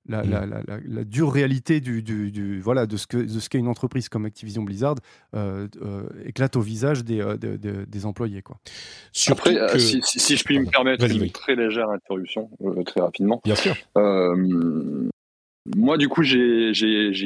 [0.07, 0.29] la, mmh.
[0.29, 4.09] la, la, la, dure réalité du, du, du, voilà, de ce qu'est ce une entreprise
[4.09, 4.95] comme Activision Blizzard
[6.25, 8.41] éclate au visage des, des employés.
[8.41, 8.57] Quoi.
[9.29, 12.49] Après, si, si, je puis me permettre une très légère interruption,
[12.85, 13.41] très rapidement.
[13.43, 13.75] Bien sûr.
[15.75, 16.71] Moi, du coup, j'ai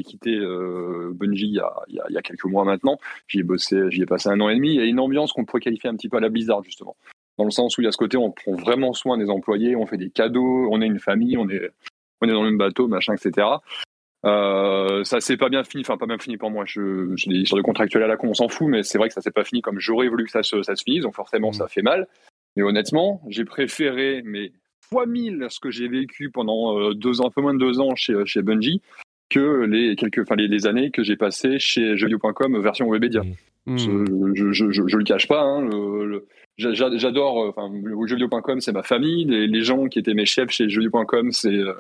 [0.04, 2.98] quitté euh, Bungie il y, a, il, y a, quelques mois maintenant.
[3.28, 4.70] J'y ai bossé, j'y ai passé un an et demi.
[4.70, 6.96] Il y a une ambiance qu'on pourrait qualifier un petit peu à la Blizzard, justement.
[7.38, 9.76] Dans le sens où il y a ce côté, on prend vraiment soin des employés,
[9.76, 11.70] on fait des cadeaux, on est une famille, on est,
[12.22, 13.48] on est dans le même bateau, machin, etc.
[14.24, 16.64] Euh, ça s'est pas bien fini, enfin pas bien fini pour moi.
[16.68, 19.08] Je, j'ai des histoires de contractuels à la con, on s'en fout, mais c'est vrai
[19.08, 21.16] que ça s'est pas fini comme j'aurais voulu que ça se, ça se finisse, donc
[21.16, 21.54] forcément mmh.
[21.54, 22.08] ça fait mal.
[22.56, 24.52] Mais honnêtement, j'ai préféré, mais
[24.90, 27.80] fois mille ce que j'ai vécu pendant euh, deux ans, un peu moins de deux
[27.80, 28.82] ans chez, chez Bungie
[29.30, 33.24] que les quelques, enfin les, les années que j'ai passées chez jeuxvideo.com version Webedia.
[33.66, 33.78] Mmh.
[33.78, 35.42] Je, je, je, je, le cache pas.
[35.42, 36.28] Hein, le,
[36.58, 37.44] j'adore.
[37.44, 37.72] Euh, enfin,
[38.08, 39.26] jeuxvideo.com, c'est ma famille.
[39.26, 41.74] Les, les, gens qui étaient mes chefs chez jeuxvideo.com, c'est euh,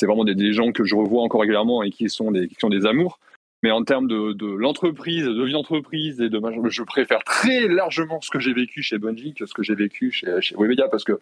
[0.00, 2.56] c'est vraiment des, des, gens que je revois encore régulièrement et qui sont des, qui
[2.58, 3.20] sont des amours.
[3.62, 6.40] Mais en termes de, de l'entreprise, de vie d'entreprise et de
[6.70, 10.10] je préfère très largement ce que j'ai vécu chez Bungie que ce que j'ai vécu
[10.10, 11.20] chez, chez Webedia parce que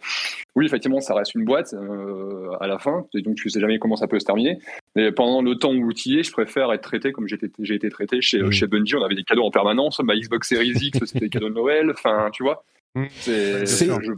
[0.54, 3.80] oui, effectivement, ça reste une boîte euh, à la fin, et donc tu sais jamais
[3.80, 4.60] comment ça peut se terminer.
[4.94, 7.50] Mais pendant le temps où tu y es, je préfère être traité comme j'ai été,
[7.74, 8.94] été traité chez, chez Bungie.
[8.94, 9.98] On avait des cadeaux en permanence.
[10.00, 11.90] Ma Xbox Series X, c'était des cadeaux de Noël.
[11.90, 12.62] Enfin, tu vois.
[12.94, 13.04] Mm.
[13.24, 13.64] Je,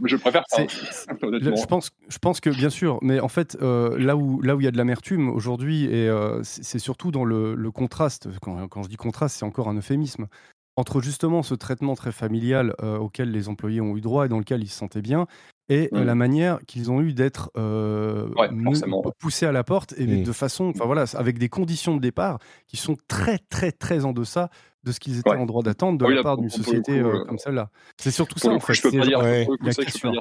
[0.05, 0.63] je, préfère ça.
[0.67, 4.61] Je pense, je pense que bien sûr, mais en fait, euh, là où là où
[4.61, 8.29] il y a de l'amertume aujourd'hui, et euh, c'est surtout dans le, contraste.
[8.41, 10.27] Quand, quand, je dis contraste, c'est encore un euphémisme
[10.77, 14.39] entre justement ce traitement très familial euh, auquel les employés ont eu droit et dans
[14.39, 15.27] lequel ils se sentaient bien,
[15.67, 16.03] et mm.
[16.03, 17.51] la manière qu'ils ont eu d'être
[19.19, 20.23] poussés à la porte et mm.
[20.23, 24.13] de façon, enfin voilà, avec des conditions de départ qui sont très très très en
[24.13, 24.49] deçà
[24.83, 27.37] de ce qu'ils étaient en droit d'attendre de la part d'une société euh, euh, comme
[27.37, 27.69] celle-là.
[27.97, 28.73] C'est surtout ça, en fait.
[28.73, 29.21] Je peux pas dire,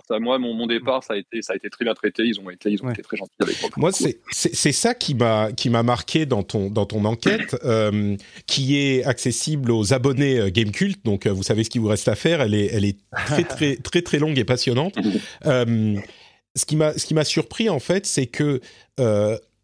[0.06, 0.18] ça.
[0.18, 2.24] Moi, mon, mon, départ, ça a, été, ça a été très bien traité.
[2.24, 3.70] Ils ont été, ils ont été très gentils avec moi.
[3.76, 3.90] Moi,
[4.32, 8.16] c'est ça qui m'a qui m'a marqué dans ton dans ton enquête, euh,
[8.46, 11.04] qui est accessible aux abonnés Game Cult.
[11.04, 12.42] Donc, vous savez ce qu'il vous reste à faire.
[12.42, 14.96] Elle est elle est très très très très longue et passionnante.
[15.44, 18.60] ce qui m'a ce qui m'a surpris en fait, c'est que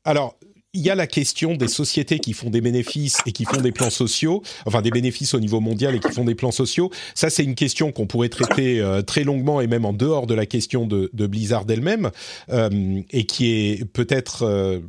[0.05, 0.39] alors
[0.77, 3.73] il y a la question des sociétés qui font des bénéfices et qui font des
[3.73, 6.91] plans sociaux, enfin des bénéfices au niveau mondial et qui font des plans sociaux.
[7.15, 10.35] Ça, c'est une question qu'on pourrait traiter euh, très longuement et même en dehors de
[10.35, 12.11] la question de, Blizzard elle-même,
[12.51, 14.81] euh, et qui est peut-être euh,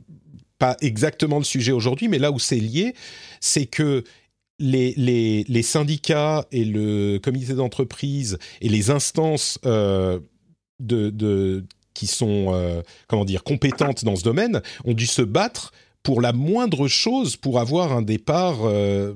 [0.59, 2.93] pas exactement le sujet aujourd'hui, mais là où c'est lié,
[3.39, 4.03] c'est que
[4.59, 10.23] les, syndicats et le comité d'entreprise et les instances de,
[11.97, 15.71] qui sont euh, comment dire compétentes dans ce domaine ont dû se battre
[16.03, 19.15] pour la moindre chose pour avoir un départ euh,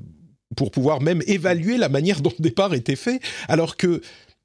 [0.56, 3.22] pour pouvoir même évaluer la manière dont le départ était fait.
[3.48, 4.02] Alors que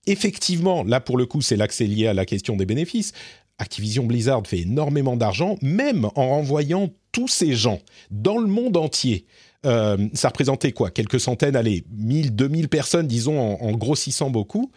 [0.07, 3.13] effectivement là pour le coup c'est c'est lié à la question des bénéfices.
[3.59, 7.81] Activision Blizzard fait énormément d'argent même en renvoyant tous ces gens
[8.11, 9.25] dans le monde entier.
[9.65, 10.91] Euh, ça représentait quoi?
[10.91, 14.71] Quelques centaines, allez, 1000, 2000 personnes, disons, en, grossissant beaucoup.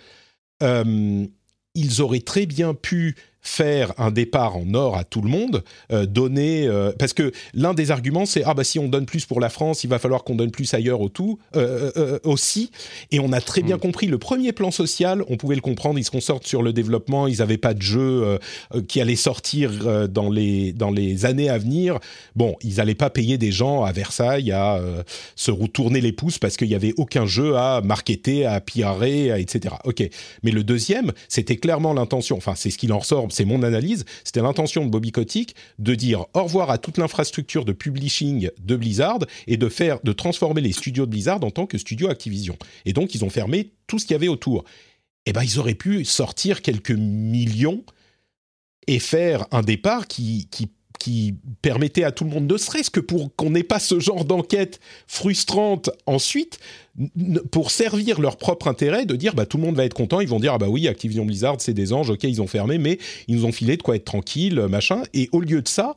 [0.62, 6.06] ils auraient très bien pu faire un départ en or à tout le monde, euh,
[6.06, 9.40] donner euh, parce que l'un des arguments c'est ah bah si on donne plus pour
[9.40, 12.72] la France, il va falloir qu'on donne plus ailleurs au tout euh, aussi.
[13.12, 13.80] Et on a très bien mm.
[13.80, 17.28] compris le premier plan social, on pouvait le comprendre, ils se concentrent sur le développement,
[17.28, 18.40] ils n'avaient pas de jeu
[18.88, 22.00] qui allait sortir dans les dans les années à venir.
[22.36, 24.82] Bon, ils n'allaient pas payer des gens à Versailles à
[25.36, 29.76] se retourner les pouces parce qu'il y avait aucun jeu à marketer, à piarer, etc.
[29.86, 30.08] Ok,
[30.44, 32.38] mais le deuxième, c'était clairement l'intention.
[32.38, 35.96] Enfin, c'est ce qu'il en ressort c'est mon analyse, c'était l'intention de Bobby Kotick de
[35.96, 40.62] dire au revoir à toute l'infrastructure de publishing de Blizzard et de faire, de transformer
[40.62, 42.58] les studios de Blizzard en tant que studio Activision.
[42.86, 44.64] Et donc, ils ont fermé tout ce qu'il y avait autour.
[45.26, 47.84] Eh ben, ils auraient pu sortir quelques millions
[48.88, 50.70] et faire un départ qui, qui
[51.00, 54.26] qui permettait à tout le monde, ne serait-ce que pour qu'on n'ait pas ce genre
[54.26, 56.60] d'enquête frustrante ensuite,
[57.52, 60.28] pour servir leur propre intérêt, de dire bah tout le monde va être content, ils
[60.28, 63.00] vont dire ah bah oui Activision Blizzard c'est des anges, ok ils ont fermé, mais
[63.28, 65.04] ils nous ont filé de quoi être tranquille, machin.
[65.14, 65.96] Et au lieu de ça,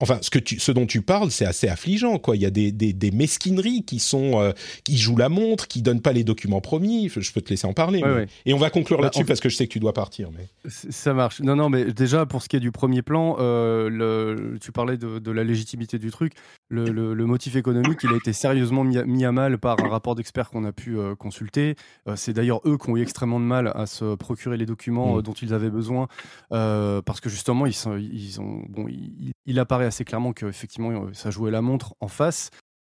[0.00, 2.36] Enfin, ce, que tu, ce dont tu parles, c'est assez affligeant, quoi.
[2.36, 4.52] Il y a des, des, des mesquineries qui sont, euh,
[4.84, 7.08] qui jouent la montre, qui donnent pas les documents promis.
[7.08, 8.04] Je peux te laisser en parler.
[8.46, 10.30] Et on va conclure bah, là-dessus parce que je sais que tu dois partir.
[10.30, 11.40] Mais ça marche.
[11.40, 14.98] Non, non, mais déjà pour ce qui est du premier plan, euh, le, tu parlais
[14.98, 16.34] de, de, la légitimité du truc.
[16.68, 20.50] Le, le, motif économique, il a été sérieusement mis à, mal par un rapport d'experts
[20.50, 21.74] qu'on a pu euh, consulter.
[22.14, 25.22] c'est d'ailleurs eux qui ont eu extrêmement de mal à se procurer les documents mmh.
[25.22, 26.06] dont ils avaient besoin
[26.50, 30.90] parce que justement, ils, sont, ils ont, bon, il, il apparaît assez clairement que effectivement
[30.90, 32.50] euh, ça jouait la montre en face.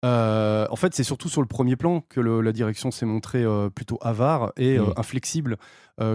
[0.05, 3.69] Euh, en fait, c'est surtout sur le premier plan que la direction s'est montrée euh,
[3.69, 4.93] plutôt avare et mmh.
[4.95, 5.57] inflexible,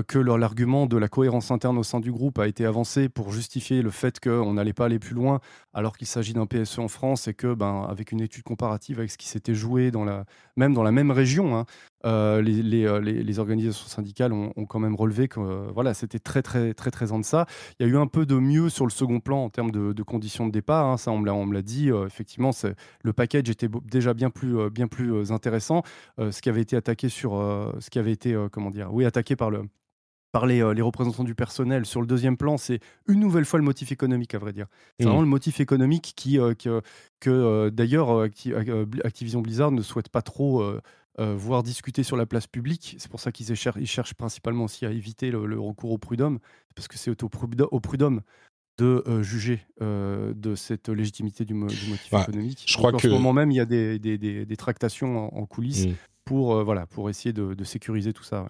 [0.06, 3.82] que l'argument de la cohérence interne au sein du groupe a été avancé pour justifier
[3.82, 5.40] le fait qu'on n'allait pas aller plus loin,
[5.74, 9.11] alors qu'il s'agit d'un PSE en France et que, ben, avec une étude comparative avec
[9.11, 10.24] ce qui s'était joué dans la,
[10.56, 11.66] même dans la même région, hein,
[12.05, 16.74] euh, euh, les, organisations syndicales ont, quand même relevé que euh, voilà, c'était très, très,
[16.74, 17.47] très, très en deçà.
[17.78, 20.02] Il y a eu un peu de mieux sur le second plan en termes de,
[20.02, 20.86] conditions de départ.
[20.86, 21.90] Hein, ça, on me l'a dit.
[22.06, 22.51] effectivement,
[23.02, 25.82] le package était déjà bien plus, bien plus intéressant.
[26.19, 27.32] ce qui avait été attaqué sur,
[27.78, 29.62] ce qui avait été, comment dire, oui, attaqué par le,
[30.35, 31.86] par les, les, représentants du personnel.
[31.86, 34.66] Sur le deuxième plan, c'est une nouvelle fois le motif économique, à vrai dire.
[34.98, 35.09] C'est mmh.
[35.09, 36.82] vraiment le motif économique qui, que,
[37.20, 38.28] que d'ailleurs,
[39.05, 40.62] Activision Blizzard ne souhaite pas trop
[41.20, 42.97] euh, voire discuter sur la place publique.
[42.98, 46.40] C'est pour ça qu'ils cherchent principalement aussi à éviter le, recours au prud'homme,
[46.74, 48.23] parce que c'est au, prud'homme
[48.78, 52.65] de euh, juger euh, de cette légitimité du, motif économique.
[52.66, 55.94] Je crois en ce moment même, il y a des, tractations en, coulisses mmh.
[56.24, 58.48] pour, voilà, pour essayer de, sécuriser tout ça.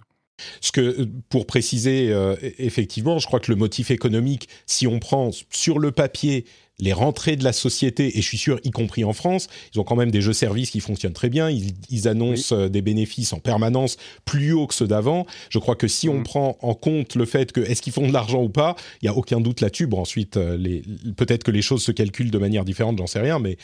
[0.61, 5.31] Ce que, pour préciser, e-, effectivement, je crois que le motif économique, si on prend
[5.49, 6.45] sur le papier
[6.79, 9.83] les rentrées de la société, et je suis sûr, y compris en France, ils ont
[9.83, 13.97] quand même des jeux-services qui fonctionnent très bien, ils, annoncent euh, des bénéfices en permanence
[14.25, 15.25] plus hauts que ceux d'avant.
[15.49, 16.23] Je crois que si on mm.
[16.23, 19.07] prend en compte le fait que est-ce qu'ils font de l'argent ou pas, il y
[19.07, 19.87] a aucun doute là-dessus.
[19.87, 20.81] Bon, ensuite, euh,
[21.15, 23.57] peut-être que les choses se calculent de manière différente, j'en sais rien, mais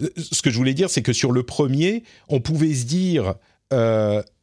[0.00, 3.34] euh, ce que je voulais dire, c'est que sur le premier, on pouvait se dire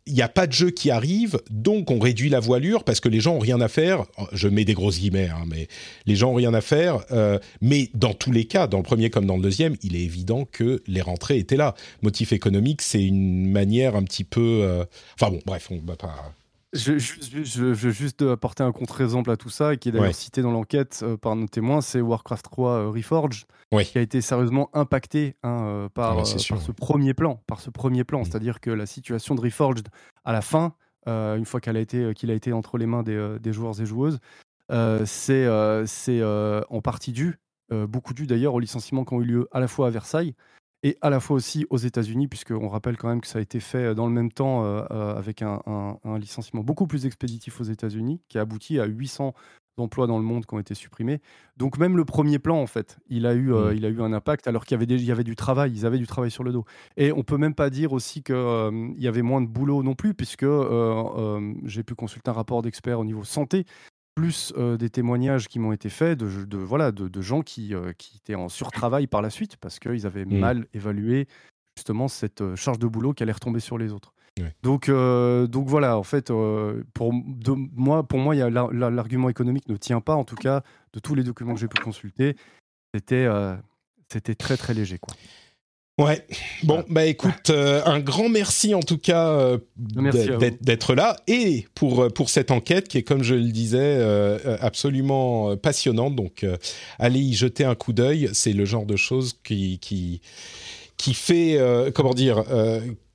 [0.09, 3.07] il n'y a pas de jeu qui arrive, donc on réduit la voilure parce que
[3.07, 4.05] les gens ont rien à faire.
[4.33, 5.67] Je mets des grosses guillemets, hein, mais
[6.05, 6.99] les gens ont rien à faire.
[7.11, 10.01] Euh, mais dans tous les cas, dans le premier comme dans le deuxième, il est
[10.01, 11.75] évident que les rentrées étaient là.
[12.01, 14.61] Motif économique, c'est une manière un petit peu.
[14.63, 14.83] Euh,
[15.19, 16.33] enfin bon, bref, on va pas.
[16.71, 20.51] Je, veux juste apporter un contre-exemple à tout ça, et qui est d'ailleurs cité dans
[20.51, 23.45] l'enquête euh, par nos témoins, c'est Warcraft 3 euh, Reforged,
[23.83, 28.23] qui a été sérieusement impacté hein, euh, par, ce premier plan, par ce premier plan.
[28.23, 29.87] C'est-à-dire que la situation de Reforged
[30.23, 30.73] à la fin,
[31.07, 33.85] une fois qu'il a été qu'il a été entre les mains des, des joueurs et
[33.87, 34.19] joueuses,
[35.05, 35.47] c'est
[35.87, 37.39] c'est en partie dû,
[37.71, 40.35] beaucoup dû d'ailleurs aux licenciements qui ont eu lieu à la fois à Versailles
[40.83, 43.59] et à la fois aussi aux États-Unis, puisqu'on rappelle quand même que ça a été
[43.59, 45.61] fait dans le même temps euh, euh, avec un,
[46.17, 49.33] licenciement beaucoup plus expéditif aux États-Unis, qui a abouti à 800
[49.77, 51.21] emplois dans le monde qui ont été supprimés.
[51.55, 53.77] Donc même le premier plan, en fait, il a eu, euh, mmh.
[53.77, 55.85] il a eu un impact, alors qu'il y avait, il y avait du travail, ils
[55.85, 56.65] avaient du travail sur le dos.
[56.97, 59.95] Et on peut même pas dire aussi qu'il il y avait moins de boulot non
[59.95, 60.45] plus, puisque
[61.65, 63.65] j'ai pu consulter un rapport d'experts au niveau santé
[64.19, 68.35] plus des témoignages qui m'ont été faits de, de voilà, de, gens qui, qui, étaient
[68.35, 70.39] en surtravail par la suite parce qu'ils avaient mmh.
[70.39, 71.27] mal évalué
[71.77, 74.13] justement cette charge de boulot qui allait retomber sur les autres.
[74.63, 80.15] Donc, donc voilà, en fait, pour, de, moi, pour moi, l'argument économique ne tient pas,
[80.15, 80.63] en tout cas,
[80.93, 82.35] de tous les documents que j'ai pu consulter.
[82.93, 83.27] C'était
[84.11, 84.97] c'était très très léger.
[84.97, 85.15] Quoi.
[85.99, 86.25] Ouais.
[86.63, 89.57] Bon, bah écoute, euh, un grand merci en tout cas euh,
[90.61, 94.01] d'être là et pour euh, pour cette enquête qui est comme je le disais
[94.61, 96.15] absolument passionnante.
[96.15, 96.45] Donc
[96.99, 98.29] allez y jeter un coup d'œil.
[98.31, 100.21] C'est le genre de choses qui qui
[100.97, 101.59] qui fait
[101.93, 102.45] comment dire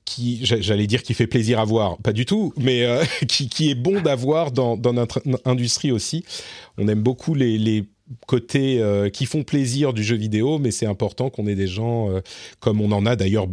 [0.05, 2.85] qui, j'allais dire qui fait plaisir à voir, pas du tout, mais
[3.27, 6.23] qui, qui, est bon d'avoir dans, dans notre industrie aussi.
[6.77, 7.85] On aime beaucoup les, les
[8.27, 12.09] côté euh, qui font plaisir du jeu vidéo, mais c'est important qu'on ait des gens,
[12.09, 12.21] euh,
[12.59, 13.47] comme on en a d'ailleurs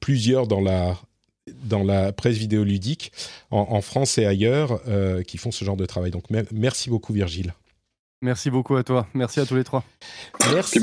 [0.00, 0.96] plusieurs dans la,
[1.64, 3.12] dans la presse vidéoludique,
[3.50, 6.10] en, en France et ailleurs, euh, qui font ce genre de travail.
[6.10, 7.54] Donc merci beaucoup Virgile.
[8.20, 9.06] Merci beaucoup à toi.
[9.14, 9.84] Merci à tous les trois.
[10.52, 10.80] Merci.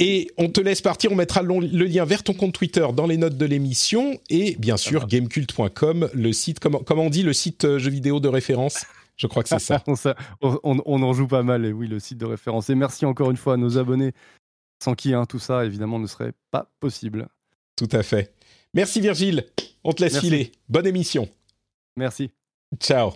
[0.00, 1.12] Et on te laisse partir.
[1.12, 4.18] On mettra le lien vers ton compte Twitter dans les notes de l'émission.
[4.28, 8.26] Et bien sûr, gamecult.com, le site, comment, comment on dit, le site jeu vidéo de
[8.26, 8.86] référence?
[9.16, 9.82] Je crois que c'est ça.
[10.42, 12.70] on, en joue pas mal, et oui, le site de référence.
[12.70, 14.12] Et merci encore une fois à nos abonnés,
[14.82, 17.28] sans qui hein, tout ça, évidemment, ne serait pas possible.
[17.76, 18.34] Tout à fait.
[18.74, 19.46] Merci Virgile.
[19.84, 20.52] On te laisse filer.
[20.68, 21.28] Bonne émission.
[21.96, 22.30] Merci.
[22.80, 23.12] Ciao.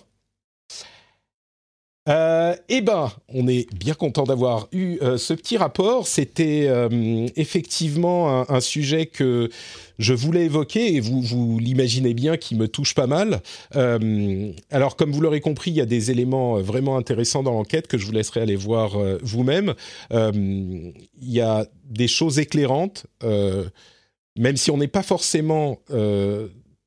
[2.09, 6.07] Euh, eh ben, on est bien content d'avoir eu euh, ce petit rapport.
[6.07, 9.51] C'était euh, effectivement un, sujet que
[9.99, 13.41] je voulais évoquer et vous, vous l'imaginez bien qui me touche pas mal.
[13.73, 17.99] alors, comme vous l'aurez compris, il y a des éléments vraiment intéressants dans l'enquête que
[17.99, 19.75] je vous laisserai aller voir vous-même.
[20.11, 25.79] il y a des choses éclairantes, même si on n'est pas forcément...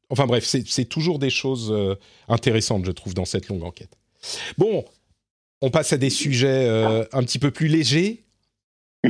[0.09, 1.73] enfin bref, c'est toujours des choses
[2.27, 3.97] intéressantes, je trouve, dans cette longue enquête.
[4.57, 4.85] Bon,
[5.61, 8.23] on passe à des sujets euh, un petit peu plus légers.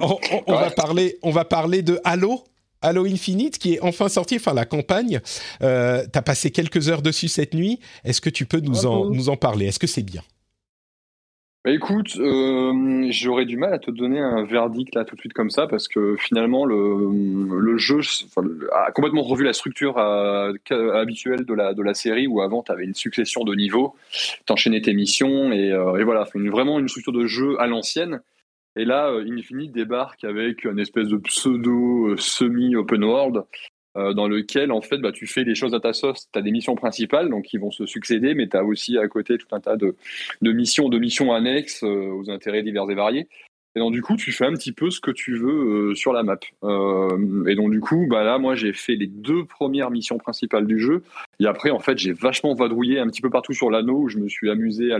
[0.00, 2.44] on, va parler, on va parler de Halo.
[2.82, 5.20] Halo Infinite qui est enfin sorti, enfin la campagne.
[5.62, 7.80] Euh, tu as passé quelques heures dessus cette nuit.
[8.04, 9.66] Est-ce que tu peux nous, en, nous en parler?
[9.66, 10.22] Est-ce que c'est bien?
[11.66, 15.32] Bah, écoute, euh, j'aurais du mal à te donner un verdict là tout de suite
[15.32, 17.98] comme ça parce que finalement le, jeu
[18.72, 20.52] a complètement revu la structure euh,
[20.94, 23.96] habituelle de la, série où avant tu avais une succession de niveaux,
[24.44, 28.20] t'enchaînais tes missions et, euh, voilà, vraiment une structure de jeu à l'ancienne.
[28.76, 33.42] Et là, Infinite débarque avec une espèce de pseudo semi-open world
[33.96, 36.28] euh, dans lequel en fait bah, tu fais les choses à ta sauce.
[36.32, 39.08] Tu as des missions principales donc qui vont se succéder, mais tu as aussi à
[39.08, 39.94] côté tout un tas de,
[40.42, 43.28] missions, de missions annexes euh, aux intérêts divers et variés.
[43.74, 46.12] Et donc du coup, tu fais un petit peu ce que tu veux euh, sur
[46.12, 46.38] la map.
[46.42, 50.78] et donc du coup, bah là, moi, j'ai fait les deux premières missions principales du
[50.78, 51.02] jeu.
[51.40, 54.18] Et après, en fait, j'ai vachement vadrouillé un petit peu partout sur l'anneau où je
[54.18, 54.98] me suis amusé à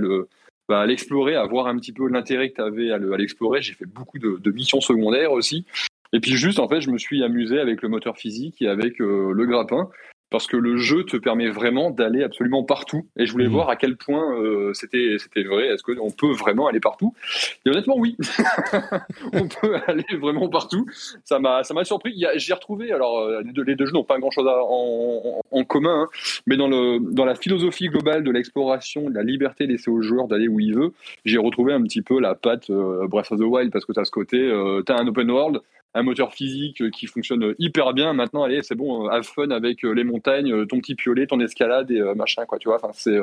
[0.68, 3.62] bah, l'explorer, à voir un petit peu l'intérêt que tu avais à l'explorer.
[3.62, 5.64] J'ai fait beaucoup de, missions secondaires aussi.
[6.12, 9.00] Et puis juste, en fait, je me suis amusé avec le moteur physique et avec
[9.00, 9.88] euh, le grappin
[10.30, 13.06] parce que le jeu te permet vraiment d'aller absolument partout.
[13.16, 13.52] Et je voulais mmh.
[13.52, 15.68] voir à quel point euh, c'était c'était vrai.
[15.68, 17.14] Est-ce qu'on peut vraiment aller partout?
[17.64, 18.16] Et honnêtement, oui,
[19.32, 20.86] on peut aller vraiment partout.
[21.24, 22.24] Ça m'a ça m'a surpris.
[22.36, 22.90] J'ai retrouvé.
[22.90, 26.08] Alors euh, les deux, les deux jeux n'ont pas grand chose en, en, commun, hein,
[26.46, 30.26] mais dans le dans la philosophie globale de l'exploration, de la liberté laissée au joueur
[30.26, 30.92] d'aller où il veut,
[31.24, 34.04] j'ai retrouvé un petit peu la patte Breath of the Wild parce que tu as
[34.04, 35.60] ce côté, tu as un open world
[35.96, 38.12] un moteur physique euh, qui fonctionne hyper bien.
[38.12, 41.40] Maintenant, allez, c'est bon, euh, have fun avec euh, les montagnes, ton petit piolet, ton
[41.40, 42.76] escalade et machin, quoi, tu vois.
[42.76, 43.18] Enfin, c'est,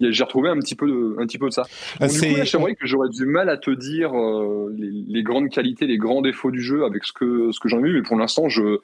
[0.00, 1.62] j'ai retrouvé un petit peu de, un petit peu de ça.
[2.00, 4.12] Ah, du coup, j'aimerais que j'aurais du mal à te dire
[4.76, 7.82] les, grandes qualités, les grands défauts du jeu avec ce que, ce que j'en ai
[7.82, 8.78] vu, mais pour l'instant, je,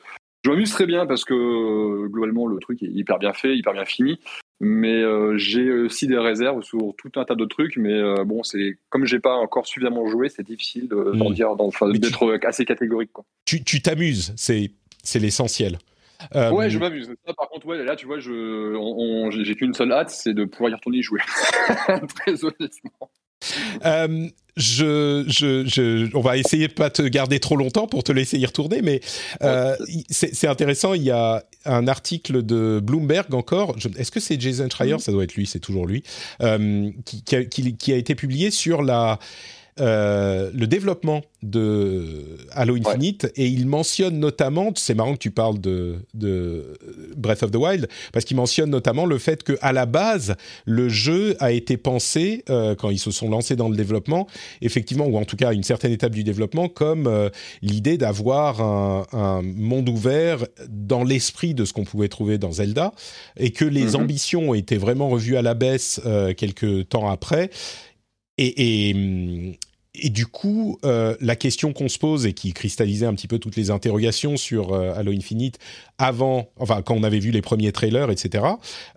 [0.45, 3.85] je m'amuse très bien parce que globalement, le truc est hyper bien fait, hyper bien
[3.85, 4.19] fini.
[4.65, 7.77] Mais euh, j'ai aussi des réserves sur tout un tas de trucs.
[7.77, 11.35] Mais euh, bon, c'est comme j'ai pas encore suffisamment joué, c'est difficile d'en hmm.
[11.35, 13.13] dire, d'être assez catégorique.
[13.13, 13.25] Quoi.
[13.45, 14.71] Tu t'amuses, c'est
[15.19, 15.79] l'essentiel.
[16.37, 17.13] Euh, ouais, je m'amuse.
[17.37, 20.75] par contre, ouais, là, tu vois, je, j'ai qu'une seule hâte, c'est de pouvoir y
[20.75, 21.21] retourner jouer.
[22.15, 23.11] Très honnêtement.
[23.85, 28.13] Euh, je, je, je, on va essayer de pas te garder trop longtemps pour te
[28.13, 29.01] laisser y retourner, mais
[29.43, 29.75] euh,
[30.11, 30.93] c'est intéressant.
[30.93, 33.77] Il y a un article de Bloomberg encore.
[33.97, 34.99] Est-ce que c'est Jason Schreier?
[34.99, 36.03] Ça doit être lui, c'est toujours lui,
[36.43, 39.19] euh, qui, qui, a, qui, qui, a, été publié sur la
[39.81, 45.59] euh, le développement de Halo Infinite et il mentionne notamment, c'est marrant que tu parles
[45.61, 46.77] de, de
[47.17, 50.35] Breath of the Wild, parce qu'il mentionne notamment le fait que à la base
[50.67, 54.27] le jeu a été pensé euh, quand ils se sont lancés dans le développement,
[54.61, 57.31] effectivement ou en tout cas à une certaine étape du développement, comme euh,
[57.63, 62.93] l'idée d'avoir un, un, monde ouvert dans l'esprit de ce qu'on pouvait trouver dans Zelda
[63.39, 64.03] et que les mhm.
[64.03, 66.01] ambitions ont été vraiment revues à la baisse
[66.37, 67.51] quelques temps après
[68.39, 69.59] et, et,
[69.95, 73.39] et, du coup, euh, la question qu'on se pose et qui cristallisait un petit peu
[73.39, 75.59] toutes les interrogations sur euh, Halo Infinite
[75.99, 78.45] avant, enfin quand on avait vu les premiers trailers, etc.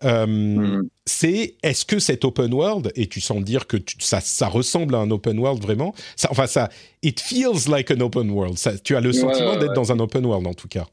[0.03, 0.89] Euh, mm.
[1.05, 4.99] C'est est-ce que cet open world et tu sens dire que ça, ça ressemble à
[4.99, 6.69] un open world vraiment ça, Enfin ça,
[7.03, 8.57] it feels like an open world.
[8.57, 10.87] Ça, tu as le sentiment d'être dans un open world en tout cas.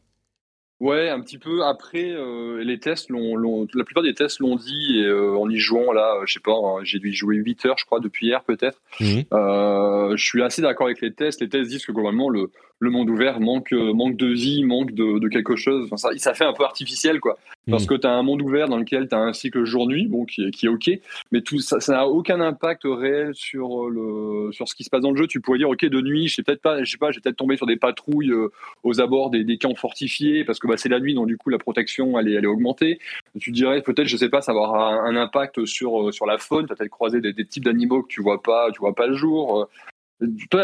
[0.83, 1.63] Ouais, un petit peu.
[1.65, 5.59] Après, euh, les tests, l'ont, la plupart des tests l'ont dit, et euh, en y
[5.59, 8.27] jouant là, je sais pas, hein, j'ai dû y jouer 8 heures, je crois, depuis
[8.27, 8.81] hier peut-être.
[8.99, 9.21] Mmh.
[9.33, 11.41] Euh, je suis assez d'accord avec les tests.
[11.41, 12.51] Les tests disent que globalement, le,
[12.83, 15.85] le monde ouvert manque, euh, manque de vie, manque de, de quelque chose.
[15.85, 17.39] Enfin, ça, ça fait un peu artificiel, quoi.
[17.71, 17.87] Parce mm.
[17.87, 20.51] que tu as un monde ouvert dans lequel tu as un cycle jour-nuit, bon, qui,
[20.51, 20.91] qui, est OK,
[21.31, 25.13] mais tout ça n'a aucun impact réel sur, le, sur ce qui se passe dans
[25.13, 25.29] le jeu.
[25.29, 27.37] Tu pourrais dire, OK, de nuit, je sais peut-être pas, je sais pas, j'ai peut-être
[27.37, 28.49] tombé sur des patrouilles euh,
[28.83, 31.51] aux abords des, des, camps fortifiés, parce que bah, c'est la nuit, donc du coup,
[31.51, 32.99] la protection, elle est, elle est augmentée.
[33.39, 36.39] Tu dirais, peut-être, je sais pas, ça va avoir un, impact sur, euh, sur la
[36.39, 36.67] faune.
[36.67, 39.07] Tu as peut-être croisé des, des, types d'animaux que tu vois pas, tu vois pas
[39.07, 39.69] le jour.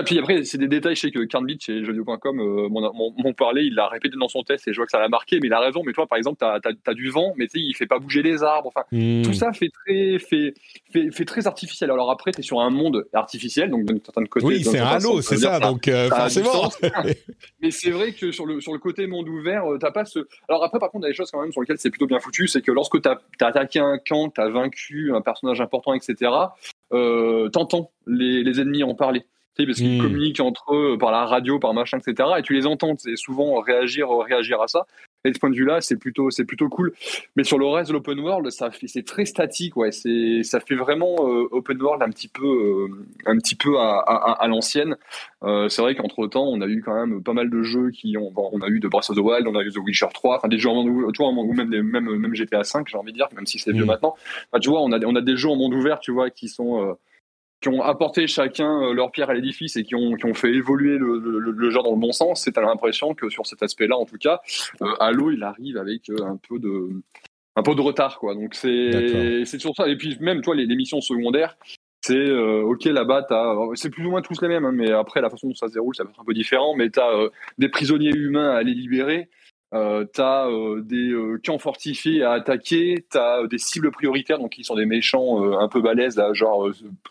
[0.04, 0.94] Puis après, c'est des détails.
[0.94, 3.62] Je sais que Carnbitch et jeuxvideo.com euh, m'ont parlé.
[3.62, 5.38] Il l'a répété dans son test et je vois que ça l'a marqué.
[5.40, 5.82] Mais il a raison.
[5.84, 8.22] Mais toi, par exemple, tu as, du vent, mais tu sais, il fait pas bouger
[8.22, 8.68] les arbres.
[8.74, 9.22] Enfin, hmm.
[9.22, 10.54] tout ça fait très, fait,
[10.92, 11.90] fait, fait très artificiel.
[11.90, 14.46] Alors après, tu es sur un monde artificiel, donc d'un certain côté.
[14.46, 15.58] Oui, c'est un halo, c'est ça.
[15.58, 16.70] Donc euh, forcément.
[17.60, 20.20] mais c'est vrai que sur le, sur le côté monde ouvert, euh, t'as pas ce.
[20.48, 22.06] Alors après, par contre, il y a des choses quand même sur lesquelles c'est plutôt
[22.06, 22.46] bien foutu.
[22.46, 26.30] C'est que lorsque tu as, attaqué un camp, tu as vaincu un personnage important, etc
[27.52, 29.26] t'entends les, les ennemis en parler
[29.66, 32.28] parce qu'ils communiquent entre eux par la radio, par machin, etc.
[32.38, 34.86] Et tu les entends, c'est souvent réagir, réagir à ça.
[35.24, 36.92] Et de ce point de vue-là, c'est plutôt, c'est plutôt cool.
[37.34, 39.90] Mais sur le reste de l'open world, ça fait, c'est très statique, ouais.
[39.90, 43.98] C'est, ça fait vraiment euh, open world un petit peu, euh, un petit peu à,
[43.98, 44.96] à, l'ancienne.
[45.42, 48.16] Euh, c'est vrai qu'entre temps, on a eu quand même pas mal de jeux qui
[48.16, 50.36] ont, on a eu de Breath of the Wild, on a eu The Witcher 3,
[50.36, 53.12] enfin des jeux en monde, tu vois, ou même, même, même GTA 5, j'ai envie
[53.12, 53.88] de dire, même si c'est vieux hmm.
[53.88, 54.14] maintenant.
[54.60, 56.96] tu vois, on a, on a des jeux en monde ouvert, tu vois, qui sont
[57.60, 60.52] qui ont apporté chacun euh, leur pierre à l'édifice et qui ont, qui ont fait
[60.52, 63.96] évoluer le, le, genre dans le bon sens, c'est à l'impression que sur cet aspect-là,
[63.96, 64.40] en tout cas,
[64.82, 66.88] euh, Halo, il arrive avec euh, un peu de
[67.56, 68.34] un peu de retard, quoi.
[68.34, 69.88] Donc c'est c'est sur ça.
[69.88, 71.56] Et puis même, toi, les, les missions secondaires,
[72.00, 73.26] c'est ok là-bas,
[73.74, 75.72] c'est plus ou moins tous les mêmes, hein, mais après la façon dont ça se
[75.72, 76.76] déroule, ça va être un peu différent.
[76.76, 77.28] Mais tu as
[77.58, 79.28] des prisonniers humains à les libérer.
[79.74, 84.64] Euh, t'as euh, des euh, camps fortifiés à attaquer, t'as des cibles prioritaires, donc qui
[84.64, 86.70] sont des méchants un peu balèzes, là, genre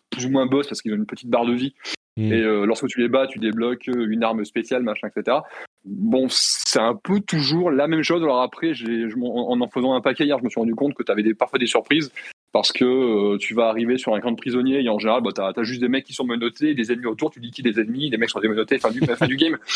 [0.09, 1.73] plus ou moins boss parce qu'ils ont une petite barre de vie.
[2.17, 2.33] Hmm.
[2.33, 5.37] Et lorsque tu les bats, tu débloques une arme spéciale, machin, etc.
[5.85, 8.23] Bon, c'est un peu toujours la même chose.
[8.23, 11.03] Alors après, j'ai, en en faisant un paquet hier, je me suis rendu compte que
[11.03, 12.11] tu avais des, parfois des surprises
[12.51, 15.29] parce que euh, tu vas arriver sur un camp de prisonniers et en général, bah,
[15.31, 18.09] tu as, juste des mecs qui sont menottés, des ennemis autour, tu liquides des ennemis,
[18.09, 19.57] des mecs sont démenottés, fin du, fin du game.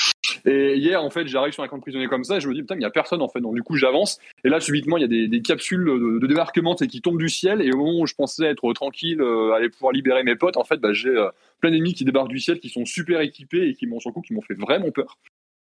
[0.46, 2.54] Et hier, en fait, j'arrive sur un camp de prisonniers comme ça et je me
[2.54, 3.42] dis, putain, il n'y a personne en fait.
[3.42, 6.76] Donc du coup, j'avance et là, subitement, il y a des, des capsules de, débarquement
[6.76, 9.92] qui tombent du ciel et au moment où je pensais être tranquille, euh, aller pouvoir
[9.92, 12.70] libérer mes potes, en fait, bah, j'ai euh, plein d'ennemis qui débarquent du ciel, qui
[12.70, 15.18] sont super équipés et qui m'ont sur coup, qui m'ont fait vraiment peur.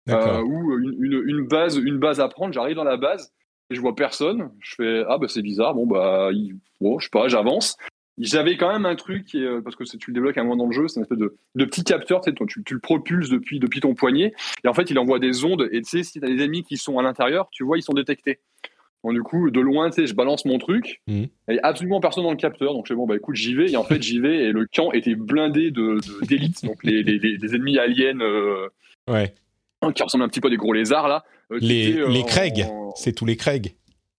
[0.09, 3.33] ou une, une, une, base, une base à prendre, j'arrive dans la base
[3.71, 4.51] et je vois personne.
[4.61, 5.75] Je fais ah bah c'est bizarre.
[5.75, 6.31] Bon bah
[6.81, 7.77] bon je sais pas, j'avance.
[8.19, 10.73] J'avais quand même un truc euh, parce que tu le débloques un moment dans le
[10.73, 13.81] jeu, c'est une espèce de, de petit capteur, tu, tu, tu, le propulses depuis depuis
[13.81, 16.29] ton poignet et en fait il envoie des ondes et tu sais si tu as
[16.29, 18.41] des ennemis qui sont à l'intérieur, tu vois ils sont détectés.
[19.05, 21.23] Donc du coup de loin tu sais je balance mon truc, mmh.
[21.49, 23.55] il n'y a absolument personne dans le capteur donc je fais bon bah écoute j'y
[23.55, 27.03] vais et en fait j'y vais et le camp était blindé de d'élite donc les,
[27.03, 28.21] les, ennemis aliens.
[28.21, 28.69] Euh,
[29.09, 29.33] ouais
[29.95, 31.25] qui ressemblent un petit peu à des gros lézards là.
[31.53, 32.67] Euh, les, les Craig,
[32.97, 33.75] c'est tous les Craig,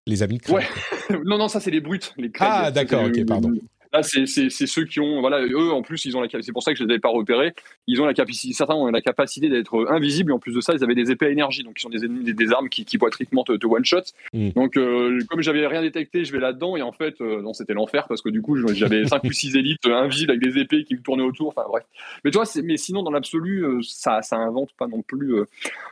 [0.07, 0.55] les amis de Craig.
[0.55, 1.19] Ouais.
[1.25, 2.13] non, non, ça c'est les brutes.
[2.17, 3.51] Les Craig, ah, d'accord, ok, pardon.
[3.93, 6.71] Là, c'est ceux qui ont, voilà, eux en plus, ils ont la, c'est pour ça
[6.71, 7.53] que je les avais pas repérés.
[7.87, 10.73] Ils ont la capacité, certains ont la capacité d'être invisibles et en plus de ça,
[10.73, 12.97] ils avaient des épées à énergie, donc ils sont des, des, des armes qui, qui
[12.97, 14.01] poitriquement te, te one shot.
[14.33, 14.49] Mm.
[14.51, 17.73] Donc, euh, comme j'avais rien détecté, je vais là-dedans et en fait, euh, non, c'était
[17.73, 20.95] l'enfer parce que du coup, j'avais cinq ou six élites invisibles avec des épées qui
[20.95, 21.49] me tournaient autour.
[21.49, 21.83] Enfin bref.
[22.23, 25.35] Mais toi, mais sinon, dans l'absolu, euh, ça, ça invente pas non plus,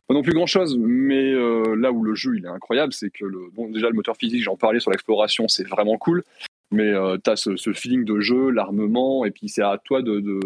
[0.08, 0.78] pas non plus grand chose.
[0.78, 4.16] Mais là où le jeu il est incroyable, c'est que le, bon, déjà le moteur
[4.16, 6.22] physique, j'en parlais sur l'exploration, c'est vraiment cool
[6.70, 10.02] mais euh, tu as ce, ce, feeling de jeu, l'armement, et puis c'est à toi
[10.02, 10.40] de, de,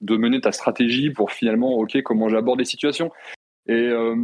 [0.00, 3.10] de, mener ta stratégie pour finalement, ok, comment j'aborde les situations.
[3.66, 4.14] Et euh,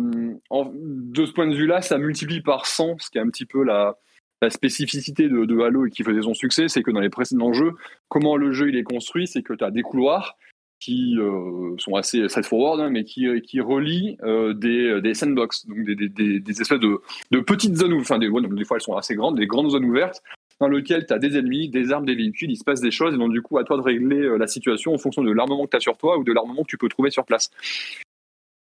[0.50, 3.62] de ce point de vue-là, ça multiplie par 100, ce qui est un petit peu
[3.62, 3.96] la,
[4.42, 7.52] la spécificité de, de, Halo et qui faisait son succès, c'est que dans les précédents
[7.52, 7.72] jeux,
[8.08, 10.36] comment le jeu il est construit, c'est que tu as des couloirs
[10.80, 15.84] qui euh, sont assez straightforward, hein, mais qui, qui relient euh, des, des sandbox, donc
[15.84, 17.00] des, des, des, espèces de,
[17.30, 20.22] de petites zones, enfin des, des fois elles sont assez grandes, des grandes zones ouvertes,
[20.60, 23.14] dans lequel tu as des ennemis, des armes, des véhicules, il se passe des choses,
[23.14, 25.64] et donc du coup, à toi de régler euh, la situation en fonction de l'armement
[25.64, 27.50] que tu as sur toi ou de l'armement que tu peux trouver sur place.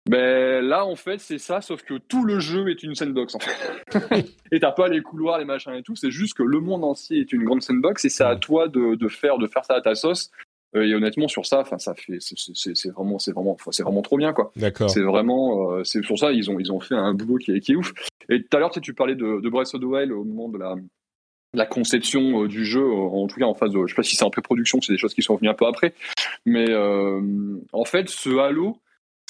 [0.08, 3.38] Ben là, en fait, c'est ça, sauf que tout le jeu est une sandbox, en
[3.38, 4.26] fait.
[4.52, 7.20] et t'as pas les couloirs, les machins et tout, c'est juste que le monde entier
[7.20, 9.80] est une grande sandbox, et c'est à toi de, de, faire, de faire ça à
[9.80, 10.30] ta sauce.
[10.74, 14.16] Euh, et honnêtement, sur ça, enfin, ça fait, c'est vraiment, c'est vraiment, c'est vraiment trop
[14.16, 14.50] bien, quoi.
[14.56, 14.90] D'accord.
[14.90, 17.60] C'est vraiment, euh, c'est sur ça, ils ont, ils ont fait un boulot qui est,
[17.60, 17.92] qui est ouf.
[18.28, 20.48] Et tout à l'heure, tu, tu parlais de, de Breath of the Wild au moment
[20.48, 20.74] de la,
[21.54, 24.02] la conception euh, du jeu, euh, en tout cas en phase de, je sais pas
[24.02, 25.94] si c'est en pré-production, c'est des choses qui sont venues un peu après,
[26.46, 27.20] mais euh,
[27.72, 28.78] en fait, ce Halo,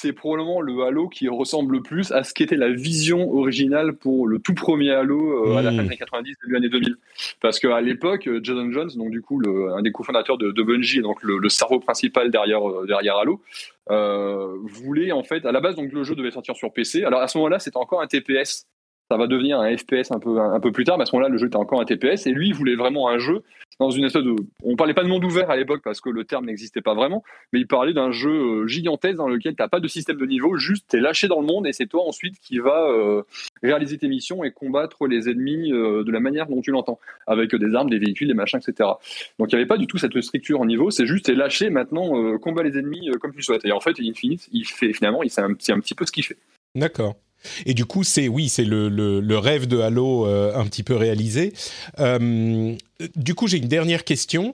[0.01, 4.27] c'est probablement le Halo qui ressemble le plus à ce qu'était la vision originale pour
[4.27, 6.95] le tout premier Halo à la fin des années 90, début années 2000.
[7.39, 11.01] Parce qu'à l'époque, Jason Jones, donc du coup le, un des cofondateurs de, de Bungie,
[11.01, 13.41] donc le, le, cerveau principal derrière derrière Halo,
[14.63, 17.03] voulait en fait, à la base donc le jeu devait sortir sur PC.
[17.03, 18.67] Alors à ce moment-là, c'était encore un TPS
[19.09, 21.29] ça va devenir un FPS un peu, un peu plus tard, mais à ce moment-là,
[21.29, 23.43] le jeu était encore un TPS, et lui, il voulait vraiment un jeu
[23.79, 24.35] dans une espèce de...
[24.63, 27.23] On parlait pas de monde ouvert à l'époque parce que le terme n'existait pas vraiment,
[27.51, 30.25] mais il parlait d'un jeu euh, gigantesque dans lequel tu n'as pas de système de
[30.25, 33.23] niveau, juste tu es lâché dans le monde et c'est toi ensuite qui va euh,
[33.61, 37.55] réaliser tes missions et combattre les ennemis euh, de la manière dont tu l'entends, avec
[37.55, 38.89] des armes, des véhicules, des machins, etc.
[39.39, 41.69] Donc il n'y avait pas du tout cette structure en niveau, c'est juste es lâché
[41.69, 43.65] maintenant, combat les ennemis comme tu souhaites.
[43.65, 46.23] Et en fait, Infinite, il fait finalement, il sait un, un petit peu ce qu'il
[46.23, 46.37] fait.
[46.75, 47.15] D'accord.
[47.65, 50.95] Et du coup, c'est oui, c'est le, le, rêve de Halo euh, un petit peu
[50.95, 51.53] réalisé.
[51.99, 52.75] Euh,
[53.15, 54.53] du coup, j'ai une dernière question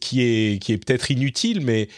[0.00, 1.88] qui est qui est peut-être inutile, mais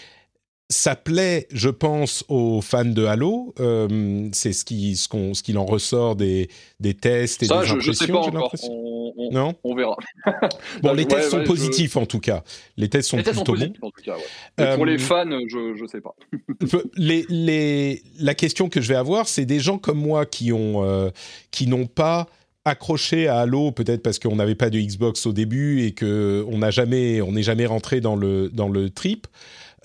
[0.69, 3.55] ça plaît, je pense, aux fans de Halo.
[3.61, 6.49] Euh, c'est ce qui, ce, qu'on, ce qu'il en ressort des,
[6.81, 7.81] des tests et des impressions.
[7.81, 8.53] Je sais pas encore.
[8.69, 9.97] On, non on verra.
[10.83, 12.43] bon, les tests sont positifs en tout cas.
[12.77, 13.73] Les tests sont plutôt bons.
[13.81, 14.17] En tout cas,
[14.61, 16.15] euh, pour les fans, je ne sais pas.
[16.97, 20.85] les, les, la question que je vais avoir, c'est des gens comme moi qui ont,
[20.85, 21.11] euh,
[21.53, 22.27] qui n'ont pas
[22.65, 26.59] accroché à Halo, peut-être parce qu'on n'avait pas de Xbox au début et que on
[26.59, 29.29] n'a jamais, on n'est jamais rentré dans le dans le trip.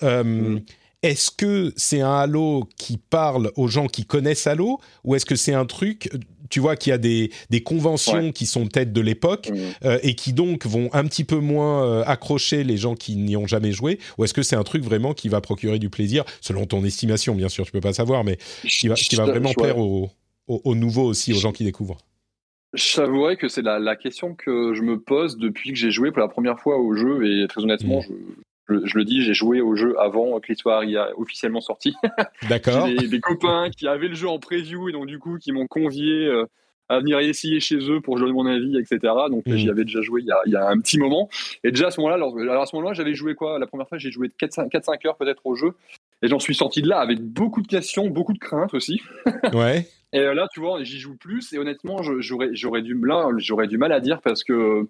[0.02, 0.62] Euh, mm.
[1.02, 5.34] Est-ce que c'est un Halo qui parle aux gens qui connaissent Halo ou est-ce que
[5.34, 6.08] c'est un truc,
[6.48, 9.56] tu vois, qu'il y a des, des conventions qui sont peut-être de l'époque mm.
[9.84, 13.36] euh, et qui donc vont un petit peu moins euh, accrocher les gens qui n'y
[13.36, 16.24] ont jamais joué ou est-ce que c'est un truc vraiment qui va procurer du plaisir,
[16.40, 19.52] selon ton estimation, bien sûr, tu peux pas savoir, mais qui va, qui va vraiment
[19.54, 20.08] plaire aux,
[20.46, 21.98] aux, nouveaux aussi, aux gens qui découvrent?
[22.74, 26.20] J'avouerais que c'est la, la, question que je me pose depuis que j'ai joué pour
[26.20, 28.41] la première fois au jeu et très honnêtement, mm.
[28.68, 31.94] Je, je, le dis, j'ai joué au jeu avant que l'histoire y a officiellement sorti.
[32.48, 32.86] D'accord.
[32.86, 35.66] j'ai des, copains qui avaient le jeu en preview et donc du coup qui m'ont
[35.66, 36.46] convié euh,
[36.88, 38.98] à venir essayer chez eux pour jouer mon avis, etc.
[39.30, 39.56] Donc mm.
[39.56, 41.28] j'y avais déjà joué il y, a, un petit moment.
[41.64, 43.58] Et déjà à ce moment-là, alors, à ce moment-là, j'avais joué quoi?
[43.58, 45.74] La première fois, j'ai joué 4-5 heures peut-être au jeu.
[46.22, 49.00] Et j'en suis sorti de là avec beaucoup de questions, beaucoup de craintes aussi.
[49.52, 49.88] ouais.
[50.12, 51.52] Et là, tu vois, j'y joue plus.
[51.52, 54.86] Et honnêtement, j'aurais du, du mal à dire parce que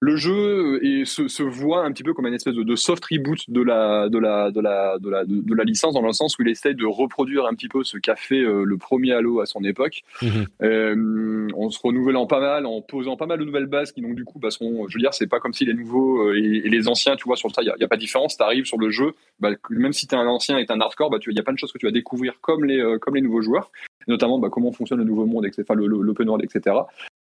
[0.00, 3.04] le jeu et se, se, voit un petit peu comme une espèce de, de, soft
[3.04, 6.38] reboot de la, de, la, de, la, de, la, de, la licence, dans le sens
[6.38, 9.40] où il essaie de reproduire un petit peu ce qu'a fait euh, le premier Halo
[9.40, 10.46] à son époque, mhm.
[10.62, 14.14] euh, en se renouvelant pas mal, en posant pas mal de nouvelles bases qui, donc,
[14.14, 16.68] du coup, bah, seront, je veux dire, c'est pas comme si les nouveaux euh, et,
[16.70, 18.38] les anciens, tu vois, sur ça, il n'y a, a, pas de différence.
[18.38, 21.10] Tu arrives sur le jeu, bah, même si tu es un ancien et un hardcore,
[21.10, 23.20] bah, il y a plein de choses que tu vas découvrir comme les, comme les
[23.20, 23.70] nouveaux joueurs,
[24.08, 26.76] notamment bah, comment fonctionne le nouveau monde, etc., enfin, l'open world, etc.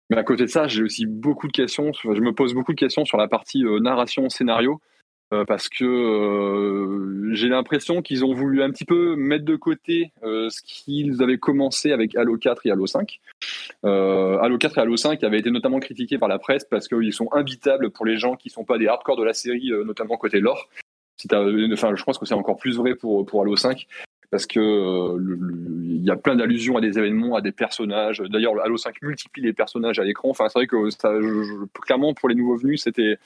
[0.09, 1.91] Mais à côté de ça, j'ai aussi beaucoup de questions.
[1.93, 4.79] Je me pose beaucoup de questions sur la partie euh, narration, scénario,
[5.33, 10.13] euh, parce que euh, j'ai l'impression qu'ils ont voulu un petit peu mettre de côté
[10.23, 13.19] ce qu'ils avaient commencé avec Halo 4 et Halo 5.
[13.83, 17.27] Halo 4 et Halo 5 avaient été notamment critiqués par la presse parce qu'ils sont
[17.33, 20.39] invitables pour les gens qui ne sont pas des hardcore de la série, notamment côté
[20.39, 20.69] lore.
[21.29, 23.85] enfin, je pense que c'est encore plus vrai pour, pour Halo 5
[24.29, 25.37] parce que euh,
[25.83, 28.21] il y a plein d'allusions à des événements, à des personnages.
[28.29, 30.29] D'ailleurs, Halo 5 multiplie les personnages à l'écran.
[30.29, 30.89] Enfin, c'est vrai que
[31.81, 33.17] clairement pour les nouveaux venus, c'était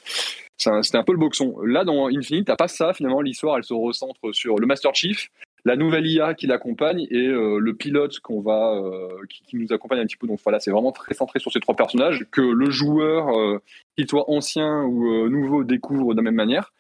[0.58, 1.60] c'était un peu le boxon.
[1.62, 2.94] Là, dans Infinite, t'as pas ça.
[2.94, 5.30] Finalement, l'histoire, elle se recentre sur le Master Chief,
[5.66, 9.74] la nouvelle IA qui l'accompagne et euh, le pilote qu'on va euh, qui, qui, nous
[9.74, 10.28] accompagne un petit peu.
[10.28, 13.60] Donc voilà, c'est vraiment très centré sur ces trois personnages que le joueur,
[13.98, 16.72] qu'il soit ancien ou nouveau, découvre de la même manière.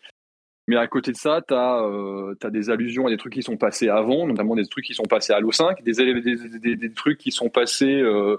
[0.72, 3.57] Mais à côté de ça, tu as, euh, des allusions à des trucs qui sont
[3.57, 7.18] passés avant, notamment des trucs qui sont passés à Halo 5, des, des, des, trucs
[7.18, 7.99] qui sont passés.
[7.99, 8.38] Euh,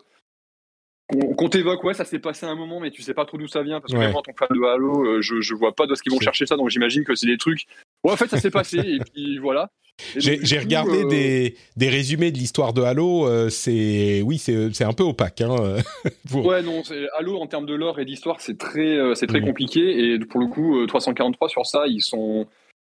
[1.37, 3.63] qu'on t'évoque, ouais, ça s'est passé un moment, mais tu sais pas trop d'où ça
[3.63, 5.87] vient, parce que moi, en tant que fan de Halo, euh, je, je vois pas
[5.87, 7.67] d'où est-ce qu'ils vont chercher ça, donc j'imagine que c'est des trucs.
[8.05, 9.71] Ouais, en fait, ça s'est passé, et puis voilà.
[10.17, 13.27] J'ai regardé euh, des, résumés de l'histoire de Halo.
[13.27, 15.41] Euh, c'est oui, c'est un peu opaque.
[15.41, 15.77] Hein,
[16.35, 16.83] Ouais, non,
[17.19, 19.47] Halo en termes de lore et d'histoire, c'est très, euh, c'est très mm.
[19.47, 20.13] compliqué.
[20.13, 22.47] Et pour le coup, 343 sur ça, ils sont,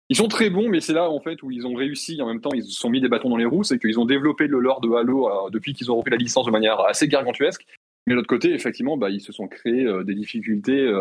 [0.10, 2.22] ils sont très bons, mais c'est là en fait où ils ont réussi.
[2.22, 4.06] En même temps, ils se sont mis des bâtons dans les roues, c'est qu'ils ont
[4.06, 7.66] développé le lore de Halo depuis qu'ils ont repris la licence de manière assez gargantuesque.
[8.08, 10.92] Mais de l'autre côté, effectivement, bah, ils se sont créés des difficultés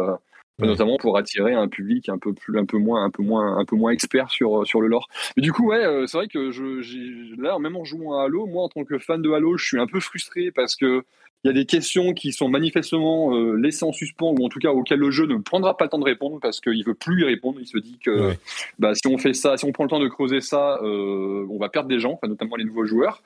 [0.66, 3.64] notamment pour attirer un public un peu plus un peu moins un peu moins un
[3.64, 6.50] peu moins expert sur sur le lore mais du coup ouais euh, c'est vrai que
[6.50, 9.64] je là même en jouant à Halo moi en tant que fan de Halo je
[9.64, 11.04] suis un peu frustré parce que
[11.42, 14.58] il y a des questions qui sont manifestement euh, laissées en suspens ou en tout
[14.58, 17.22] cas auxquelles le jeu ne prendra pas le temps de répondre parce qu'il veut plus
[17.22, 17.58] y répondre.
[17.58, 18.34] Il se dit que
[18.78, 21.56] bah, si on fait ça, si on prend le temps de creuser ça, euh, on
[21.56, 23.22] va perdre des gens, notamment les nouveaux joueurs.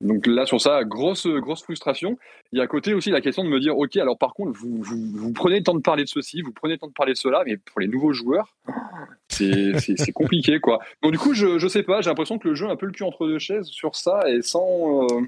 [0.00, 2.18] Donc là, sur ça, grosse, grosse frustration.
[2.52, 4.52] Il y a à côté aussi la question de me dire, OK, alors par contre,
[4.52, 7.12] vous, vous, prenez le temps de parler de ceci, vous prenez le temps de parler
[7.12, 8.54] de cela, mais pour les nouveaux joueurs,
[9.28, 10.80] c'est compliqué, quoi.
[11.02, 12.86] Donc du coup, je, je sais pas, j'ai l'impression que le jeu a un peu
[12.86, 15.04] le cul entre deux chaises sur ça et sans...
[15.04, 15.22] Euh,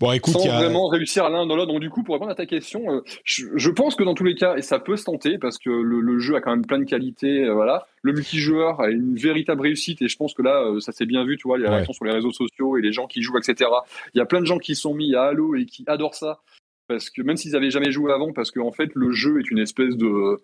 [0.00, 1.72] Bon, écoute, sans vraiment réussir à l'un dans l'autre.
[1.72, 4.34] Donc du coup, pour répondre à ta question, euh, je, pense que dans tous les
[4.34, 6.84] cas, et ça peut se tenter parce que le, jeu a quand même plein de
[6.84, 7.86] qualités, euh, voilà.
[8.02, 11.24] Le multijoueur a une véritable réussite et je pense que là, euh, ça s'est bien
[11.24, 13.70] vu, tu vois, les réactions sur les réseaux sociaux et les gens qui jouent, etc.
[14.14, 16.40] Il y a plein de gens qui sont mis à Halo et qui adorent ça
[16.88, 19.50] parce que même s'ils n'avaient jamais joué avant, parce qu'en en fait, le jeu est
[19.50, 20.38] une espèce de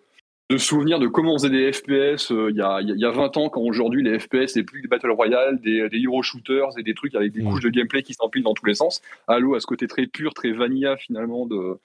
[0.49, 3.37] de souvenirs de comment on faisait des FPS euh, il y, a, y, a, 20
[3.37, 6.83] ans, quand aujourd'hui les FPS c'est plus des Battle Royale, des, des hero shooters et
[6.83, 9.01] des trucs avec des couches de gameplay qui s'empilent dans tous les sens.
[9.27, 11.79] Halo a ce côté très pur, très vanilla finalement de.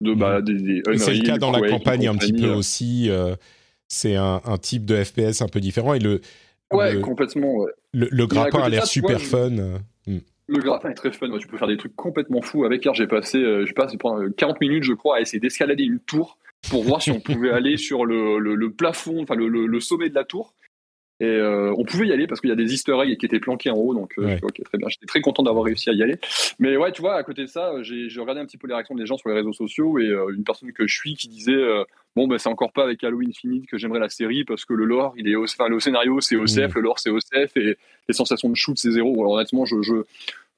[0.00, 3.08] de bah, des, c'est le cas dans la campagne un petit peu aussi.
[3.08, 3.34] Euh,
[3.88, 6.20] c'est un, un, type de FPS un peu différent et le.
[6.72, 7.66] Ouais, complètement.
[7.92, 9.50] Le, le grappin a l'air super fun.
[10.06, 10.18] Mm.
[10.46, 11.28] Le grappin est très fun.
[11.38, 12.86] tu peux faire des trucs complètement fous avec.
[12.92, 13.92] J'ai passé, euh, je passe
[14.36, 16.38] 40 minutes, je crois, à essayer d'escalader une tour
[16.70, 20.14] pour voir si on pouvait aller sur le, le, plafond, enfin le, le, sommet de
[20.14, 20.54] la tour.
[21.20, 23.38] Et euh, on pouvait y aller parce qu'il y a des easter eggs qui étaient
[23.38, 24.88] planqués en haut, donc euh, très bien.
[24.88, 26.16] J'étais très content d'avoir réussi à y aller.
[26.58, 28.96] Mais ouais, tu vois, à côté de ça, j'ai regardé un petit peu les réactions
[28.96, 31.56] des gens sur les réseaux sociaux et euh, une personne que je suis qui disait
[32.16, 34.84] bon ben c'est encore pas avec Halo Infinite que j'aimerais la série parce que le
[34.84, 37.76] lore, il est, enfin le scénario c'est OCF, le lore c'est OCF et
[38.08, 39.14] les sensations de shoot c'est zéro.
[39.20, 39.94] Alors, honnêtement, je, je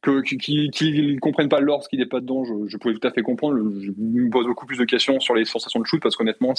[0.03, 3.07] qu'ils ne comprennent pas le lore, ce qui n'est pas dedans, je, je, pouvais tout
[3.07, 3.57] à fait comprendre.
[3.81, 6.55] Je me pose beaucoup plus de questions sur les sensations de shoot parce qu'honnêtement,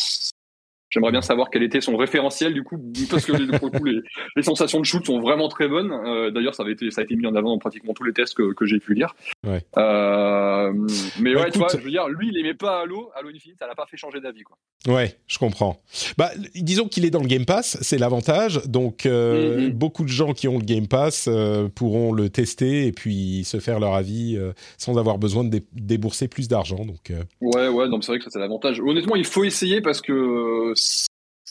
[0.90, 2.78] J'aimerais bien savoir quel était son référentiel du coup,
[3.10, 5.92] parce que pour le coup, les, sensations de shoot sont vraiment très bonnes.
[5.92, 8.14] Euh, d'ailleurs, ça, avait été, ça a été mis en avant dans pratiquement tous les
[8.14, 9.14] tests que, que j'ai pu lire.
[9.46, 9.62] Ouais.
[9.78, 10.72] Euh,
[11.20, 13.58] mais bah, ouais, tu vois, je veux dire, lui, il aimait pas Halo, Halo Infinite,
[13.60, 14.58] ça l'a pas fait changer d'avis, quoi.
[14.88, 15.82] Ouais, je comprends.
[16.18, 18.62] Bah, disons qu'il est dans le Game Pass, c'est l'avantage.
[18.68, 19.74] Donc, euh, mm-hmm.
[19.74, 21.30] beaucoup de gens qui ont le Game Pass
[21.76, 24.40] pourront le tester et puis se faire leur avis
[24.78, 26.86] sans avoir besoin de débourser plus d'argent.
[26.86, 27.12] Donc,
[27.42, 28.80] ouais, ouais, donc c'est vrai que ça c'est l'avantage.
[28.80, 30.74] Honnêtement, il faut essayer parce que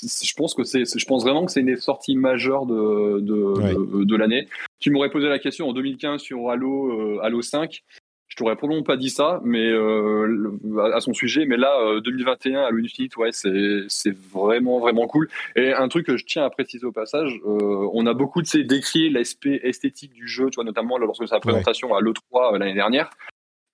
[0.03, 4.17] je pense que c'est, je pense vraiment que c'est une sortie majeure de, de, de,
[4.17, 4.49] l'année.
[4.79, 7.83] Tu m'aurais posé la question en 2015 sur Halo, euh, Halo 5.
[8.29, 10.59] Je t'aurais probablement pas dit ça, mais euh,
[10.93, 11.47] à son sujet.
[11.47, 15.29] Mais là, 2021, euh, Halo Infinite, ouais, c'est, c'est vraiment vraiment cool.
[15.55, 19.11] Et un truc que je tiens à préciser au passage, on a beaucoup de décrit
[19.11, 23.11] l'aspect esthétique du jeu, tu vois, notamment lorsque sa présentation à l'E3 l'année dernière.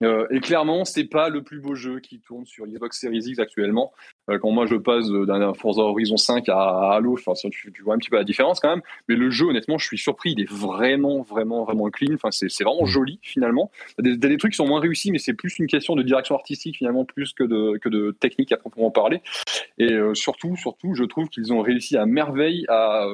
[0.03, 3.39] Euh, et clairement, c'est pas le plus beau jeu qui tourne sur Xbox Series X
[3.39, 3.93] actuellement.
[4.31, 7.99] Euh, quand moi je passe d'un Forza Horizon 5 à Halo, enfin, tu, vois un
[7.99, 8.83] petit peu la différence quand même.
[9.09, 10.33] Mais le jeu, honnêtement, je suis surpris.
[10.33, 12.15] Il est vraiment, vraiment, vraiment clean.
[12.15, 13.70] Enfin, c'est vraiment joli finalement.
[13.99, 16.77] A des, trucs qui sont moins réussis, mais c'est plus une question de direction artistique
[16.77, 19.23] finalement, plus que de, que de technique à proprement parler.
[19.79, 23.07] Et euh, surtout, surtout, je trouve qu'ils ont réussi à merveille à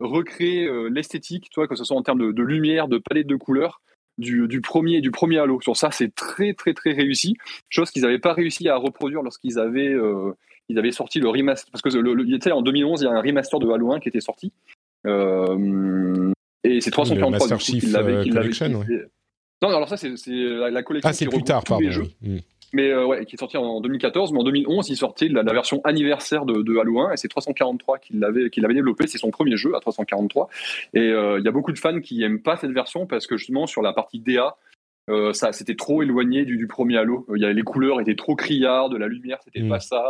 [0.00, 3.80] recréer l'esthétique, que ce soit en termes de lumière, de palette de couleurs
[4.18, 5.60] du, premier du premier Halo.
[5.60, 7.36] Sur ça, c'est très très très réussi.
[7.68, 10.32] Chose qu'ils n'avaient pas réussi à reproduire lorsqu'ils avaient euh,
[10.68, 11.70] ils avaient sorti le remaster.
[11.70, 14.20] Parce que le, en 2011, il y a un remaster de Halo 1 qui était
[14.20, 14.52] sorti.
[15.06, 16.32] Euh,
[16.64, 18.24] et c'est 343 du coup, l'avait.
[19.62, 21.08] Non, alors ça, c'est la, collection.
[21.08, 21.90] Ah, c'est plus tard, pardon.
[21.90, 22.08] Jeux.
[22.72, 24.32] Mais euh, ouais, qui est sorti en 2014.
[24.32, 27.28] Mais en 2011, il sortait la, la version anniversaire de, de, Halo 1 et c'est
[27.28, 29.06] 343 qu'il l'avait qu'il avait développé.
[29.06, 30.48] C'est son premier jeu à 343.
[30.94, 33.36] Et euh, il y a beaucoup de fans qui aiment pas cette version parce que
[33.36, 34.56] justement sur la partie DA,
[35.10, 37.26] euh, ça c'était trop éloigné du, du premier Halo.
[37.34, 39.68] Il y avait, les couleurs étaient trop criardes, la lumière c'était mm.
[39.68, 40.04] pas ça,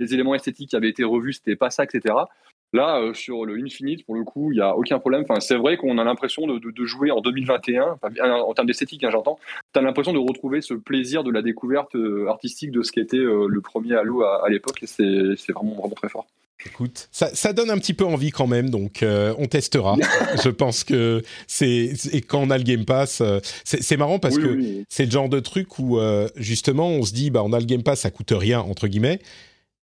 [0.00, 2.14] les éléments esthétiques qui avaient été revus c'était pas ça, etc.
[2.74, 5.24] Là, euh, sur le Infinite, pour le coup, il n'y a aucun problème.
[5.26, 9.04] Enfin, c'est vrai qu'on a l'impression de, de, de, jouer en 2021, en termes d'esthétique,
[9.04, 9.38] hein, j'entends.
[9.72, 13.16] Tu as l'impression de retrouver ce plaisir de la découverte euh, artistique de ce qu'était
[13.16, 16.26] euh, le premier Halo à, à l'époque, et c'est vraiment, vraiment très fort.
[16.66, 19.96] Écoute, ça, ça, donne un petit peu envie quand même, donc on testera.
[20.42, 23.22] je pense que c'est et quand on a le Game Pass,
[23.62, 26.00] c'est marrant parce que c'est le genre de truc où
[26.34, 29.20] justement on se dit bah on a le Game Pass, ça coûte rien entre guillemets,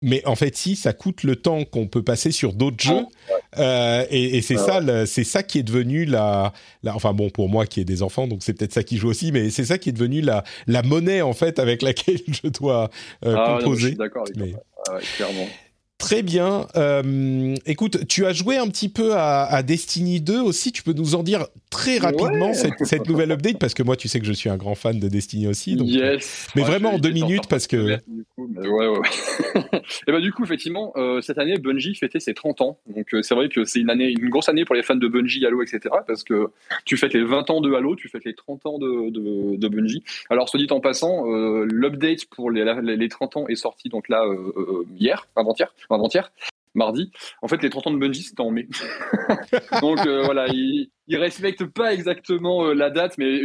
[0.03, 3.05] mais en fait, si, ça coûte le temps qu'on peut passer sur d'autres ah, jeux.
[3.59, 6.53] Euh, et, et c'est ça, c'est ça qui est devenu la,
[6.83, 9.09] la, enfin bon, pour moi qui ai des enfants, donc c'est peut-être ça qui joue
[9.09, 12.49] aussi, mais c'est ça qui est devenu la, la monnaie en fait avec laquelle je
[12.49, 12.91] dois
[13.25, 13.93] euh, ah, composer.
[13.93, 15.49] D'accord, clairement.
[16.03, 16.67] Très bien.
[16.75, 20.73] Euh, écoute, tu as joué un petit peu à, Destiny 2 aussi.
[20.73, 24.19] Tu peux nous en dire très rapidement cette, nouvelle update parce que moi, tu sais
[24.19, 25.77] que je suis un grand fan de Destiny aussi.
[25.77, 26.49] Donc, yes.
[26.57, 27.99] Mais vraiment en deux minutes parce que.
[28.37, 28.89] ouais.
[30.09, 32.79] et bah du coup, effectivement, euh, cette année, Bungie fêtait ses 30 ans.
[32.89, 35.07] Donc euh, c'est vrai que c'est une année, une grosse année pour les fans de
[35.07, 35.95] Bungie, Halo, etc.
[36.05, 36.51] Parce que
[36.85, 39.69] tu fêtes les 20 ans de Halo, tu fêtes les 30 ans de, de, de
[39.69, 40.03] Bungie.
[40.31, 41.27] Alors, soit dit en passant,
[41.63, 42.65] l'update pour les,
[42.97, 44.27] les, 30 ans est sorti donc là
[44.99, 46.33] hier, avant-hier avant-hier,
[46.75, 47.11] mardi.
[47.43, 48.69] En fait, les 30 ans de Bungie, c'était en mai.
[49.81, 53.41] Donc euh, voilà, ils, ne respectent pas exactement euh, la date, mais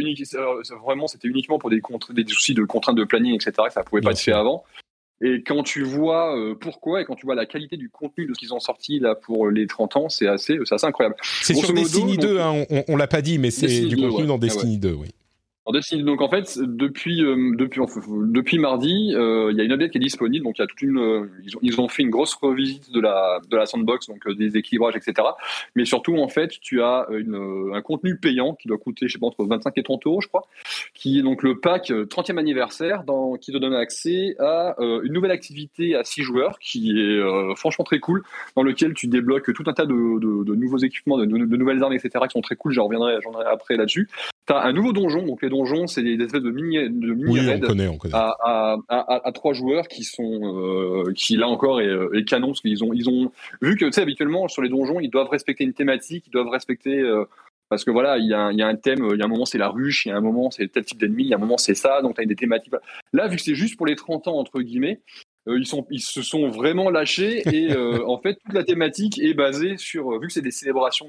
[0.82, 1.80] vraiment, c'était uniquement pour des,
[2.10, 3.52] des soucis de contraintes de planning, etc.
[3.66, 4.64] Que ça pouvait pas être fait avant.
[5.20, 8.34] Et quand tu vois euh, pourquoi et quand tu vois la qualité du contenu de
[8.34, 11.16] ce qu'ils ont sorti là pour les 30 ans, c'est assez, assez incroyable.
[11.22, 14.38] C'est sur Destiny 2, hein, on, on l'a pas dit, mais c'est du contenu dans
[14.38, 15.08] Destiny 2, oui.
[15.70, 17.80] Donc en fait, depuis euh, depuis
[18.32, 20.44] depuis mardi, euh, il y a une update qui est disponible.
[20.44, 22.90] Donc il y a toute une, euh, ils, ont, ils ont fait une grosse revisite
[22.90, 25.28] de la de la sandbox, donc des équilibrages, etc.
[25.76, 29.18] Mais surtout en fait, tu as une, un contenu payant qui doit coûter, je sais
[29.18, 30.46] pas entre 25 et 30 euros, je crois,
[30.94, 35.32] qui est donc le pack 30e anniversaire, dans, qui te donne accès à une nouvelle
[35.32, 37.20] activité à 6 joueurs, qui est
[37.56, 38.22] franchement très cool,
[38.56, 41.92] dans lequel tu débloques tout un tas de, de, de nouveaux équipements, de, nouvelles armes,
[41.92, 42.24] etc.
[42.26, 42.72] qui sont très cool.
[42.72, 44.08] J'en reviendrai, j'en reviendrai après là-dessus.
[44.48, 47.50] T'as un nouveau donjon, donc les donjons, c'est des espèces de mini, de mini oui,
[47.54, 48.14] on connaît, on connaît.
[48.14, 52.48] À, à, à, à, trois joueurs qui sont, euh, qui là encore est, est canon,
[52.48, 53.30] parce qu'ils ont, ils ont
[53.60, 56.48] vu que tu sais habituellement sur les donjons, ils doivent respecter une thématique, ils doivent
[56.48, 57.26] respecter euh,
[57.68, 59.28] parce que voilà, il y, a, il y, a un thème, il y a un
[59.28, 61.34] moment c'est la ruche, il y a un moment c'est tel type d'ennemi, il y
[61.34, 62.72] a un moment c'est ça, donc tu as des thématiques.
[63.12, 65.02] Là, vu que c'est juste pour les 30 ans entre guillemets,
[65.56, 67.74] ils, sont, ils se sont vraiment lâchés et
[68.06, 71.08] en fait toute la thématique est basée sur, vu que c'est des célébrations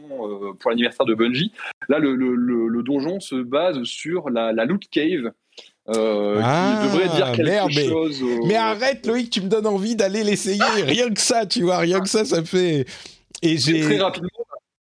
[0.59, 1.51] pour l'anniversaire de Bungie,
[1.87, 5.31] là le, le, le, donjon se base sur la, la loot cave.
[5.95, 8.23] Euh, ah, devrait dire quelque merde, chose.
[8.45, 10.61] Mais, arrête, Loïc, tu me donnes envie d'aller l'essayer.
[10.83, 12.85] rien que ça, tu vois, rien que ça, ça fait.
[13.41, 14.29] Et j'ai très rapidement.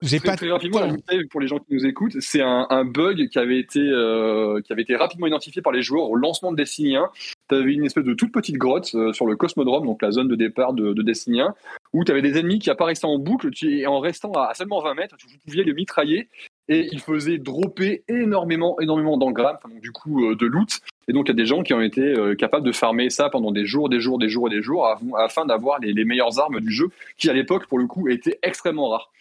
[0.01, 0.81] J'ai pas très rapidement
[1.29, 4.73] pour les gens qui nous écoutent, c'est un, un, bug qui avait été euh, qui
[4.73, 7.09] avait été rapidement identifié par les joueurs au lancement de Destiny 1.
[7.49, 10.27] Tu avais une espèce de toute petite grotte euh, sur le Cosmodrome, donc la zone
[10.27, 11.53] de départ de, de Destiny 1,
[11.93, 14.95] où tu avais des ennemis qui apparaissaient en boucle et en restant à, seulement 20
[14.95, 16.29] mètres, tu pouvais les mitrailler
[16.67, 20.79] et il faisait dropper énormément, énormément d'engrammes, du coup euh, de loot.
[21.07, 23.51] Et donc il y a des gens qui ont été capables de farmer ça pendant
[23.51, 24.87] des jours, des jours, des jours et des jours,
[25.17, 28.39] afin d'avoir les, les, meilleures armes du jeu, qui à l'époque pour le coup étaient
[28.43, 29.11] extrêmement rares.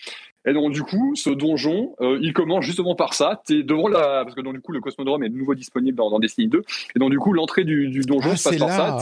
[0.46, 3.42] Et donc du coup, ce donjon, euh, il commence justement par ça.
[3.44, 6.10] T'es devant la, parce que donc du coup le Cosmodrome est de nouveau disponible dans,
[6.10, 6.62] dans Destiny 2.
[6.96, 8.98] Et donc du coup, l'entrée du, du donjon ah, se passe par ça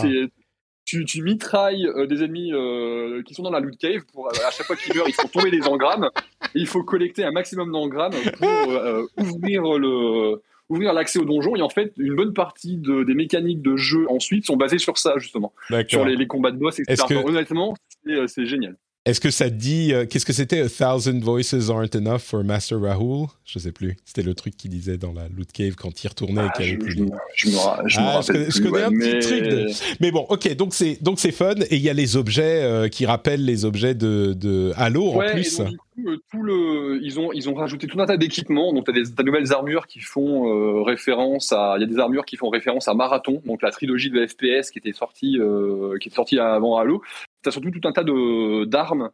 [0.89, 4.31] tu, tu mitrailles euh, des ennemis euh, qui sont dans la loot cave pour euh,
[4.47, 6.09] à chaque fois qu'ils meurent ils font tomber des engrammes
[6.55, 8.49] et il faut collecter un maximum d'engrammes pour
[9.19, 10.41] ouvrir le
[10.71, 14.07] ouvrir l'accès au donjon et en fait une bonne partie de, des mécaniques de jeu
[14.09, 15.53] ensuite sont basées sur ça justement
[15.89, 17.05] sur les, les combats de boss etc.
[17.07, 17.15] Que...
[17.15, 17.75] Honnêtement
[18.27, 18.77] c'est génial.
[19.09, 22.79] Est-ce que ça dit euh, qu'est-ce que c'était A thousand voices aren't enough for Master
[22.79, 23.29] Rahul?
[23.47, 23.97] Je sais plus.
[24.05, 26.77] C'était le truc qu'il disait dans la loot cave quand il retournait et qu'il avait
[26.77, 26.93] plus.
[26.93, 27.57] Je, je, me,
[27.87, 29.45] je, ah, je, connais un petit truc.
[29.45, 29.67] De...
[30.01, 30.55] Mais bon, ok.
[30.57, 33.65] Donc c'est donc c'est fun et il y a les objets euh, qui rappellent les
[33.65, 35.63] objets de, de Halo en plus.
[36.31, 38.73] Tout le, ils ont ils ont rajouté tout un tas d'équipements.
[38.73, 42.37] Donc tu des nouvelles armures qui font référence à il y a des armures qui
[42.37, 45.39] font référence à Marathon, donc la trilogie de FPS qui était sortie
[46.01, 47.03] qui est sortie avant Halo
[47.45, 49.11] tu surtout tout un tas d'armes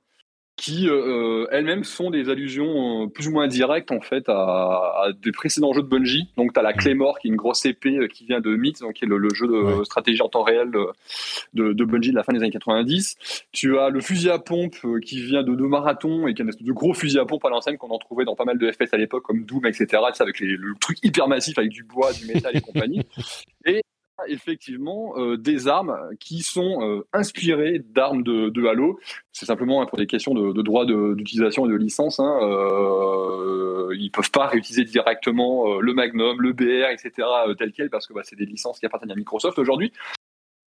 [0.56, 5.32] qui euh, elles-mêmes sont des allusions euh, plus ou moins directes en fait à, des
[5.32, 6.28] précédents jeux de Bungie.
[6.36, 6.76] Donc tu as la mm.
[6.76, 9.28] Claymore qui est une grosse épée euh, qui vient de Myth, donc qui est le,
[9.34, 13.16] jeu de stratégie en temps réel de, de, Bungie de la fin des années 90.
[13.52, 16.48] Tu as le fusil à pompe qui vient de, de Marathon et qui est un
[16.48, 18.92] de gros fusil à pompe à l'ancienne qu'on en trouvait dans pas mal de FPS
[18.92, 20.02] à l'époque comme Doom, etc.
[20.20, 23.02] Avec les, le truc hyper massif avec du bois, du métal et compagnie.
[23.66, 23.82] Et
[24.28, 28.98] effectivement euh, des armes qui sont euh, inspirées d'armes de, Halo.
[29.32, 32.20] C'est simplement hein, pour des questions de, droit d'utilisation et de licence.
[32.20, 37.28] Hein, euh, ils peuvent pas réutiliser directement le Magnum, le BR, etc.
[37.58, 39.92] tel quel parce que bah, c'est des licences qui appartiennent à Microsoft aujourd'hui.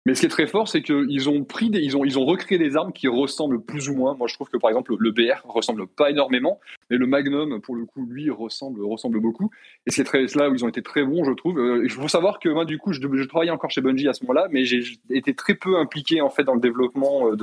[0.06, 2.26] Mais ce qui est très fort, c'est qu'ils ont pris des, ils ont, ils ont
[2.26, 4.14] recréé des armes qui ressemblent plus ou moins.
[4.14, 6.60] Moi, je trouve que par exemple, le BR ressemble pas énormément,
[6.90, 9.50] mais le Magnum, pour le coup, lui, ressemble, ressemble beaucoup.
[9.86, 11.58] Et c'est très là où ils ont été très bons, je trouve.
[11.58, 14.12] Euh, il faut savoir que moi, du coup, je, je travaillais encore chez Bungie à
[14.12, 17.36] ce moment-là, mais j'ai été très peu impliqué en fait dans le développement euh,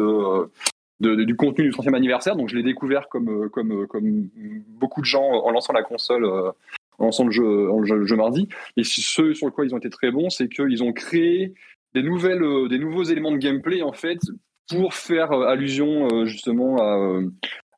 [1.00, 2.36] de, de, du contenu du 30e anniversaire.
[2.36, 4.30] Donc, je l'ai découvert comme, comme, comme
[4.68, 6.26] beaucoup de gens en lançant la console.
[6.26, 6.52] Euh,
[7.00, 8.48] en lançant le jeu, le jeu mardi.
[8.78, 11.56] Et ce sur quoi ils ont été très bons, c'est qu'ils ont créé
[11.96, 14.20] euh, des nouveaux éléments de gameplay en fait
[14.70, 16.78] pour faire euh, allusion euh, justement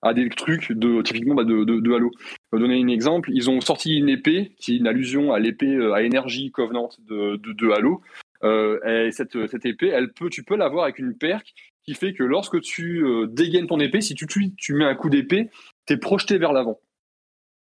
[0.02, 2.11] à, des trucs de typiquement bah, de, Halo.
[2.19, 3.31] Je vais donner un exemple.
[3.34, 7.72] Ils ont sorti une épée qui est une allusion à l'épée à énergie Covenant de,
[7.72, 8.02] Halo.
[8.44, 9.98] Et cette, épée,
[10.30, 11.53] tu peux l'avoir avec une perque
[11.85, 15.10] qui fait que lorsque tu dégaines ton épée, si tu, tu, tu mets un coup
[15.10, 15.49] d'épée,
[15.88, 16.80] tu es projeté vers l'avant.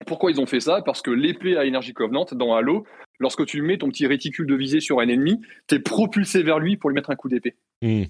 [0.07, 0.83] Pourquoi ils ont fait ça?
[0.83, 2.87] Parce que l'épée à énergie Covenant dans Halo,
[3.19, 6.59] lorsque tu mets ton petit réticule de visée sur un ennemi, tu es propulsé vers
[6.59, 7.57] lui pour lui mettre un coup d'épée.
[7.83, 8.05] Hmm.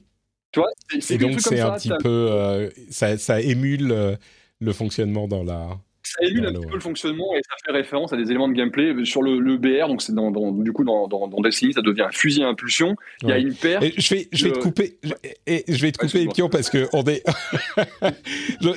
[0.52, 0.70] Tu vois
[1.10, 4.16] Et donc c'est un petit peu, euh, ça, ça, émule euh,
[4.60, 5.78] le fonctionnement dans la
[6.10, 8.54] ça émule un petit peu le fonctionnement et ça fait référence à des éléments de
[8.54, 9.86] gameplay sur le, le BR.
[9.86, 12.48] Donc c'est dans, dans, du coup dans, dans, dans Destiny, ça devient un fusil à
[12.48, 12.96] impulsion.
[13.22, 13.80] Il y a une paire.
[13.80, 14.98] je vais je vais te couper
[15.46, 17.22] et je vais te couper Pion parce que on est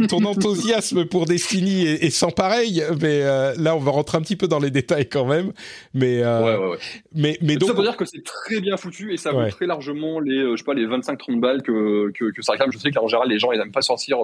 [0.08, 2.84] ton enthousiasme pour Destiny est, sans pareil.
[3.02, 5.54] Mais euh, là on va rentrer un petit peu dans les détails quand même.
[5.96, 6.78] Mais euh, ouais, ouais, ouais.
[7.16, 9.66] mais mais donc ça veut dire que c'est très bien foutu et ça vaut très
[9.66, 12.72] largement les euh, je sais pas les 25-30 balles que, que, que ça réclame.
[12.72, 14.20] Je sais qu'en général les gens ils n'aiment pas sortir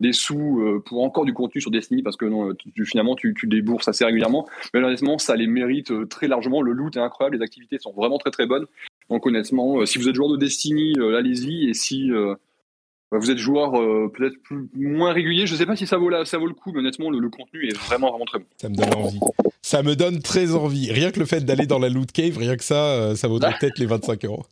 [0.00, 3.34] des sous euh, pour encore du contenu sur Destiny parce que non, tu, finalement tu,
[3.34, 4.46] tu débourses assez régulièrement.
[4.74, 6.62] Mais honnêtement, ça les mérite euh, très largement.
[6.62, 8.66] Le loot est incroyable, les activités sont vraiment très très bonnes.
[9.08, 11.70] Donc honnêtement, euh, si vous êtes joueur de Destiny, allez-y.
[11.70, 13.72] Et si bah, vous êtes joueur
[14.10, 14.36] peut-être
[14.74, 17.10] moins régulier, je sais pas si ça vaut, la, ça vaut le coup, mais honnêtement,
[17.10, 18.46] le, contenu est vraiment vraiment très bon.
[18.56, 19.20] Ça me donne envie.
[19.62, 20.92] Ça me donne très envie.
[20.92, 23.78] Rien que le fait d'aller dans la loot cave, rien que ça, ça vaudrait peut-être
[23.78, 24.44] les 25 euros.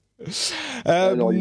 [0.85, 1.33] Alors,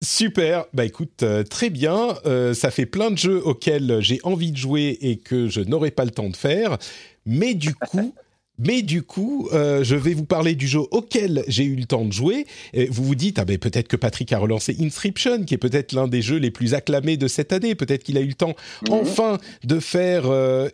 [0.00, 2.16] Super, bah écoute, euh, très bien.
[2.24, 5.90] Euh, ça fait plein de jeux auxquels j'ai envie de jouer et que je n'aurai
[5.90, 6.78] pas le temps de faire.
[7.26, 8.14] Mais du coup,
[8.58, 12.04] mais du coup, euh, je vais vous parler du jeu auquel j'ai eu le temps
[12.04, 12.46] de jouer.
[12.74, 15.92] Et vous vous dites, ah ben peut-être que Patrick a relancé Inscription, qui est peut-être
[15.92, 17.74] l'un des jeux les plus acclamés de cette année.
[17.74, 18.54] Peut-être qu'il a eu le temps,
[18.86, 18.94] mhm.
[18.94, 20.26] enfin, de faire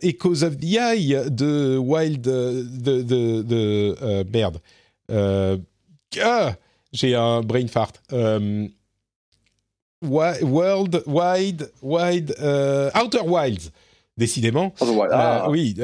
[0.03, 4.59] Echoes of the Eye de Wild, de, de, de merde.
[5.09, 6.55] Ah,
[6.93, 7.93] j'ai un brain fart.
[10.07, 12.35] World Wide, Wide,
[12.95, 13.71] Outer Wilds.
[14.17, 14.73] Décidément.
[15.49, 15.75] oui,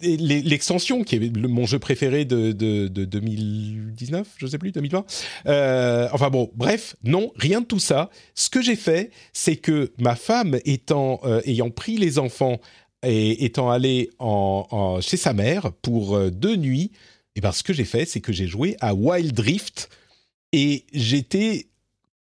[0.00, 5.04] l'extension qui est mon jeu préféré de, de, de 2019, je sais plus, 2020.
[6.12, 8.10] enfin bon, bref, non, rien de tout ça.
[8.36, 12.60] Ce que j'ai fait, c'est que ma femme étant ayant pris les enfants
[13.04, 16.90] et étant allé en, chez sa mère pour euh, deux nuits,
[17.36, 19.88] et ben ce que j'ai fait, c'est que j'ai joué à Wild Rift
[20.52, 21.66] et j'étais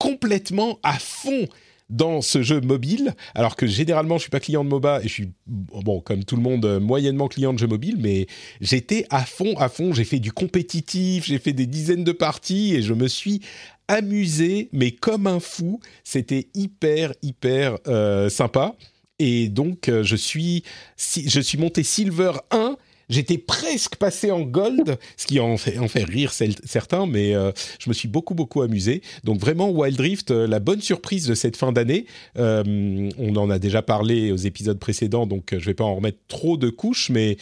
[0.02, 1.46] complètement à fond
[1.88, 5.12] dans ce jeu mobile, alors que généralement je suis pas client de MOBA et je
[5.12, 8.26] suis bon comme tout le monde euh, moyennement client de jeux mobiles, mais
[8.60, 9.92] j'étais à fond, à fond.
[9.92, 13.42] J'ai fait du compétitif, j'ai fait des dizaines de parties et je me suis
[13.86, 15.78] amusé, mais comme un fou.
[16.02, 18.74] C'était hyper hyper euh, sympa.
[19.20, 20.64] Et donc, euh, je suis,
[20.96, 22.76] je suis monté Silver 1.
[23.08, 27.52] J'étais presque passé en gold, ce qui en fait, en fait rire certains, mais euh,
[27.78, 29.02] je me suis beaucoup, beaucoup amusé.
[29.24, 32.06] Donc vraiment, Wild Rift, euh, la bonne surprise de cette fin d'année.
[32.36, 36.18] on en a déjà parlé aux épisodes précédents, donc je ne vais pas en remettre
[36.28, 37.36] trop de couches, mais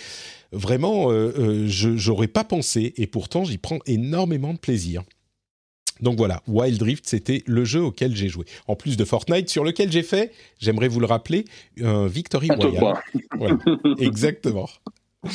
[0.53, 5.03] vraiment, je n'aurais pas pensé, et pourtant j'y prends énormément de plaisir.
[6.03, 8.45] Donc voilà, Wild Rift, c'était le jeu auquel j'ai joué.
[8.67, 11.45] En plus de Fortnite, sur lequel j'ai fait, j'aimerais vous le rappeler,
[11.83, 13.03] un Victory Royale.
[13.37, 13.59] Voilà,
[13.99, 14.69] exactement.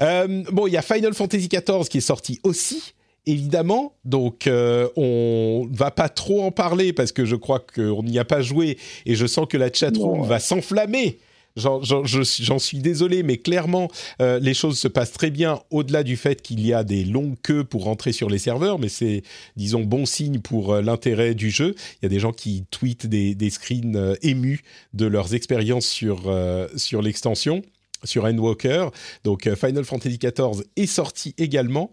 [0.00, 2.94] Euh, bon, il y a Final Fantasy XIV qui est sorti aussi,
[3.26, 3.94] évidemment.
[4.04, 8.24] Donc, euh, on va pas trop en parler parce que je crois qu'on n'y a
[8.24, 11.18] pas joué et je sens que la chatroom va s'enflammer
[11.58, 13.88] J'en suis désolé, mais clairement,
[14.22, 17.36] euh, les choses se passent très bien au-delà du fait qu'il y a des longues
[17.42, 19.22] queues pour rentrer sur les serveurs, mais c'est,
[19.56, 21.74] disons, bon signe pour euh, l'intérêt du jeu.
[21.94, 24.62] Il y a des gens qui tweetent des, screens euh, émus
[24.94, 26.32] de leurs expériences sur,
[26.76, 27.62] sur l'extension
[28.04, 28.88] sur Endwalker.
[29.24, 31.90] Donc Final Fantasy XIV est sorti également.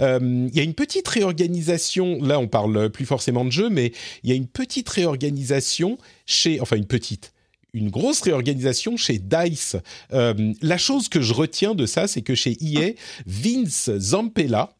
[0.00, 4.30] il y a une petite réorganisation, là on parle plus forcément de jeu, mais il
[4.30, 7.34] y a une petite réorganisation chez, enfin une petite,
[7.74, 9.76] une grosse réorganisation chez Dice.
[10.12, 12.92] Euh, la chose que je retiens de ça, c'est que chez EA,
[13.26, 14.74] Vince Zampella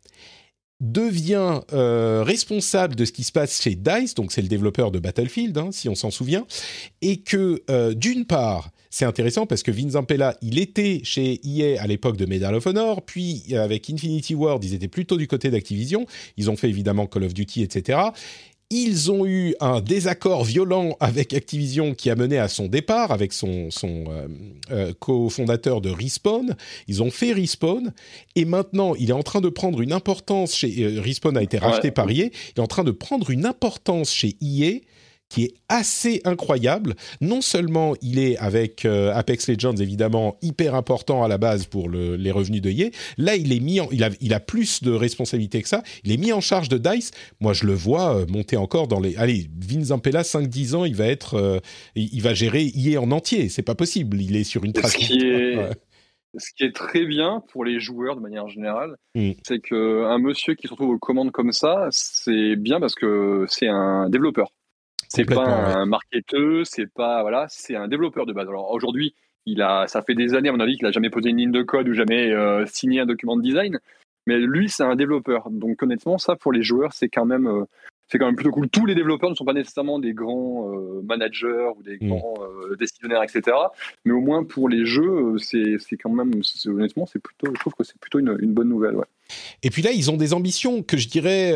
[0.80, 4.98] devient euh, responsable de ce qui se passe chez Dice, donc c'est le développeur de
[4.98, 6.46] Battlefield, hein, si on s'en souvient,
[7.02, 11.82] et que euh, d'une part, c'est intéressant parce que Vince Zampella, il était chez EA
[11.82, 15.50] à l'époque de Medal of Honor, puis avec Infinity Ward, ils étaient plutôt du côté
[15.50, 16.06] d'Activision,
[16.36, 17.98] ils ont fait évidemment Call of Duty, etc.
[18.70, 23.32] Ils ont eu un désaccord violent avec Activision qui a mené à son départ avec
[23.32, 24.28] son, son euh,
[24.70, 26.54] euh, cofondateur de Respawn.
[26.86, 27.92] Ils ont fait Respawn
[28.36, 31.58] et maintenant il est en train de prendre une importance chez euh, Respawn a été
[31.58, 32.26] racheté par EA.
[32.26, 34.78] Il est en train de prendre une importance chez EA
[35.28, 36.94] qui est assez incroyable.
[37.20, 41.88] Non seulement il est avec euh, Apex Legends évidemment hyper important à la base pour
[41.88, 45.62] les revenus de EA, là il est mis il, a, il a plus de responsabilités
[45.62, 47.10] que ça, il est mis en charge de DICE.
[47.40, 50.84] Moi je le vois euh, monter encore dans les allez, Vince Zampella 5 10 ans,
[50.84, 51.58] il va être euh,
[51.94, 54.96] il va gérer EA en entier, c'est pas possible, il est sur une trace ce
[54.98, 55.58] qui est
[56.36, 59.32] Ce qui est très bien pour les joueurs de manière générale, mm.
[59.46, 63.68] c'est qu'un monsieur qui se retrouve aux commandes comme ça, c'est bien parce que c'est
[63.68, 64.48] un développeur.
[65.14, 68.48] C'est pas un marketeur, c'est pas voilà, c'est un développeur de base.
[68.48, 69.14] Alors aujourd'hui,
[69.46, 71.52] il a, ça fait des années à mon avis qu'il a jamais posé une ligne
[71.52, 73.78] de code ou jamais euh, signé un document de design.
[74.26, 75.50] Mais lui, c'est un développeur.
[75.50, 77.64] Donc honnêtement, ça pour les joueurs, c'est quand même euh,
[78.08, 78.68] c'est quand même plutôt cool.
[78.68, 82.08] Tous les développeurs ne sont pas nécessairement des grands euh, managers ou des mm.
[82.08, 83.56] grands euh, décisionnaires, etc.
[84.04, 86.32] Mais au moins pour les jeux, euh, c'est quand même,
[86.66, 88.96] honnêtement, c'est plutôt, je trouve que c'est plutôt une, bonne nouvelle.
[88.96, 89.06] Ouais.
[89.62, 91.52] Et puis là, ils ont des ambitions que je dirais,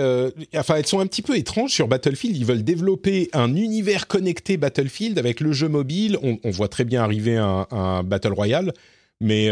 [0.57, 2.37] enfin, elles sont un petit peu étranges sur Battlefield.
[2.37, 6.17] Ils veulent développer un univers connecté Battlefield avec le jeu mobile.
[6.23, 8.73] On, voit très bien arriver un, un Battle Royale,
[9.21, 9.51] mais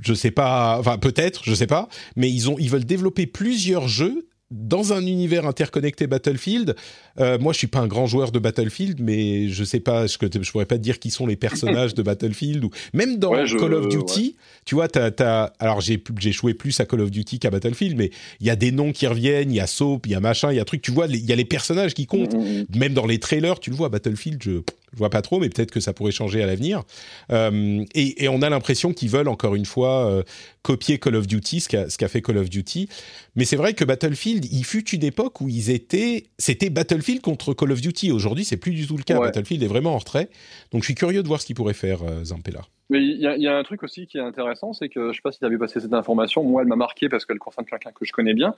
[0.00, 3.86] je sais pas, enfin peut-être, je sais pas, mais ils ont, ils veulent développer plusieurs
[3.86, 6.76] jeux dans un univers interconnecté Battlefield,
[7.18, 10.16] euh, moi je suis pas un grand joueur de Battlefield, mais je sais pas, je,
[10.20, 13.74] je pourrais pas te dire qui sont les personnages de Battlefield ou même dans Call
[13.74, 14.36] of Duty.
[14.64, 18.10] Tu vois, t'as, alors j'ai j'ai joué plus à Call of Duty qu'à Battlefield, mais
[18.40, 20.52] il y a des noms qui reviennent, il y a Soap, il y a machin,
[20.52, 20.82] il y a truc.
[20.82, 22.34] Tu vois, il y a les personnages qui comptent.
[22.34, 22.78] Mm, mm, mm.
[22.78, 23.88] Même dans les trailers, tu le vois.
[23.88, 24.60] Battlefield, je
[24.96, 26.82] je vois pas trop, mais peut-être que ça pourrait changer à l'avenir.
[27.30, 30.22] Euh, et, on a l'impression qu'ils veulent encore une fois euh,
[30.62, 32.88] copier Call of Duty, ce qu'a, fait Call of Duty.
[33.34, 37.52] Mais c'est vrai que Battlefield, il fut une époque où ils étaient, c'était Battlefield contre
[37.52, 38.10] Call of Duty.
[38.10, 39.18] Aujourd'hui, c'est plus du tout le cas.
[39.18, 40.30] Battlefield est vraiment en retrait.
[40.72, 42.62] Donc, je suis curieux de voir ce qu'il pourrait faire euh, Zampella.
[42.88, 45.32] Mais il y, a un truc aussi qui est intéressant, c'est que je sais pas
[45.32, 46.44] si tu avais passé cette information.
[46.44, 48.54] Moi, elle m'a marqué parce qu'elle concerne quelqu'un que je connais bien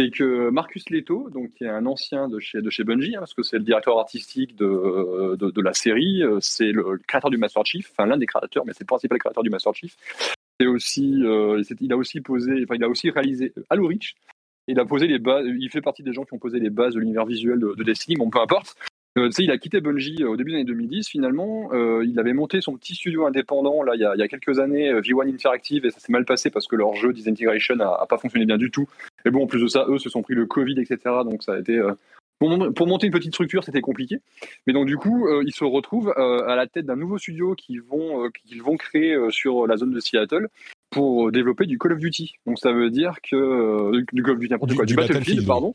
[0.00, 3.20] c'est que Marcus Leto, donc qui est un ancien de chez de chez Bungie, hein,
[3.20, 7.36] parce que c'est le directeur artistique de, de, la série, euh, c'est le, créateur du
[7.36, 9.96] Master Chief, enfin l'un des créateurs, mais c'est le principal créateur du Master Chief.
[10.66, 14.14] Aussi, euh, il a aussi posé, enfin il a aussi réalisé Halo Reach.
[14.68, 16.94] Il a posé les bases, il fait partie des gens qui ont posé les bases
[16.94, 18.76] de l'univers visuel de, Destiny, bon peu importe.
[19.30, 21.08] sais, il a quitté Bungie au début des années 2010.
[21.08, 21.70] Finalement,
[22.02, 24.60] il avait monté son petit studio indépendant là il y a, il y a quelques
[24.60, 28.06] années, V1 Interactive, et ça s'est mal passé parce que leur jeu Disintegration a, a
[28.06, 28.86] pas fonctionné bien du tout.
[29.24, 30.98] Et bon, en plus de ça, eux se sont pris le Covid, etc.
[31.24, 31.80] Donc ça a été
[32.40, 34.16] pour, monter une petite structure, c'était compliqué.
[34.66, 37.54] Mais donc, du coup, euh, ils se retrouvent euh, à la tête d'un nouveau studio
[37.54, 40.48] qu'ils vont, euh, qu'ils vont créer sur la zone de Seattle
[40.88, 42.32] pour développer du Call of Duty.
[42.46, 43.92] Donc, ça veut dire que.
[44.12, 44.86] du Call of Duty, n'importe quoi.
[44.86, 45.74] Du, Battlefield, pardon.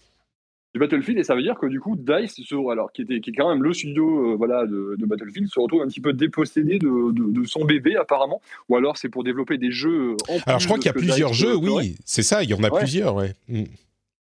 [0.75, 2.37] Du Battlefield, et ça veut dire que du coup, DICE,
[2.69, 5.87] alors, qui, était, qui est quand même le studio voilà, de, Battlefield, se retrouve un
[5.87, 8.41] petit peu dépossédé de, de, son bébé, apparemment.
[8.67, 10.17] Ou alors, c'est pour développer des jeux.
[10.27, 11.95] En alors, je crois qu'il y a plusieurs jeux, oui.
[12.03, 13.31] C'est ça, il y en a plusieurs, ouais.
[13.47, 13.63] Mm.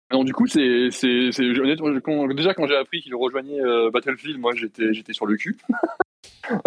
[0.10, 4.94] Alors du coup, c'est, c'est, déjà quand j'ai appris qu'il rejoignait euh, Battlefield, moi j'étais,
[4.94, 5.58] j'étais sur le cul.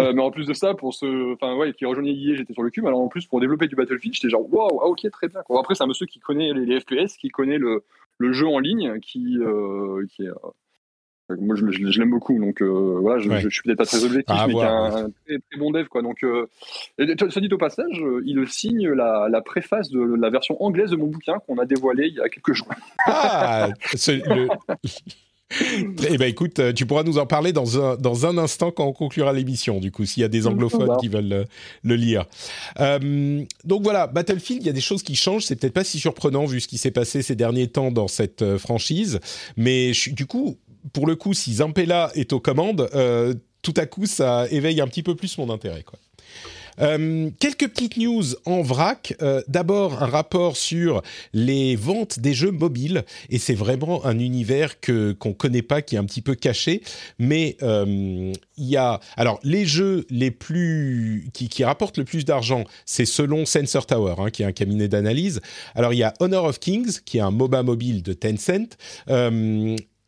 [0.01, 2.63] Euh, mais en plus de ça, pour ce, enfin ouais, qui rejoignait EA, j'étais sur
[2.63, 2.81] le cul.
[2.81, 5.41] Mais alors en plus pour développer du Battlefield, j'étais genre waouh, ah, ok, très bien.
[5.49, 7.83] Après, c'est un monsieur qui connaît les, FPS, qui connaît le,
[8.17, 10.31] le jeu en ligne, qui, euh, qui est
[11.29, 14.35] moi, je, je, l'aime beaucoup, donc euh, voilà, je, je, suis peut-être pas très objectif,
[14.47, 16.03] mais qui est un, très, très, bon dev, quoi.
[16.03, 16.45] Donc, euh,
[16.97, 20.97] ça dit au passage, euh, il signe la, la, préface de la version anglaise de
[20.97, 22.69] mon bouquin qu'on a dévoilé il y a quelques jours.
[23.07, 24.47] Ah, le...
[26.09, 28.93] Eh ben écoute, tu pourras nous en parler dans un, dans un instant quand on
[28.93, 31.47] conclura l'émission, du coup, s'il y a des anglophones qui veulent
[31.83, 32.25] le, lire.
[32.79, 35.99] Euh, donc voilà, Battlefield, il y a des choses qui changent, c'est peut-être pas si
[35.99, 39.19] surprenant vu ce qui s'est passé ces derniers temps dans cette franchise,
[39.55, 40.57] mais je, du coup,
[40.93, 44.87] pour le coup, si Zampella est aux commandes, euh, tout à coup, ça éveille un
[44.87, 45.83] petit peu plus mon intérêt.
[45.83, 45.99] Quoi.
[46.81, 49.15] Euh, quelques petites news en vrac.
[49.21, 51.01] Euh, d'abord, un rapport sur
[51.33, 53.03] les ventes des jeux mobiles.
[53.29, 56.81] Et c'est vraiment un univers que qu'on connaît pas, qui est un petit peu caché.
[57.19, 58.99] Mais il y a...
[59.17, 61.29] Alors, les jeux les plus...
[61.33, 65.41] qui, rapportent le plus d'argent, c'est selon Sensor Tower, hein, qui est un cabinet d'analyse.
[65.73, 68.77] Alors, il y a Honor of Kings, qui est un MOBA mobile de Tencent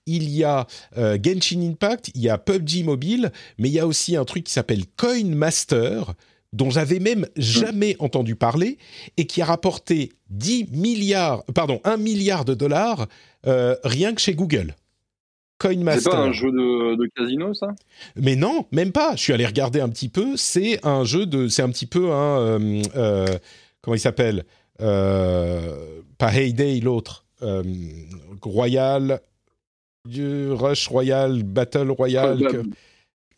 [0.07, 0.65] il y a
[0.97, 4.45] euh, Genshin Impact, il y a PUBG Mobile, mais il y a aussi un truc
[4.45, 6.13] qui s'appelle Coin Master,
[6.53, 8.77] dont j'avais même jamais entendu parler
[9.17, 13.07] et qui a rapporté 10 milliards, pardon, 1 milliard de dollars
[13.45, 14.75] euh, rien que chez Google.
[15.63, 16.03] Master.
[16.03, 17.73] C'est pas un jeu de, casino, ça?
[18.15, 19.15] Mais non, même pas.
[19.15, 20.37] Je suis allé regarder un petit peu.
[20.37, 22.59] C'est un jeu de, c'est un petit peu un,
[22.95, 23.25] euh,
[23.81, 24.45] comment il s'appelle?
[24.77, 27.25] Pas Heyday, l'autre.
[28.43, 29.19] Royal
[30.05, 32.47] Rush Royal, Battle Royale.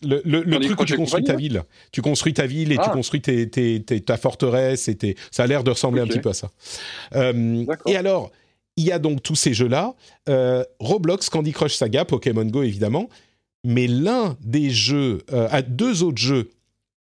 [0.01, 1.63] Le, le, truc où tu construis ta ville.
[1.91, 2.89] Tu construis ta ville et tu ah.
[2.89, 4.87] construis ta forteresse.
[4.87, 6.51] Et Ça a l'air de ressembler un petit peu à ça.
[7.15, 8.31] Euh, et alors,
[8.77, 9.95] il y a donc tous ces jeux-là.
[10.29, 13.09] Euh, Roblox, Candy Crush Saga, Pokémon Go évidemment.
[13.65, 16.49] Mais l'un des jeux, euh, à deux autres jeux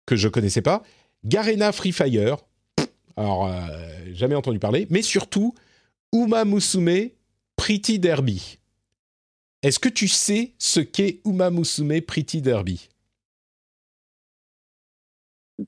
[0.06, 0.82] que je connaissais pas,
[1.24, 2.38] Garena Free Fire.
[3.16, 3.50] Alors,
[4.12, 4.86] jamais entendu parler.
[4.90, 5.54] Mais surtout,
[6.12, 7.10] Uma Musume
[7.56, 8.58] Pretty Derby.
[9.68, 12.88] Est-ce que tu sais ce qu'est Uma Musume Pretty Derby?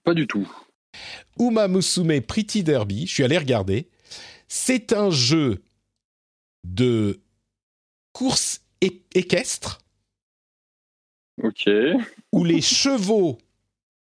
[0.04, 0.50] Pas du tout.
[1.38, 3.90] Uma Musume Pretty Derby, je suis allé regarder.
[4.48, 5.62] C'est un jeu
[6.64, 7.20] de
[8.14, 9.82] course équestre.
[11.42, 11.68] Ok.
[12.32, 13.36] Où les chevaux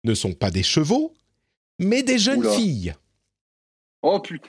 [0.05, 1.13] ne sont pas des chevaux,
[1.79, 2.95] mais des jeunes filles.
[4.01, 4.49] Oh putain.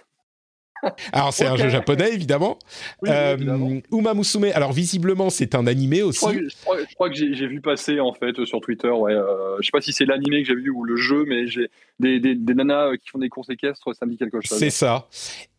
[1.11, 2.59] Alors c'est un jeu japonais évidemment.
[3.05, 4.51] Euh, Uma Musume.
[4.53, 6.25] Alors visiblement c'est un animé aussi.
[6.25, 8.89] Je crois, que j'ai vu passer en fait sur Twitter.
[8.89, 11.47] Ouais, euh, je sais pas si c'est l'animé que j'ai vu ou le jeu, mais
[11.47, 11.69] j'ai
[11.99, 13.95] des, des, nanas euh, qui font des courses équestres.
[13.95, 14.57] Ça me dit quelque chose.
[14.57, 15.07] C'est ça.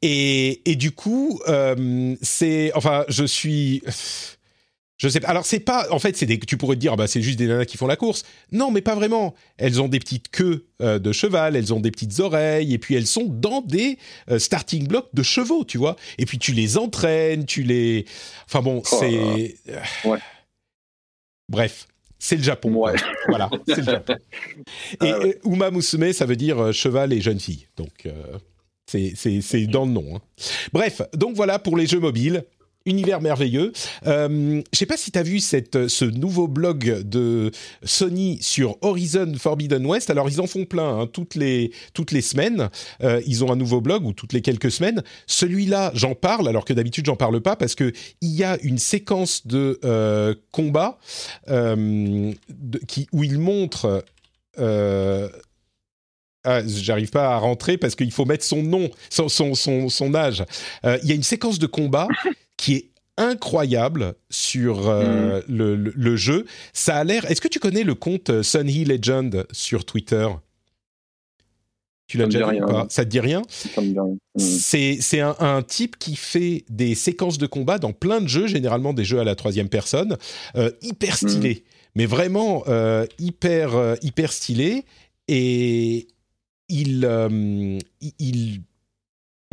[0.02, 3.82] Et, et du coup euh, c'est enfin je suis
[4.96, 5.28] je sais pas.
[5.28, 5.88] Alors c'est pas.
[5.90, 6.38] En fait, c'est des.
[6.38, 8.22] Tu pourrais te dire, bah c'est juste des nanas qui font la course.
[8.52, 9.34] Non, mais pas vraiment.
[9.56, 12.94] Elles ont des petites queues euh, de cheval, elles ont des petites oreilles, et puis
[12.94, 13.98] elles sont dans des
[14.30, 15.96] euh, starting blocks de chevaux, tu vois.
[16.18, 18.04] Et puis tu les entraînes, tu les.
[18.46, 19.56] Enfin bon, oh c'est.
[20.04, 20.18] Ouais.
[21.48, 21.88] Bref.
[22.20, 22.72] C'est le Japon.
[22.72, 22.94] Ouais.
[23.28, 24.14] Voilà, c'est le Japon.
[25.02, 27.66] Et ah Uma Musume, ça veut dire euh, cheval et jeune fille.
[27.76, 28.08] Donc,
[28.86, 30.16] c'est dans le nom.
[30.16, 30.20] Hein.
[30.72, 32.44] Bref, donc voilà pour les jeux mobiles
[32.86, 33.72] univers merveilleux.
[34.06, 37.50] Euh, je sais pas si tu as vu cette, ce nouveau blog de
[37.82, 40.10] Sony sur Horizon Forbidden West.
[40.10, 42.70] Alors, ils en font plein hein, toutes, les, toutes les semaines.
[43.02, 45.02] Euh, ils ont un nouveau blog ou toutes les quelques semaines.
[45.26, 47.92] Celui-là, j'en parle, alors que d'habitude, j'en parle pas parce qu'il
[48.22, 50.98] y a une séquence de euh, combat
[51.48, 52.32] euh,
[52.86, 54.04] qui, où il montre.
[54.58, 55.28] Euh,
[56.44, 59.54] ah, j'arrive pas à rentrer parce qu'il faut mettre son nom, son, son,
[59.88, 60.44] son, âge.
[60.84, 62.06] Il y a une séquence de combat
[62.56, 65.42] qui est incroyable sur euh, mm.
[65.48, 66.46] le, le, jeu.
[66.72, 67.30] Ça a l'air.
[67.30, 70.28] Est-ce que tu connais le compte euh, Sunny Legend sur Twitter?
[72.06, 72.86] Tu l'as déjà vu ou pas?
[72.90, 73.42] Ça te dit rien?
[73.76, 74.16] Mm.
[74.38, 78.92] C'est un, un, type qui fait des séquences de combat dans plein de jeux, généralement
[78.92, 80.16] des jeux à la troisième personne,
[80.82, 81.28] hyper mm.
[81.28, 81.64] stylés
[81.96, 82.64] mais vraiment
[83.20, 84.84] hyper hyper stylé
[85.28, 86.08] et
[86.68, 87.08] il,
[88.18, 88.62] il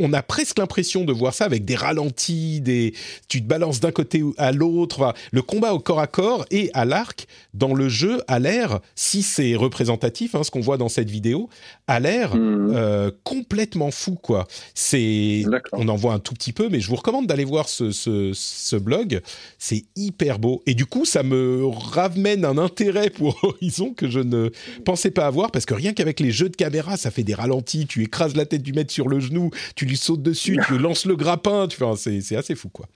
[0.00, 2.94] on a presque l'impression de voir ça avec des ralentis, des
[3.28, 5.14] tu te balances d'un côté à l'autre.
[5.30, 9.22] le combat au corps à corps et à l'arc dans le jeu a l'air, si
[9.22, 11.48] c'est représentatif, hein, ce qu'on voit dans cette vidéo,
[11.86, 12.72] a l'air mhm.
[12.74, 14.46] euh, complètement fou quoi.
[14.74, 17.92] C'est, on en voit un tout petit peu, mais je vous recommande d'aller voir ce,
[17.92, 19.20] ce, blog.
[19.58, 24.20] C'est hyper beau et du coup ça me ramène un intérêt pour Horizon que je
[24.20, 24.50] ne
[24.84, 27.86] pensais pas avoir parce que rien qu'avec les jeux de caméra, ça fait des ralentis,
[27.86, 31.06] tu écrases la tête du maître sur le genou, tu lui sautes dessus, tu lances
[31.06, 32.86] le grappin, tu vois, c'est assez fou quoi.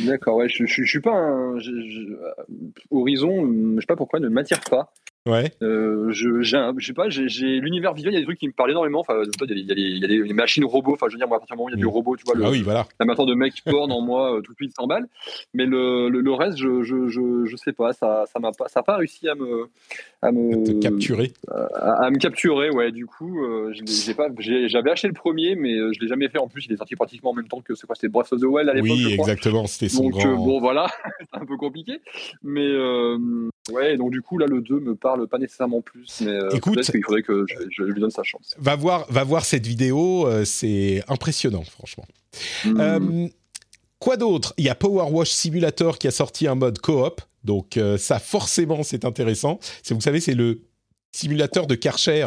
[0.00, 1.58] D'accord, ouais, je, je, suis pas un.
[2.90, 4.92] Horizon, je sais pas pourquoi, ne m'attire pas.
[5.26, 5.50] Ouais.
[5.62, 8.46] Euh, je, j'ai, je sais pas, j'ai, l'univers visuel, il y a des trucs qui
[8.46, 9.00] me parlent énormément.
[9.00, 10.92] Enfin, il y, y a des machines robots.
[10.92, 11.88] Enfin, je veux dire, moi, à partir du moment où il y a du mm.
[11.88, 12.86] robot, tu vois, le, ah oui, voilà.
[13.00, 15.06] de mec porn en moi, euh, tout de suite s'emballe.
[15.54, 18.80] Mais le, le, reste, je, je, je, je, sais pas, ça, ça m'a pas, ça
[18.80, 19.70] a pas réussi à me,
[20.20, 21.32] à me capturer.
[21.50, 22.92] À, me capturer, ouais.
[22.92, 26.38] Du coup, euh, j'ai pas, j'avais acheté le premier, mais euh, je l'ai jamais fait.
[26.38, 28.40] En plus, il est sorti pratiquement en même temps que c'est quoi, c'était Breath of
[28.42, 28.90] the Wild à l'époque.
[28.92, 29.66] Oui, exactement.
[29.66, 30.86] C'était son donc, bon, voilà,
[31.20, 32.02] c'est un peu compliqué.
[32.42, 32.68] Mais
[33.70, 36.78] ouais, donc du coup, là, le 2 me parle pas nécessairement plus mais euh, écoute,
[36.92, 38.54] il faudrait que je, lui donne sa chance.
[38.58, 42.06] Va voir, va voir cette vidéo, euh, c'est impressionnant, franchement.
[42.64, 42.80] Hmm.
[42.80, 43.28] Euh,
[43.98, 44.54] quoi d'autre?
[44.58, 48.82] Il y a Power Wash Simulator qui a sorti un mode coop, donc ça forcément
[48.82, 49.58] c'est intéressant.
[49.90, 50.62] Vous savez, c'est le
[51.12, 52.26] simulateur de Karcher.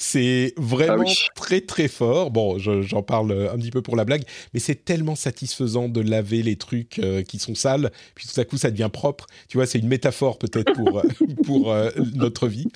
[0.00, 2.30] C'est vraiment ah très très fort.
[2.30, 4.22] Bon, j'en parle un petit peu pour la blague,
[4.54, 8.44] mais c'est tellement satisfaisant de laver les trucs euh, qui sont sales, puis tout à
[8.44, 9.26] coup ça devient propre.
[9.48, 11.02] Tu vois, c'est une métaphore peut-être pour, euh,
[11.44, 12.68] pour euh, notre vie.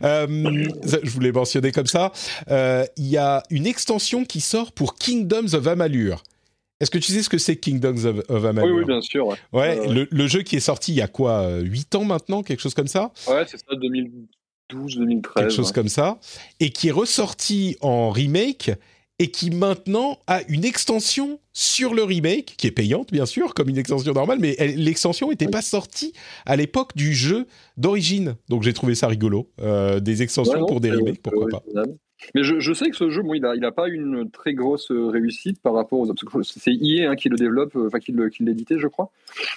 [0.00, 2.12] je voulais mentionner comme ça.
[2.48, 6.22] Il y a une extension qui sort pour Kingdoms of Amalur.
[6.78, 8.76] Est-ce que tu sais ce que c'est Kingdoms of, Amalur?
[8.76, 9.36] Oui, bien sûr.
[9.52, 12.74] Ouais, Le, jeu qui est sorti il y a quoi 8 ans maintenant Quelque chose
[12.74, 13.12] comme ça?
[13.26, 14.10] Ouais, c'est ça, 2000,
[14.72, 15.34] 2013.
[15.34, 16.18] Quelque chose comme ça.
[16.60, 18.70] Et qui est ressorti en remake
[19.18, 23.68] et qui maintenant a une extension sur le remake, qui est payante bien sûr, comme
[23.68, 26.14] une extension normale, mais l'extension n'était pas sortie
[26.46, 28.36] à l'époque du jeu d'origine.
[28.48, 29.50] Donc j'ai trouvé ça rigolo.
[29.60, 31.62] Euh, des extensions pour des remakes, pourquoi pas.
[32.34, 34.90] Mais je, sais que ce jeu, bon, il n'a il a pas une très grosse
[34.90, 36.42] euh, réussite par rapport aux.
[36.42, 39.10] C'est IE hein, qui le développe, euh, enfin qui l'éditait, je crois.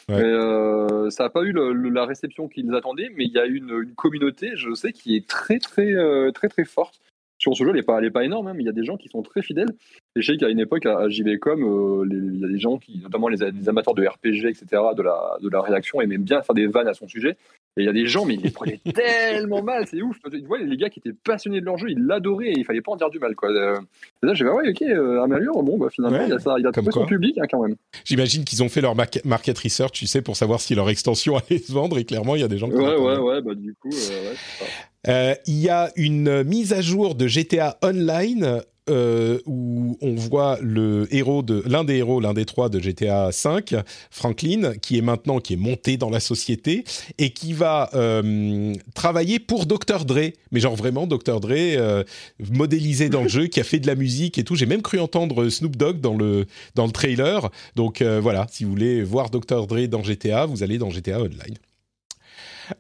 [0.10, 3.95] Euh, ça n'a pas eu la réception qu'ils attendaient, mais il y a une, une,
[3.95, 5.94] communauté, je sais, qui est très, très,
[6.34, 6.99] très, très, forte.
[7.38, 8.98] Sur ce jeu, elle n'est pas, pas énorme, hein, mais il y a des gens
[8.98, 9.73] qui sont très fidèles.
[10.15, 13.30] Et je sais qu'à une époque, à, JVcom, il y a des gens qui, notamment
[13.30, 14.65] les, amateurs de RPG, etc.,
[14.95, 17.35] de la, de la rédaction, aimaient bien faire des vannes à son sujet.
[17.76, 20.18] Et il y a des gens, mais ils les prenaient tellement mal, c'est ouf.
[20.31, 22.81] Tu vois, les gars qui étaient passionnés de leur jeu, ils l'adoraient et il fallait
[22.81, 23.35] pas en dire du mal.
[23.35, 23.49] Quoi.
[23.49, 23.80] Euh,
[24.22, 26.72] et là, j'ai dit, ouais, ok, euh, bon, bah, finalement, il a, ça, il a
[26.72, 27.76] trouvé son public hein, quand même.
[28.06, 31.57] J'imagine qu'ils ont fait leur market research, tu sais, pour savoir si leur extension allait
[31.57, 32.76] se vendre et clairement, il y a des gens qui.
[32.76, 34.68] Ouais, ouais, ouais, bah, du coup, euh, ouais,
[35.07, 40.57] euh, il y a une mise à jour de GTA Online euh, où on voit
[40.61, 43.81] le héros de l'un des héros, l'un des trois de GTA V,
[44.11, 46.84] Franklin, qui est maintenant qui est monté dans la société
[47.18, 52.03] et qui va euh, travailler pour Dr Dre, mais genre vraiment Dr Dre euh,
[52.51, 54.55] modélisé dans le jeu, qui a fait de la musique et tout.
[54.55, 56.45] J'ai même cru entendre Snoop Dogg dans le
[56.76, 57.49] dans le trailer.
[57.76, 61.57] Donc voilà, si vous voulez voir Dr Dre dans GTA, vous allez dans GTA Online.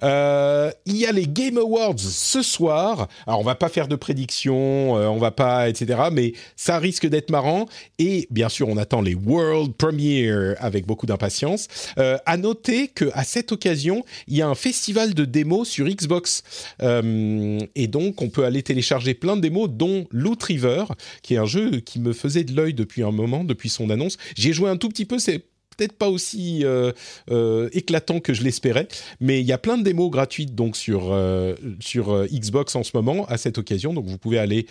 [0.03, 3.07] Euh, il y a les Game Awards ce soir.
[3.27, 6.03] Alors on va pas faire de prédictions, euh, on va pas, etc.
[6.11, 7.65] Mais ça risque d'être marrant.
[7.99, 11.67] Et bien sûr, on attend les World Premiere avec beaucoup d'impatience.
[11.97, 15.87] Euh, à noter que à cette occasion, il y a un festival de démos sur
[15.87, 16.43] Xbox,
[16.81, 20.85] euh, et donc on peut aller télécharger plein de démos, dont Loot River,
[21.21, 24.17] qui est un jeu qui me faisait de l'œil depuis un moment, depuis son annonce.
[24.35, 25.19] J'y ai joué un tout petit peu.
[25.19, 26.91] C'est peut-être pas aussi euh,
[27.31, 28.87] euh, éclatant que je l'espérais,
[29.19, 32.91] mais il y a plein de démos gratuites donc sur euh, sur Xbox en ce
[32.93, 34.67] moment à cette occasion, donc vous pouvez aller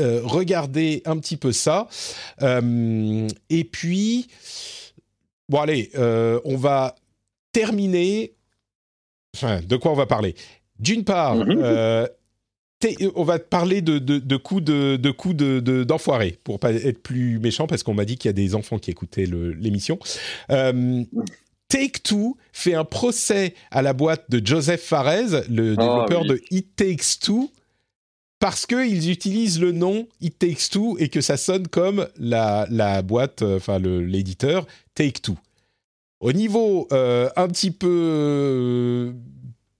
[0.00, 1.88] regarder un petit peu ça.
[2.40, 4.28] et puis
[5.48, 6.94] bon allez, on va
[7.52, 8.34] terminer.
[9.36, 10.36] Enfin, de quoi on va parler?
[10.78, 12.08] D'une part, mm-hmm
[13.14, 15.86] on va parler de, de, coups de, de coups de,
[16.44, 18.90] pour pas être plus méchant parce qu'on m'a dit qu'il y a des enfants qui
[18.90, 19.98] écoutaient l'émission.
[20.50, 21.04] Euh,
[21.68, 26.40] Take Two fait un procès à la boîte de Joseph Fares, le ah développeur de
[26.50, 27.50] It Takes Two,
[28.38, 33.02] parce qu'ils utilisent le nom It Takes Two et que ça sonne comme la, la
[33.02, 35.36] boîte, euh, enfin l'éditeur Take Two.
[36.20, 39.14] Au niveau euh, un petit peu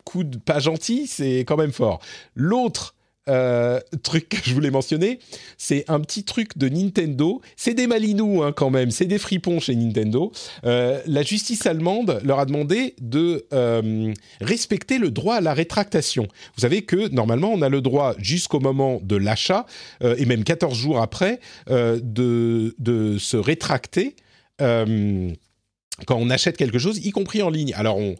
[0.09, 2.01] coup de pas gentil, c'est quand même fort.
[2.35, 2.95] L'autre
[3.29, 5.19] euh, truc que je voulais mentionner,
[5.59, 7.43] c'est un petit truc de Nintendo.
[7.57, 10.33] C'est des malinous hein, quand même, c'est des fripons chez Nintendo.
[10.65, 16.27] Euh, la justice allemande leur a demandé de euh, respecter le droit à la rétractation.
[16.55, 19.67] Vous savez que normalement on a le droit jusqu'au moment de l'achat
[20.01, 24.17] et même 14 jours après de, de, se rétracter
[24.59, 27.75] quand on achète quelque chose, y compris en ligne.
[27.75, 28.15] Alors on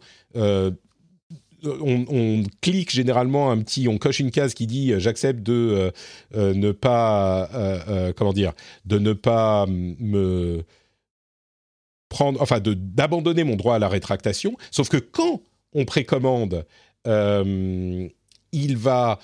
[1.63, 5.91] on, clique généralement un petit, on coche une case qui dit euh, j'accepte de euh,
[6.35, 7.49] euh, ne pas,
[8.15, 8.53] comment dire,
[8.85, 10.63] de ne pas me
[12.09, 14.55] prendre, enfin d'abandonner mon droit à la rétractation.
[14.71, 15.41] Sauf que quand
[15.73, 16.65] on précommande,
[17.05, 19.19] il va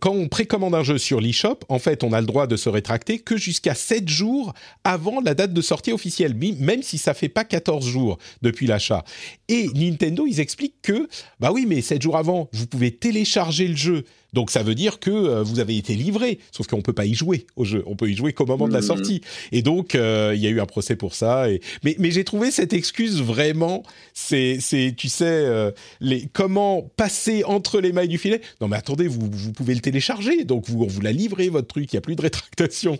[0.00, 2.68] quand on précommande un jeu sur l'eShop, en fait, on a le droit de se
[2.68, 4.54] rétracter que jusqu'à 7 jours
[4.84, 9.04] avant la date de sortie officielle, même si ça fait pas 14 jours depuis l'achat.
[9.48, 11.08] Et Nintendo, ils expliquent que,
[11.40, 14.04] bah oui, mais 7 jours avant, vous pouvez télécharger le jeu
[14.34, 17.14] donc ça veut dire que euh, vous avez été livré, sauf qu'on peut pas y
[17.14, 17.82] jouer au jeu.
[17.86, 18.82] On peut y jouer qu'au moment de la mmh.
[18.82, 19.20] sortie.
[19.52, 21.50] Et donc euh, il y a eu un procès pour ça.
[21.50, 21.60] Et...
[21.84, 24.58] Mais, mais j'ai trouvé cette excuse vraiment, c'est,
[24.96, 25.70] tu sais, euh,
[26.00, 28.40] les, comment passer entre les mailles du filet.
[28.60, 31.68] Non mais attendez, vous, vous pouvez le télécharger, donc vous, on vous l'a livré votre
[31.68, 32.98] truc, il y a plus de rétractation.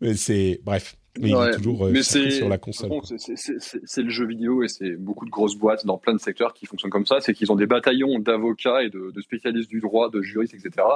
[0.00, 0.96] Mais c'est bref.
[1.18, 2.90] Mais il est toujours mais sur la console.
[3.04, 6.66] C'est le jeu vidéo et c'est beaucoup de grosses boîtes dans plein de secteurs qui
[6.66, 7.20] fonctionnent comme ça.
[7.20, 10.86] C'est qu'ils ont des bataillons d'avocats et de, spécialistes du droit, de juristes, etc.,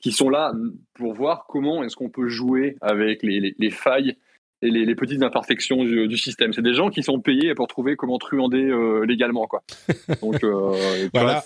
[0.00, 0.52] qui sont là
[0.94, 4.16] pour voir comment est-ce qu'on peut jouer avec les, les, failles
[4.62, 6.52] et les, petites imperfections du, système.
[6.52, 9.46] C'est des gens qui sont payés pour trouver comment truander euh, légalement.
[9.46, 9.64] Quoi.
[10.22, 11.44] Donc, euh, voilà.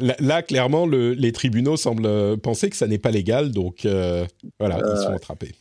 [0.00, 4.26] Là, clairement, le, les tribunaux semblent penser que ça n'est pas légal, donc euh,
[4.58, 5.52] voilà, ils sont attrapés.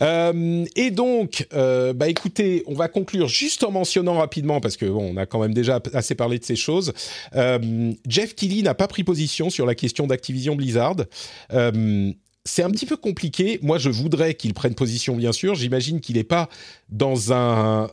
[0.00, 4.86] Euh, et donc, euh, bah écoutez, on va conclure juste en mentionnant rapidement, parce que
[4.86, 6.92] bon, on a quand même déjà assez parlé de ces choses.
[7.34, 10.96] Euh, Jeff Keighley n'a pas pris position sur la question d'Activision Blizzard.
[12.48, 13.58] C'est un petit peu compliqué.
[13.62, 15.56] Moi, je voudrais qu'il prenne position, bien sûr.
[15.56, 16.48] J'imagine qu'il n'est pas
[16.88, 17.90] dans un,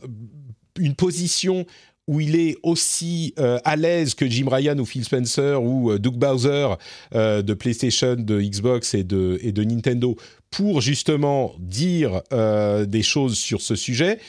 [0.78, 1.66] une position
[2.06, 5.98] où il est aussi euh, à l'aise que Jim Ryan ou Phil Spencer ou euh,
[5.98, 6.74] Doug Bowser
[7.14, 10.16] euh, de PlayStation, de Xbox et de, et de Nintendo
[10.50, 14.20] pour justement dire des choses sur ce sujet.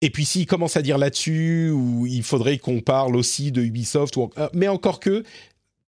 [0.00, 1.74] Et puis s'il commence à dire là-dessus,
[2.06, 4.14] il faudrait qu'on parle aussi de Ubisoft,
[4.54, 5.24] mais encore que,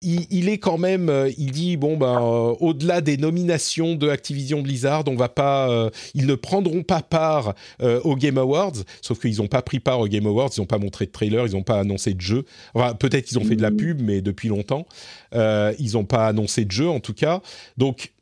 [0.03, 4.61] il, est quand même, euh, il dit bon ben euh, au-delà des nominations de Activision
[4.61, 9.37] Blizzard, on va pas, euh, ils ne prendront pas part aux Game Awards, sauf qu'ils
[9.37, 11.63] n'ont pas pris part aux Game Awards, ils n'ont pas montré de trailer, ils n'ont
[11.63, 12.45] pas annoncé de jeu.
[12.73, 13.77] Enfin, peut-être qu'ils ont fait de la mmh.
[13.77, 14.85] pub, mais depuis longtemps,
[15.33, 17.41] ils n'ont pas annoncé de jeu en tout cas.
[17.77, 18.12] Donc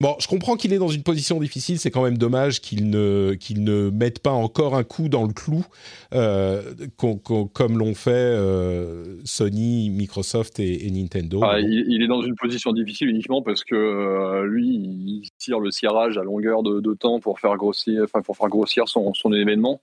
[0.00, 1.78] Bon, je comprends qu'il est dans une position difficile.
[1.78, 5.34] C'est quand même dommage qu'il ne qu'il ne mette pas encore un coup dans le
[5.34, 5.66] clou,
[6.14, 6.62] euh,
[6.96, 11.40] comme l'ont fait euh, Sony, Microsoft et, Nintendo.
[11.42, 15.70] Ah, il, est dans une position difficile uniquement parce que euh, lui, il tire le
[15.70, 19.82] cirage à longueur de, temps pour faire grossir, enfin pour faire grossir son, son événement,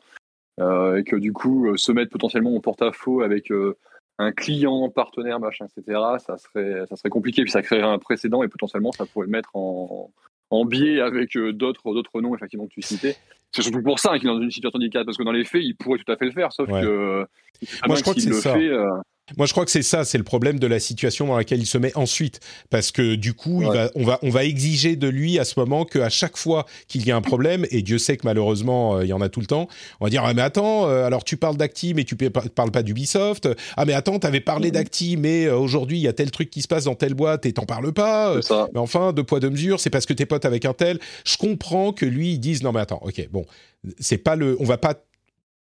[0.60, 3.52] et que du coup, se mettre potentiellement en porte-à-faux avec
[4.20, 8.44] un client, partenaire, machin, etc., ça serait, ça serait compliqué, puis ça créerait un précédent
[8.44, 10.12] et potentiellement ça pourrait le mettre en,
[10.50, 13.16] en biais avec euh, d'autres, d'autres noms, effectivement, que tu citais.
[13.52, 15.64] C'est surtout pour ça qu'il est dans une situation délicate, parce que dans les faits,
[15.64, 17.26] il pourrait tout à fait le faire, sauf que.
[17.86, 18.54] Moi, je crois que c'est ça.
[18.54, 18.90] Fait, euh,
[19.36, 21.66] moi, je crois que c'est ça, c'est le problème de la situation dans laquelle il
[21.66, 22.40] se met ensuite,
[22.70, 25.60] parce que du coup, il va, on va, on va exiger de lui à ce
[25.60, 29.06] moment qu'à chaque fois qu'il y a un problème, et Dieu sait que malheureusement euh,
[29.06, 29.68] il y en a tout le temps,
[30.00, 32.84] on va dire ah mais attends, euh, alors tu parles d'Acti mais tu parles pas
[32.84, 36.50] d'Ubisoft, ah mais attends, t'avais parlé d'Acti mais euh, aujourd'hui il y a tel truc
[36.50, 38.36] qui se passe dans telle boîte et t'en parles pas,
[38.74, 41.00] mais enfin deux poids deux mesures, c'est parce que t'es pote avec un tel.
[41.26, 43.46] Je comprends que lui il dise non mais attends, ok bon,
[44.00, 44.96] c'est pas le, on va pas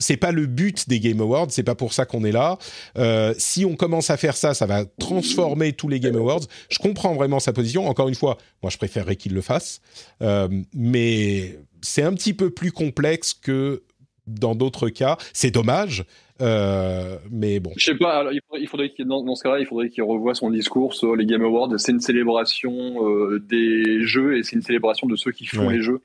[0.02, 2.58] c'est pas le but des Game Awards, c'est pas pour ça qu'on est là.
[2.98, 6.42] Euh, si on commence à faire ça, ça va transformer tous les Game Awards.
[6.68, 7.86] Je comprends vraiment sa position.
[7.86, 9.80] Encore une fois, moi je préférerais qu'il le fasse,
[10.22, 13.82] euh, mais c'est un petit peu plus complexe que
[14.26, 15.16] dans d'autres cas.
[15.32, 16.04] C'est dommage.
[16.40, 17.72] Euh, mais bon.
[17.76, 18.24] Je sais pas.
[18.32, 21.42] il faudrait, qu'il, dans, ce cas-là, il faudrait qu'il revoie son discours sur les Game
[21.42, 21.70] Awards.
[21.78, 22.96] C'est une célébration
[23.38, 26.00] des jeux et c'est une célébration de ceux qui font les jeux.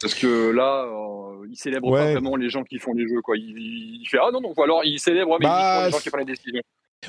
[0.00, 1.19] Parce que là, euh,
[1.50, 3.36] il célèbre pas vraiment les gens qui font les jeux, quoi.
[3.36, 6.26] Il, fait ah non non, ou alors il célèbre mais bah, les gens qui prennent
[6.26, 6.62] les décisions.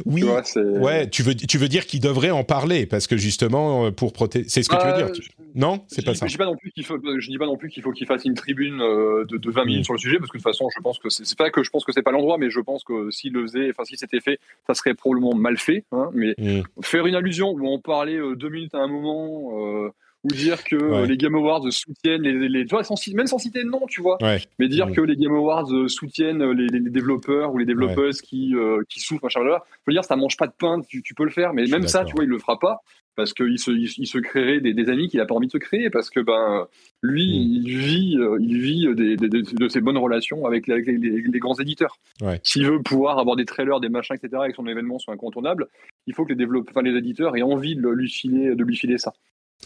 [0.05, 3.88] Oui, tu ouais, tu veux, tu veux dire qu'il devrait en parler parce que justement
[3.88, 5.07] euh, pour protéger, c'est ce que tu veux dire.
[5.07, 6.27] Euh, non, c'est pas ça.
[6.27, 8.07] Je dis pas non plus qu'il faut, je dis pas non plus qu'il faut qu'il
[8.07, 10.69] fasse une tribune de, de 20 minutes sur le sujet parce que de toute façon,
[10.73, 12.85] je pense que c'est pas que je pense que c'est pas l'endroit, mais je pense
[12.85, 15.84] que s'il le faisait, enfin si c'était fait, ça serait probablement mal fait.
[15.91, 16.61] Hein, mais mm.
[16.81, 19.91] faire une allusion où on parlait deux minutes à un moment
[20.23, 23.39] ou dire que euh, les Game Awards soutiennent les, les, tu vois, sans, même sans
[23.39, 24.18] citer de nom, tu vois,
[24.60, 28.56] mais dire que les Game Awards euh, soutiennent les, les développeurs ou les développeuses qui,
[28.56, 31.15] euh, qui souffrent, machin, là, je veux dire, ça mange pas de pain, tu, tu
[31.15, 32.81] peux le faire, mais même ça, tu vois, il le fera pas.
[33.15, 35.89] parce qu'il se, il, se créerait des, amis qu'il n'a pas envie de se créer,
[35.89, 36.68] parce que ben,
[37.02, 37.65] lui, mm.
[37.65, 40.81] il vit, euh, il vit de ses bonnes relations avec, les,
[41.39, 41.98] grands éditeurs.
[42.43, 45.68] S'il veut pouvoir avoir des trailers, des machins, etc., et que son événement soit incontournable,
[46.06, 48.99] il faut que les, développeurs, les éditeurs aient envie de lui filer, de lui filer
[48.99, 49.14] ça.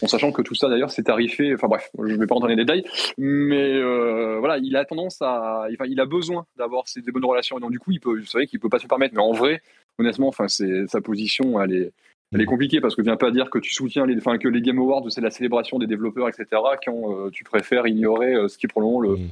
[0.02, 2.48] En sachant que tout ça d'ailleurs c'est tarifé, enfin bref, je ne vais pas rentrer
[2.48, 2.84] dans les détails,
[3.16, 7.24] mais euh, voilà, il a tendance à, enfin, il a besoin d'avoir ces des bonnes
[7.24, 9.22] relations et donc du coup il peut, vous savez qu'il peut pas se permettre, mais
[9.22, 9.62] en vrai,
[9.98, 11.92] honnêtement, enfin sa position, elle est,
[12.32, 12.46] elle est mm.
[12.46, 15.04] compliquée parce que viens pas dire que tu soutiens les, enfin que les Game Awards
[15.10, 16.46] c'est la célébration des développeurs etc.
[16.84, 19.28] quand euh, tu préfères ignorer euh, ce qui est probablement le mm.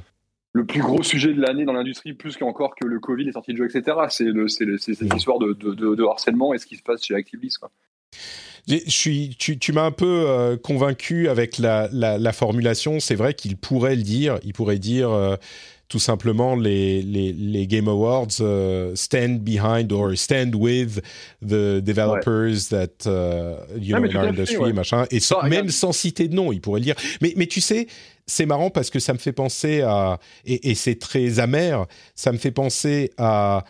[0.53, 3.51] le plus gros sujet de l'année dans l'industrie, plus qu'encore que le Covid, les sorties
[3.51, 3.97] de jeux, etc.
[4.09, 4.31] C'est
[4.77, 5.15] cette mm.
[5.15, 7.59] histoire de, de, de, harcèlement et ce qui se passe chez Activision.
[7.59, 7.71] Quoi.
[8.67, 12.99] Je suis, tu, tu m'as un peu euh, convaincu avec la, la, la formulation.
[12.99, 14.39] C'est vrai qu'il pourrait le dire.
[14.43, 15.35] Il pourrait dire euh,
[15.87, 20.99] tout simplement les, les, les Game Awards uh, stand behind or stand with
[21.43, 24.73] the developers that uh, you ah, know in our industry ouais.
[24.73, 25.05] machin.
[25.11, 26.95] Et sans, même sans citer de nom, il pourrait le dire.
[27.21, 27.85] Mais, mais tu sais,
[28.25, 31.85] c'est marrant parce que ça me fait penser à et, et c'est très amer.
[32.15, 33.63] Ça me fait penser à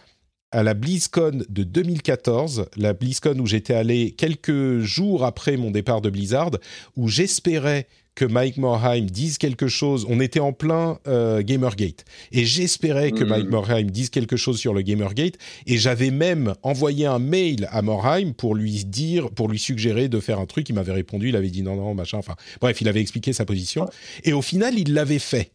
[0.55, 5.99] à la BlizzCon de 2014, la BlizzCon où j'étais allé quelques jours après mon départ
[5.99, 6.51] de Blizzard,
[6.95, 10.05] où j'espérais que Mike Morheim dise quelque chose.
[10.07, 13.51] On était en plein euh, Gamergate et j'espérais que Mike hmm.
[13.51, 15.35] Morheim dise quelque chose sur le Gamergate
[15.67, 20.21] et j'avais même envoyé un mail à Morheim pour lui dire, pour lui suggérer de
[20.21, 20.69] faire un truc.
[20.69, 22.17] Il m'avait répondu, il avait dit non non machin.
[22.17, 23.89] Enfin bref, il avait expliqué sa position
[24.23, 25.51] et au final il l'avait fait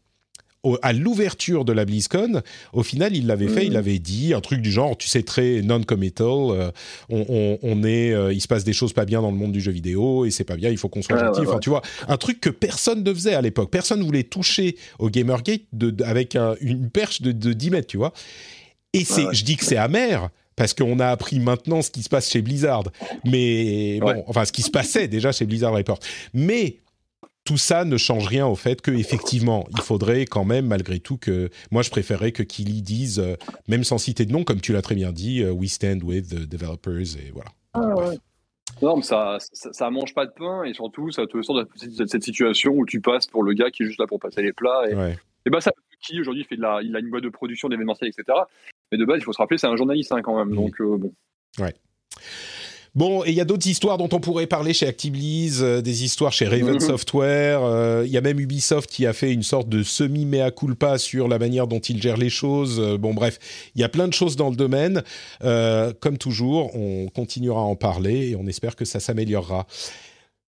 [0.82, 2.42] à l'ouverture de la BlizzCon,
[2.72, 3.76] au final, il l'avait fait, il mm.
[3.76, 6.70] avait dit un truc du genre, tu sais, très non-committal, euh,
[7.08, 9.72] on, est, euh, il se passe des choses pas bien dans le monde du jeu
[9.72, 11.42] vidéo et c'est pas bien, il faut qu'on soit gentil.
[11.46, 13.70] enfin, tu vois, un truc que personne ne faisait à l'époque.
[13.70, 18.12] Personne voulait toucher au Gamergate de, avec une perche de, 10 mètres, tu vois.
[18.92, 22.08] Et c'est, je dis que c'est amer, parce qu'on a appris maintenant ce qui se
[22.08, 22.84] passe chez Blizzard.
[23.24, 25.98] Mais bon, enfin, ce qui se passait déjà chez Blizzard Report.
[26.34, 26.76] Mais
[27.50, 31.16] tout ça ne change rien au fait que effectivement, il faudrait quand même, malgré tout,
[31.16, 33.34] que moi je préférerais que Kili dise, euh,
[33.66, 36.28] même sans citer de nom, comme tu l'as très bien dit, euh, we stand with
[36.28, 37.50] the developers et voilà.
[37.74, 38.12] Ah,
[38.82, 42.22] non, mais ça, ça, mange pas de pain et surtout ça te sort de cette
[42.22, 44.84] situation où tu passes pour le gars qui est juste là pour passer les plats
[44.88, 47.68] et, et bah ça qui aujourd'hui fait de la, il a une boîte de production
[47.68, 48.38] d'événementiel etc.
[48.92, 50.96] Mais de base il faut se rappeler c'est un journaliste hein, quand même donc euh,
[50.96, 51.12] bon.
[51.58, 51.74] Ouais.
[52.94, 56.02] Bon, et il y a d'autres histoires dont on pourrait parler chez Activision, euh, des
[56.04, 56.80] histoires chez Raven mhm.
[56.80, 57.62] Software.
[57.62, 61.28] Euh, il y a même Ubisoft qui a fait une sorte de semi-mea culpa sur
[61.28, 62.80] la manière dont il gère les choses.
[62.80, 63.38] Euh, bon, bref,
[63.76, 65.02] il y a plein de choses dans le domaine.
[66.00, 69.66] comme toujours, on continuera à en parler et on espère que ça s'améliorera.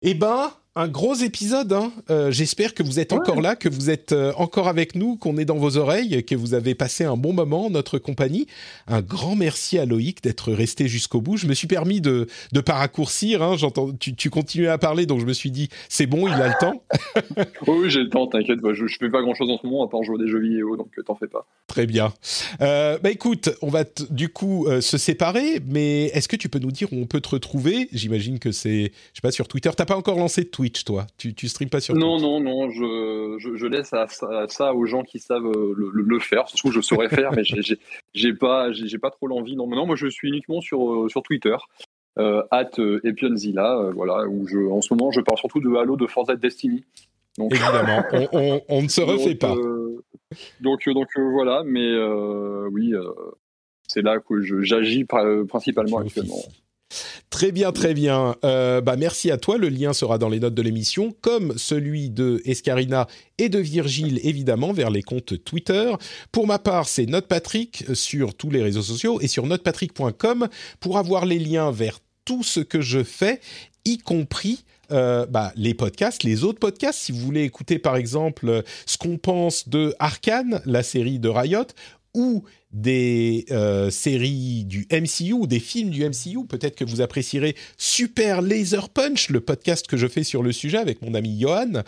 [0.02, 1.72] Eh ben, un gros épisode.
[1.72, 1.92] Hein.
[2.10, 5.36] Euh, j'espère que vous êtes encore là, que vous êtes euh, encore avec nous, qu'on
[5.36, 8.46] est dans vos oreilles, que vous avez passé un bon moment en notre compagnie.
[8.86, 11.36] Un grand merci à Loïc d'être resté jusqu'au bout.
[11.36, 13.42] Je me suis permis de de pas raccourcir.
[13.42, 13.56] Hein.
[13.58, 16.48] J'entends, tu, tu continuais à parler, donc je me suis dit c'est bon, il a
[16.48, 16.82] le temps.
[17.66, 18.26] oui, j'ai le temps.
[18.26, 20.40] T'inquiète, je, je fais pas grand chose en ce moment à part jouer des jeux
[20.40, 21.46] vidéo, donc t'en fais pas.
[21.66, 22.14] Très bien.
[22.62, 26.72] Euh, bah écoute, on va du coup se séparer, mais est-ce que tu peux nous
[26.72, 27.88] dire où on peut te retrouver?
[27.92, 29.70] J'imagine que c'est, je sais pas, sur Twitter.
[29.76, 32.38] T'as pas encore lancé de Twitter Twitch, toi tu, tu streames pas sur Non, non,
[32.38, 36.48] non, je, je, laisse à, ça aux gens qui savent euh, le, faire.
[36.48, 37.42] Ce que je saurais faire, mais
[38.14, 39.56] j'ai pas, j'ai pas trop l'envie.
[39.56, 41.56] Non, non, moi je suis uniquement sur, euh, sur Twitter.
[42.18, 42.70] Euh, at
[43.02, 46.84] Epionzilla, voilà, où je, en ce moment je parle surtout de Halo, de Forza Destiny.
[47.38, 49.56] Donc, Évidemment, on, on, ne se refait pas.
[50.60, 51.92] donc, donc voilà, mais
[52.70, 52.92] oui,
[53.88, 55.04] c'est là que j'agis
[55.48, 56.38] principalement actuellement.
[57.30, 58.36] Très bien, très bien.
[58.44, 59.58] Euh, bah, merci à toi.
[59.58, 63.06] Le lien sera dans les notes de l'émission, comme celui de Escarina
[63.38, 65.92] et de Virgile, évidemment, vers les comptes Twitter.
[66.30, 70.48] Pour ma part, c'est NotePatrick sur tous les réseaux sociaux et sur notepatrick.com
[70.80, 73.40] pour avoir les liens vers tout ce que je fais,
[73.84, 76.98] y compris euh, bah, les podcasts, les autres podcasts.
[76.98, 81.66] Si vous voulez écouter par exemple ce qu'on pense de Arkane, la série de Riot,
[82.14, 86.46] ou des euh, séries du MCU des films du MCU.
[86.48, 90.78] Peut-être que vous apprécierez Super Laser Punch, le podcast que je fais sur le sujet
[90.78, 91.82] avec mon ami Johan.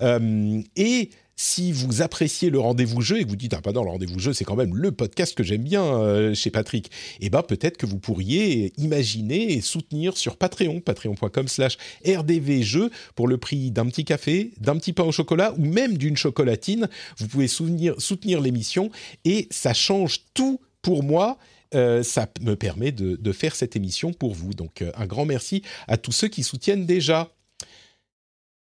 [0.00, 1.10] Euh, et
[1.40, 4.34] si vous appréciez le rendez-vous jeu et vous dites ah pas non le rendez-vous jeu
[4.34, 7.86] c'est quand même le podcast que j'aime bien euh, chez Patrick, eh ben peut-être que
[7.86, 14.52] vous pourriez imaginer et soutenir sur Patreon, patreon.com/slash rdvjeux pour le prix d'un petit café,
[14.60, 16.90] d'un petit pain au chocolat ou même d'une chocolatine.
[17.16, 17.94] Vous pouvez soutenir,
[18.42, 18.90] l'émission
[19.24, 21.38] et ça change tout pour moi.
[21.74, 24.52] Euh, ça me permet de, de, faire cette émission pour vous.
[24.52, 27.32] Donc euh, un grand merci à tous ceux qui soutiennent déjà.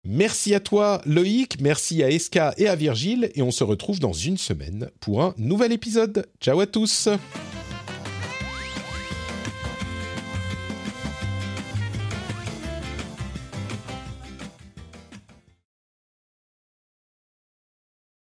[0.10, 3.30] Merci à toi Loïc, merci à Eska et à Virgile.
[3.36, 6.26] Et on se retrouve dans une semaine pour un nouvel épisode.
[6.40, 7.10] Ciao à tous